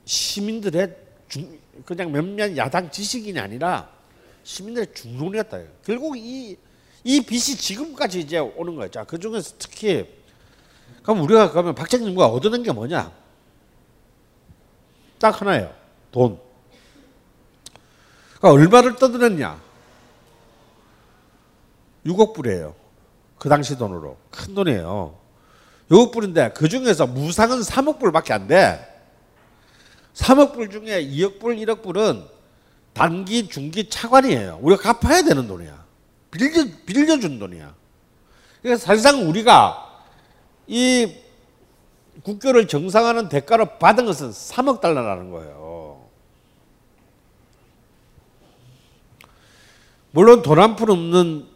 시민들의 0.04 0.96
중, 1.28 1.58
그냥 1.84 2.12
몇몇 2.12 2.56
야당 2.56 2.90
지식인이 2.90 3.38
아니라 3.38 3.90
시민들의 4.44 4.94
중론이었다. 4.94 5.58
결국 5.84 6.16
이, 6.16 6.56
이 7.04 7.20
빚이 7.20 7.56
지금까지 7.56 8.20
이제 8.20 8.38
오는 8.38 8.76
거죠. 8.76 8.90
자, 8.90 9.04
그 9.04 9.18
중에서 9.18 9.54
특히 9.58 10.06
그럼 11.02 11.22
우리가 11.22 11.50
그러면 11.50 11.74
박정희가 11.74 12.26
얻어낸 12.26 12.62
게 12.62 12.72
뭐냐? 12.72 13.12
딱 15.18 15.40
하나예요. 15.40 15.72
돈. 16.10 16.38
그러니까 18.38 18.50
얼마를 18.50 18.96
떠들었냐? 18.96 19.60
6억 22.06 22.34
불이에요. 22.34 22.74
그 23.38 23.48
당시 23.48 23.76
돈으로. 23.76 24.16
큰 24.30 24.54
돈이에요. 24.54 25.18
6억 25.90 26.12
불인데 26.12 26.52
그 26.54 26.68
중에서 26.68 27.06
무상은 27.06 27.60
3억 27.60 27.98
불밖에 27.98 28.32
안 28.32 28.46
돼. 28.48 28.91
3억 30.14 30.52
불 30.54 30.70
중에 30.70 31.04
2억 31.06 31.38
불, 31.40 31.56
1억 31.56 31.82
불은 31.82 32.24
단기, 32.92 33.48
중기 33.48 33.88
차관이에요. 33.88 34.58
우리가 34.62 34.94
갚아야 34.94 35.22
되는 35.22 35.46
돈이야. 35.46 35.84
빌려, 36.30 36.64
빌려준 36.86 37.38
돈이야. 37.38 37.74
그래서 38.62 38.84
사실상 38.84 39.28
우리가 39.28 40.04
이 40.66 41.14
국교를 42.22 42.68
정상화하는 42.68 43.28
대가로 43.28 43.78
받은 43.78 44.04
것은 44.04 44.30
3억 44.30 44.80
달러라는 44.80 45.30
거예요. 45.30 46.06
물론 50.10 50.42
돈 50.42 50.58
한 50.58 50.76
푼 50.76 50.90
없는 50.90 51.46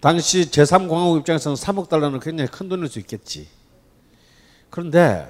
당시 0.00 0.50
제3공화국 0.50 1.20
입장에서는 1.20 1.54
3억 1.56 1.88
달러는 1.88 2.18
굉장히 2.18 2.50
큰 2.50 2.68
돈일 2.68 2.88
수 2.88 2.98
있겠지. 2.98 3.46
그런데 4.70 5.28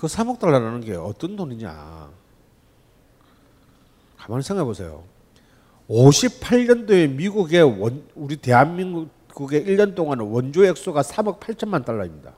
그 0.00 0.06
3억 0.06 0.38
달러라는 0.38 0.80
게 0.80 0.94
어떤 0.94 1.36
돈이냐. 1.36 2.08
가만히 4.16 4.42
생각해 4.42 4.64
보세요. 4.64 5.04
58년도에 5.90 7.10
미국의 7.10 7.62
원, 7.62 8.04
우리 8.14 8.36
대한민국 8.36 9.10
미국의 9.28 9.62
1년 9.66 9.94
동안 9.94 10.20
원조 10.20 10.64
액수가 10.64 11.02
3억 11.02 11.38
8천만 11.38 11.84
달러입니다. 11.84 12.32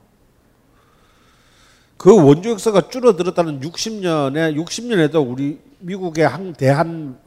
그 1.95 2.13
원조 2.13 2.49
액수가 2.49 2.89
줄어들었다는 2.89 3.61
60년에 3.61 4.57
60년에도 4.61 5.25
우리 5.25 5.61
미국의 5.79 6.27
한 6.27 6.51
대한 6.51 7.17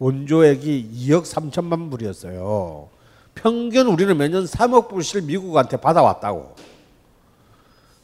원조액이 0.00 0.90
2억 1.06 1.22
3천만 1.22 1.88
불이었어요. 1.92 2.88
평균 3.36 3.86
우리는 3.86 4.16
매년 4.16 4.44
3억 4.44 4.88
불씩 4.88 5.26
미국한테 5.26 5.76
받아왔다고. 5.76 6.73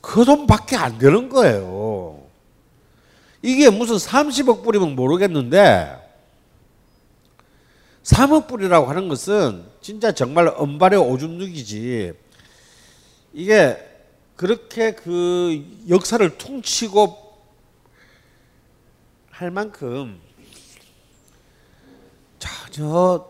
그 0.00 0.24
돈밖에 0.24 0.76
안 0.76 0.98
되는 0.98 1.28
거예요. 1.28 2.22
이게 3.42 3.70
무슨 3.70 3.96
30억 3.96 4.62
불이면 4.62 4.94
모르겠는데 4.94 5.96
3억 8.02 8.48
불이라고 8.48 8.86
하는 8.86 9.08
것은 9.08 9.64
진짜 9.80 10.12
정말 10.12 10.48
엄발의 10.48 10.98
오줌 10.98 11.38
누기지. 11.38 12.12
이게 13.32 13.78
그렇게 14.36 14.92
그 14.92 15.64
역사를 15.88 16.38
퉁치고 16.38 17.30
할 19.30 19.50
만큼 19.50 20.20
전혀 22.38 23.26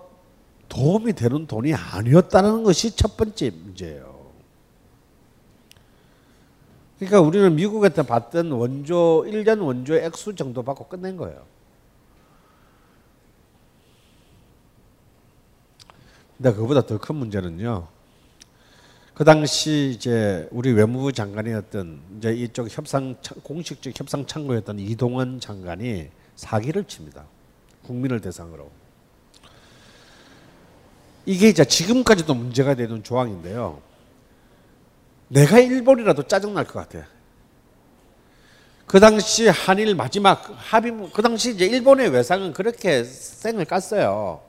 도움이 0.69 1.13
되는 1.15 1.47
돈이 1.47 1.75
아니었다는 1.75 2.63
것이 2.63 2.95
첫 2.97 3.17
번째 3.17 3.51
문제예요. 3.51 4.10
그러니까 7.01 7.23
우리는 7.23 7.57
미국에서 7.57 8.03
받던 8.03 8.53
원조 8.53 9.25
1년 9.27 9.65
원조 9.65 9.95
액수 9.95 10.35
정도 10.35 10.63
받고 10.63 10.87
끝낸 10.89 11.17
거예요. 11.17 11.47
근데 16.37 16.53
그보다 16.53 16.83
더 16.85 16.99
큰 16.99 17.17
문제는요. 17.17 17.89
그 19.15 19.25
당시 19.25 19.93
이제 19.95 20.47
우리 20.51 20.73
외무부 20.73 21.11
장관이었던 21.11 22.01
이제 22.19 22.33
이쪽 22.35 22.69
협상 22.71 23.17
공식적 23.45 23.99
협상 23.99 24.27
창구였던 24.27 24.79
이동원 24.79 25.41
장관이 25.41 26.09
사기를 26.37 26.85
칩니다. 26.85 27.25
국민을 27.83 28.21
대상으로. 28.21 28.71
이게 31.25 31.49
이제 31.49 31.65
지금까지도 31.65 32.35
문제가 32.35 32.75
되는 32.75 33.03
조항인데요. 33.03 33.81
내가 35.31 35.61
일본이라도 35.61 36.25
짜증날 36.25 36.65
것 36.65 36.75
같아. 36.75 37.07
그 38.85 38.99
당시 38.99 39.47
한일 39.47 39.95
마지막 39.95 40.53
합의, 40.57 40.93
그 41.13 41.23
당시 41.23 41.55
이제 41.55 41.67
일본의 41.67 42.09
외상은 42.09 42.53
그렇게 42.53 43.05
쌩을 43.05 43.65
깠어요. 43.65 44.41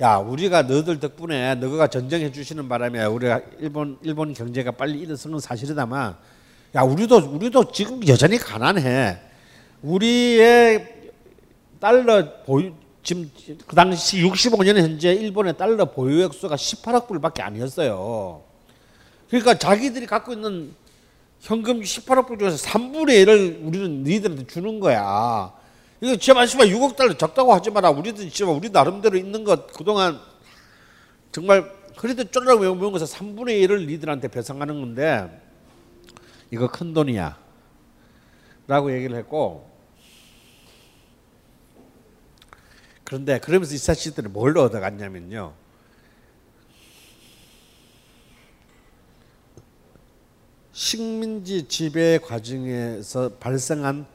야, 0.00 0.16
우리가 0.16 0.62
너희들 0.62 0.98
덕분에 0.98 1.54
너가 1.54 1.86
전쟁해 1.86 2.32
주시는 2.32 2.68
바람에 2.68 3.04
우리가 3.04 3.40
일본 3.60 3.98
일본 4.02 4.34
경제가 4.34 4.72
빨리 4.72 4.98
일어서는 4.98 5.38
사실이다만, 5.38 6.16
야, 6.74 6.82
우리도 6.82 7.18
우리도 7.18 7.70
지금 7.70 8.06
여전히 8.08 8.38
가난해. 8.38 9.18
우리의 9.82 10.96
달러 11.78 12.42
보유 12.42 12.72
지금 13.04 13.30
그 13.68 13.76
당시 13.76 14.20
65년 14.22 14.76
현재 14.76 15.12
일본의 15.12 15.56
달러 15.56 15.84
보유 15.84 16.24
액수가 16.24 16.56
18억 16.56 17.06
불밖에 17.06 17.42
아니었어요. 17.42 18.47
그러니까 19.28 19.58
자기들이 19.58 20.06
갖고 20.06 20.32
있는 20.32 20.74
현금 21.40 21.80
18억 21.80 22.26
불 22.26 22.38
중에서 22.38 22.56
3분의 22.68 23.24
1을 23.24 23.66
우리는 23.66 24.02
너희들한테 24.02 24.46
주는 24.46 24.80
거야. 24.80 25.52
이거 26.00 26.16
제발 26.16 26.46
씨발 26.46 26.68
6억 26.68 26.96
달러 26.96 27.16
적다고 27.16 27.52
하지 27.52 27.70
마라. 27.70 27.90
우리도 27.90 28.28
씨발 28.28 28.54
우리 28.54 28.70
나름대로 28.70 29.16
있는 29.16 29.44
것 29.44 29.72
그동안 29.72 30.18
정말 31.32 31.70
그래도 31.96 32.24
쫄라고 32.24 32.62
외운 32.62 32.78
것에 32.92 33.04
3분의 33.04 33.66
1을 33.66 33.86
니들한테 33.86 34.28
배상하는 34.28 34.80
건데 34.80 35.42
이거 36.50 36.68
큰 36.68 36.94
돈이야. 36.94 37.38
라고 38.66 38.92
얘기를 38.92 39.16
했고 39.16 39.68
그런데 43.04 43.38
그러면서 43.38 43.74
이 43.74 43.78
사실들이 43.78 44.28
뭘 44.28 44.56
얻어갔냐면요. 44.58 45.54
식민지 50.78 51.66
지배 51.66 52.18
과정에서 52.18 53.30
발생한 53.40 54.06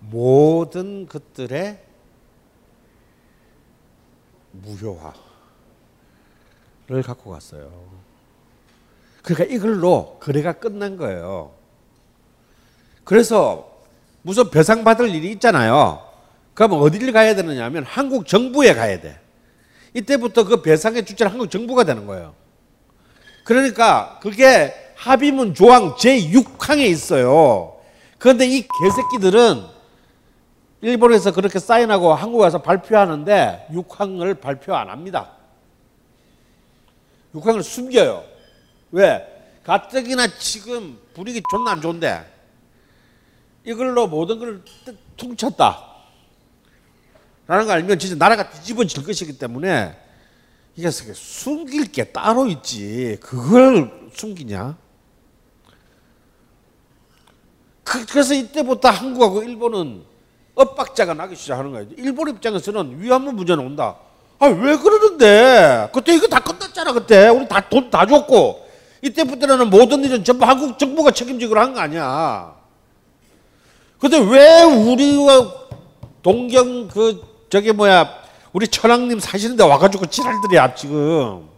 모든 0.00 1.06
것들의 1.06 1.80
무효화를 4.50 5.14
갖고 7.04 7.30
갔어요. 7.30 7.70
그러니까 9.22 9.54
이걸로 9.54 10.18
거래가 10.18 10.54
끝난 10.54 10.96
거예요. 10.96 11.52
그래서 13.04 13.78
무슨 14.22 14.50
배상 14.50 14.82
받을 14.82 15.10
일이 15.10 15.30
있잖아요. 15.30 16.04
그러면 16.52 16.80
어디를 16.80 17.12
가야 17.12 17.36
되느냐 17.36 17.64
하면 17.66 17.84
한국 17.84 18.26
정부에 18.26 18.74
가야 18.74 19.00
돼. 19.00 19.20
이때부터 19.94 20.42
그 20.42 20.62
배상의 20.62 21.06
주체는 21.06 21.30
한국 21.30 21.48
정부가 21.48 21.84
되는 21.84 22.06
거예요. 22.06 22.34
그러니까 23.44 24.18
그게 24.20 24.87
합의문 24.98 25.54
조항 25.54 25.94
제6항에 25.94 26.80
있어요. 26.88 27.76
그런데 28.18 28.46
이 28.46 28.66
개새끼들은 28.82 29.64
일본에서 30.80 31.32
그렇게 31.32 31.60
사인하고 31.60 32.12
한국 32.14 32.38
와서 32.38 32.60
발표하는데 32.60 33.68
6항을 33.72 34.40
발표 34.40 34.74
안 34.74 34.90
합니다. 34.90 35.32
6항을 37.34 37.62
숨겨요. 37.62 38.24
왜? 38.90 39.24
가뜩이나 39.62 40.26
지금 40.38 40.98
분위기 41.14 41.42
존나 41.48 41.72
안 41.72 41.80
좋은데 41.80 42.24
이걸로 43.64 44.08
모든 44.08 44.38
걸 44.38 44.62
퉁쳤다. 45.16 45.84
라는 47.46 47.66
걸 47.66 47.76
알면 47.76 47.98
진짜 48.00 48.16
나라가 48.16 48.50
뒤집어질 48.50 49.04
것이기 49.04 49.38
때문에 49.38 49.96
이게 50.74 50.90
숨길 50.90 51.92
게 51.92 52.04
따로 52.04 52.46
있지. 52.46 53.18
그걸 53.20 54.10
숨기냐? 54.14 54.87
그, 57.88 58.04
그래서 58.06 58.34
이때부터 58.34 58.88
한국하고 58.90 59.42
일본은 59.42 60.02
엇박자가 60.54 61.14
나기 61.14 61.36
시작하는 61.36 61.72
거예요. 61.72 61.86
일본 61.96 62.28
입장에서는 62.30 63.00
위안부 63.00 63.32
문제는 63.32 63.64
온다. 63.64 63.96
아, 64.40 64.46
왜 64.46 64.76
그러는데? 64.76 65.88
그때 65.92 66.14
이거 66.14 66.26
다 66.26 66.40
끝났잖아, 66.40 66.92
그때. 66.92 67.28
우리 67.28 67.48
다 67.48 67.60
돈 67.68 67.90
다 67.90 68.06
줬고. 68.06 68.66
이때부터는 69.02 69.70
모든 69.70 70.02
일은 70.04 70.24
전부 70.24 70.44
한국 70.44 70.78
정부가 70.78 71.10
책임지기로 71.12 71.60
한 71.60 71.72
거 71.74 71.80
아니야. 71.80 72.54
근데 74.00 74.18
왜 74.18 74.62
우리와 74.62 75.52
동경 76.22 76.88
그, 76.88 77.22
저기 77.50 77.72
뭐야, 77.72 78.08
우리 78.52 78.66
천왕님 78.68 79.20
사시는데 79.20 79.64
와가지고 79.64 80.06
지랄들이야, 80.06 80.74
지금. 80.74 81.48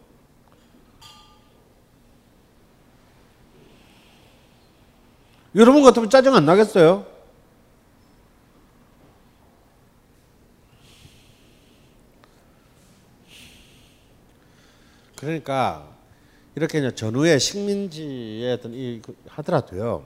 여러분 5.55 5.83
같으면 5.83 6.09
짜증 6.11 6.35
안 6.35 6.45
나겠어요? 6.47 7.07
그러니까 15.17 15.87
이렇게 16.55 16.79
이제 16.79 16.95
전후에 16.95 17.39
식민지의 17.39 18.53
어떤 18.55 18.73
이 18.75 19.01
하더라도요. 19.29 20.03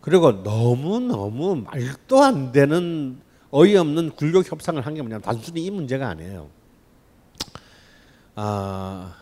그리고 0.00 0.42
너무 0.42 1.00
너무 1.00 1.56
말도 1.56 2.22
안 2.22 2.52
되는 2.52 3.18
어이없는 3.50 4.10
굴욕 4.16 4.50
협상을 4.50 4.84
한 4.84 4.94
게 4.94 5.00
뭐냐면 5.00 5.22
단순히 5.22 5.64
이 5.64 5.70
문제가 5.70 6.08
아니에요. 6.08 6.48
아 8.34 9.14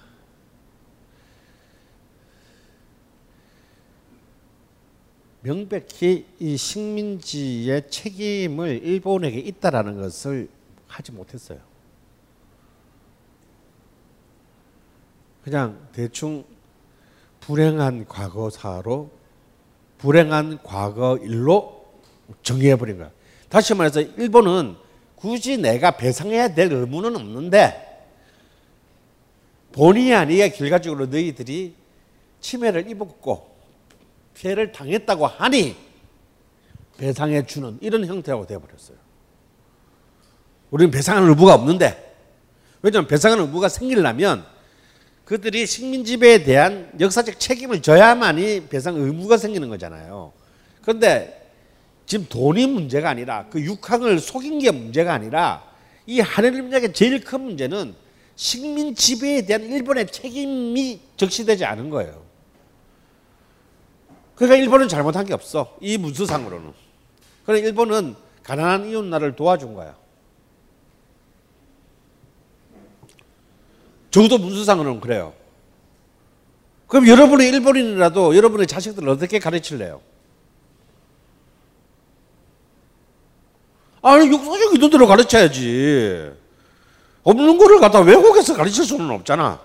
명백히 5.43 6.24
이 6.38 6.57
식민지의 6.57 7.90
책임을 7.90 8.84
일본에게 8.84 9.38
있다라는 9.38 10.01
것을 10.01 10.49
하지 10.86 11.12
못했어요. 11.12 11.59
그냥 15.43 15.88
대충 15.93 16.45
불행한 17.40 18.07
과거사로 18.07 19.11
불행한 19.99 20.62
과거 20.62 21.16
일로 21.18 21.86
정의해 22.43 22.76
버린 22.76 22.99
거야. 22.99 23.11
다시 23.49 23.74
말해서 23.74 24.01
일본은 24.01 24.76
굳이 25.16 25.57
내가 25.59 25.93
배상해야 25.93 26.55
될 26.55 26.72
의무는 26.72 27.16
없는데 27.16 27.88
본의 29.72 30.14
아니게 30.14 30.51
결과적으로 30.51 31.07
너희들이 31.07 31.74
침해를 32.40 32.88
입었고 32.88 33.52
피해를 34.35 34.72
당했다고 34.72 35.26
하니 35.26 35.76
배상해 36.97 37.45
주는 37.47 37.78
이런 37.80 38.07
형태로 38.07 38.47
되어버렸어요. 38.47 38.97
우리는 40.70 40.91
배상할 40.91 41.28
의무가 41.28 41.55
없는데 41.55 42.12
왜냐하면 42.83 43.09
배상할 43.09 43.41
의무가 43.41 43.68
생기려면 43.68 44.45
그들이 45.24 45.66
식민 45.66 46.05
지배에 46.05 46.43
대한 46.45 46.91
역사적 46.99 47.39
책임을 47.39 47.83
져야만이 47.83 48.68
배상 48.68 48.97
의무가 48.97 49.37
생기는 49.37 49.68
거잖아요. 49.68 50.33
그런데 50.83 51.51
지금 52.07 52.26
돈이 52.28 52.66
문제가 52.66 53.11
아니라 53.11 53.47
그 53.49 53.61
육항을 53.61 54.18
속인 54.18 54.59
게 54.59 54.70
문제가 54.70 55.14
아니라 55.14 55.64
이 56.07 56.20
한일협력의 56.20 56.93
제일 56.93 57.20
큰 57.20 57.43
문제는 57.43 57.95
식민 58.35 58.95
지배에 58.95 59.47
대한 59.47 59.62
일본의 59.62 60.09
책임이 60.09 61.01
적시되지 61.16 61.64
않은 61.64 61.91
거예요. 61.91 62.24
그러니까 64.35 64.57
일본은 64.57 64.89
잘못한 64.89 65.24
게 65.24 65.35
없어. 65.35 65.76
이 65.80 65.99
문서상으로는. 65.99 66.72
그래 67.45 67.61
일본은 67.61 68.16
가난한 68.43 68.89
이웃 68.89 69.05
나라를 69.05 69.37
도와준 69.37 69.74
거야. 69.74 69.95
적어도 74.11 74.39
문서상으로는 74.39 75.01
그래요. 75.01 75.33
그럼 76.87 77.09
여러분이 77.09 77.47
일본인이라도 77.49 78.37
여러분의 78.37 78.66
자식들을 78.66 79.09
어떻게 79.09 79.39
가르칠래요? 79.39 80.01
아니 84.03 84.30
역사적 84.30 84.74
있는 84.74 84.91
대로 84.91 85.07
가르쳐야지. 85.07 86.33
없는 87.22 87.57
거를 87.57 87.80
갖다 87.80 88.01
외국에서 88.01 88.55
가르칠 88.55 88.85
수는 88.85 89.09
없잖아. 89.11 89.61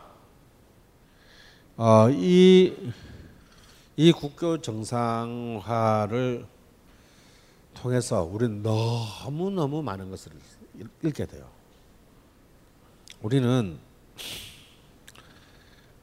어, 1.75 2.09
이, 2.11 2.73
이 3.97 4.11
국교 4.11 4.61
정상화를 4.61 6.45
통해서 7.73 8.23
우리는 8.23 8.61
너무너무 8.61 9.81
많은 9.81 10.09
것을 10.11 10.31
읽게 11.03 11.25
돼요. 11.25 11.49
우리는 13.21 13.79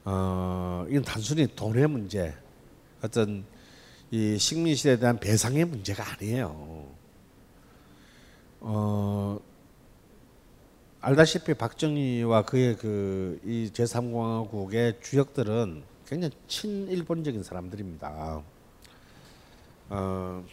어, 0.03 0.85
이건 0.89 1.03
단순히 1.03 1.47
돈의 1.47 1.87
문제, 1.87 2.35
어떤 3.01 3.45
이 4.11 4.37
식민 4.37 4.75
시대에 4.75 4.97
대한 4.99 5.17
배상의 5.17 5.65
문제가 5.65 6.03
아니에요. 6.13 6.85
어, 8.59 9.39
알다시피 11.01 11.53
박정희와 11.53 12.43
그의 12.43 12.75
그 12.77 13.39
이 13.45 13.71
제3공화국의 13.73 15.01
주역들은 15.01 15.94
굉장히 16.07 16.33
친일본적인 16.47 17.43
사람들입니다. 17.43 18.43
어, 19.89 20.45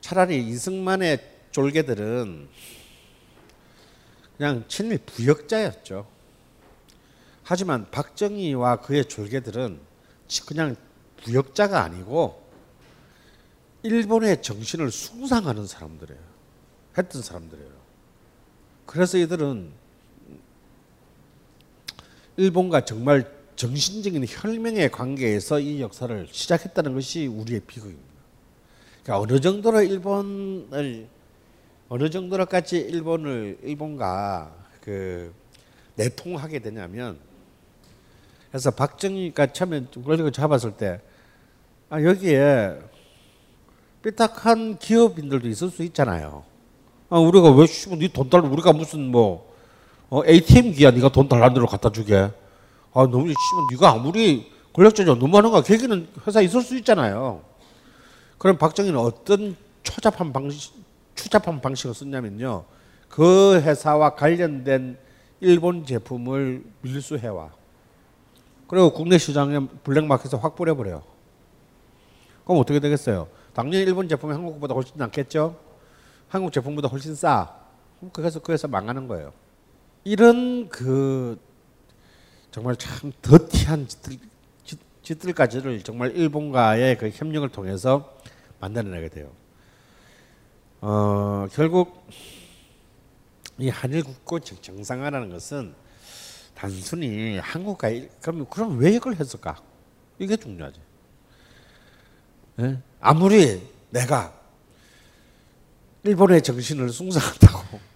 차라리 0.00 0.46
이승만의 0.48 1.36
쫄개들은 1.50 2.48
그냥 4.36 4.64
친일 4.68 4.98
부역자였죠. 4.98 6.06
하지만 7.42 7.90
박정희와 7.90 8.80
그의 8.82 9.06
졸개들은 9.06 9.80
그냥 10.46 10.76
부역자가 11.22 11.82
아니고 11.82 12.46
일본의 13.82 14.42
정신을 14.42 14.90
숭상하는 14.90 15.66
사람들이에요. 15.66 16.20
했던 16.96 17.22
사람들이에요. 17.22 17.72
그래서 18.86 19.18
이들은 19.18 19.72
일본과 22.38 22.84
정말 22.84 23.28
정신적인 23.56 24.24
혈맹의 24.26 24.92
관계에서 24.92 25.58
이 25.58 25.80
역사를 25.80 26.28
시작했다는 26.30 26.94
것이 26.94 27.26
우리의 27.26 27.60
비극입니다. 27.66 28.08
그러니까 29.02 29.20
어느 29.20 29.40
정도로 29.40 29.82
일본을 29.82 31.08
어느 31.88 32.10
정도로까지 32.10 32.78
일본을 32.78 33.58
일본과 33.64 34.54
그 34.80 35.34
내통하게 35.96 36.60
되냐면 36.60 37.18
그래서 38.50 38.70
박정희가 38.70 39.52
처음에 39.52 39.86
권력을 40.04 40.30
잡았을 40.30 40.76
때 40.76 41.00
아, 41.90 42.00
여기에 42.00 42.78
삐딱한 44.04 44.78
기업인들도 44.78 45.48
있을 45.48 45.70
수 45.70 45.82
있잖아요. 45.82 46.44
아, 47.08 47.18
우리가 47.18 47.50
왜 47.50 47.66
씨발 47.66 47.98
네 47.98 48.08
돈 48.08 48.30
달라 48.30 48.48
우리가 48.48 48.72
무슨 48.72 49.10
뭐 49.10 49.47
어, 50.10 50.24
ATM 50.24 50.72
기야 50.72 50.90
네가 50.90 51.10
돈 51.10 51.28
달라는 51.28 51.54
대로 51.54 51.66
갖다 51.66 51.90
주게. 51.90 52.14
아 52.14 52.30
너무 52.94 53.28
씨발 53.28 53.36
네가 53.72 53.90
아무리 53.92 54.50
권력자냐 54.72 55.14
너무 55.18 55.36
하는 55.36 55.50
거야. 55.50 55.62
걔기는 55.62 56.08
회사 56.26 56.40
있을 56.40 56.62
수 56.62 56.76
있잖아요. 56.78 57.42
그럼 58.38 58.56
박정희는 58.56 58.98
어떤 58.98 59.56
초잡한 59.82 60.32
방식 60.32 60.74
추잡한 61.14 61.60
방식을 61.60 61.94
썼냐면요. 61.94 62.64
그 63.08 63.60
회사와 63.60 64.14
관련된 64.14 64.96
일본 65.40 65.84
제품을 65.84 66.62
밀수해와. 66.82 67.50
그리고 68.68 68.92
국내 68.92 69.18
시장에 69.18 69.60
블랙마켓에 69.82 70.36
확 70.36 70.56
뿌려버려요. 70.56 71.02
그럼 72.44 72.60
어떻게 72.60 72.80
되겠어요? 72.80 73.28
당연히 73.52 73.78
일본 73.78 74.08
제품이 74.08 74.32
한국보다 74.32 74.74
훨씬 74.74 74.92
낫겠죠? 74.96 75.56
한국 76.28 76.52
제품보다 76.52 76.88
훨씬 76.88 77.14
싸. 77.14 77.54
그래서 78.12 78.40
그 78.40 78.52
회사 78.52 78.68
망하는 78.68 79.08
거예요. 79.08 79.32
이런 80.08 80.70
그 80.70 81.38
정말 82.50 82.76
참 82.76 83.12
더티한 83.20 83.88
짓들, 83.88 84.16
짓, 85.02 85.18
들까지를 85.18 85.82
정말 85.82 86.16
일본과의 86.16 86.96
그 86.96 87.10
협력을 87.10 87.46
통해서 87.50 88.16
만들어내게 88.58 89.10
돼요. 89.10 89.30
어, 90.80 91.46
결국 91.52 92.06
이 93.58 93.68
한일 93.68 94.02
국고 94.02 94.40
정상화라는 94.40 95.28
것은 95.28 95.74
단순히 96.54 97.36
한국과 97.36 97.90
일, 97.90 98.10
그럼 98.22 98.46
그럼 98.48 98.78
왜 98.78 98.92
이걸 98.92 99.14
했을까? 99.14 99.60
이게 100.18 100.36
중요하지. 100.36 100.80
예? 102.60 102.78
아무리 103.00 103.62
내가 103.90 104.32
일본의 106.02 106.40
정신을 106.40 106.88
숭상한다고 106.88 107.87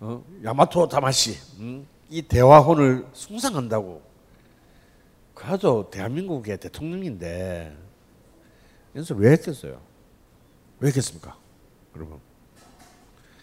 어? 0.00 0.24
야마토 0.42 0.88
다마시 0.88 1.38
음? 1.58 1.86
이 2.08 2.22
대화혼을 2.22 3.06
숭상한다고 3.12 4.02
그래도 5.34 5.88
대한민국의 5.90 6.58
대통령인데 6.58 7.76
그래서 8.92 9.14
왜 9.14 9.32
했겠어요? 9.32 9.80
왜 10.80 10.88
했겠습니까? 10.88 11.36
여러분. 11.94 12.18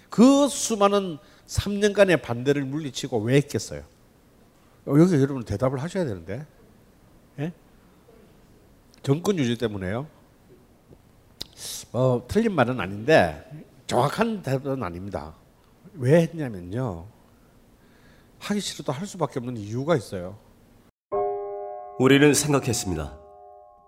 그 0.10 0.48
수많은 0.48 1.18
3년간의 1.46 2.22
반대를 2.22 2.66
물리치고 2.66 3.20
왜 3.20 3.36
했겠어요? 3.38 3.84
어, 4.88 4.94
여기 4.98 5.14
여러분 5.16 5.44
대답을 5.44 5.82
하셔야 5.82 6.06
되는데. 6.06 6.46
예? 7.40 7.54
정권 9.04 9.38
유지 9.38 9.58
때문에요? 9.58 10.08
어, 11.94 12.26
틀린 12.28 12.54
말은 12.54 12.80
아닌데 12.80 13.66
정확한 13.86 14.42
대답은 14.42 14.84
아닙니다. 14.84 15.34
왜 16.00 16.22
했냐면요. 16.22 17.06
하기 18.40 18.60
싫어도 18.60 18.92
할 18.92 19.08
수밖에 19.08 19.40
없는 19.40 19.58
이유가 19.58 19.96
있어요. 19.96 20.38
우리는 22.00 22.34
생각했습니다. 22.34 23.18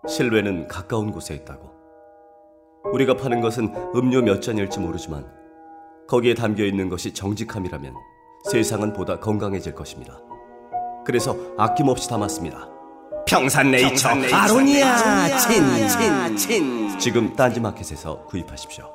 실외는 0.07 0.67
가까운 0.67 1.11
곳에 1.11 1.35
있다고. 1.35 1.69
우리가 2.93 3.15
파는 3.15 3.41
것은 3.41 3.73
음료 3.95 4.21
몇 4.21 4.41
잔일지 4.41 4.79
모르지만 4.79 5.31
거기에 6.07 6.33
담겨 6.33 6.63
있는 6.63 6.89
것이 6.89 7.13
정직함이라면 7.13 7.93
세상은 8.49 8.93
보다 8.93 9.19
건강해질 9.19 9.75
것입니다. 9.75 10.19
그래서 11.05 11.35
아낌없이 11.57 12.09
담았습니다. 12.09 12.67
평산네이처, 13.27 14.09
아로니아 14.33 15.37
친, 15.37 15.87
친, 15.87 16.37
친. 16.37 16.99
지금 16.99 17.35
딴지마켓에서 17.35 18.25
구입하십시오. 18.25 18.89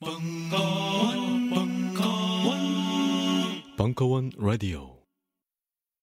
벙커 0.00 0.77
Bunkawan 3.78 4.34
Radio. 4.34 4.97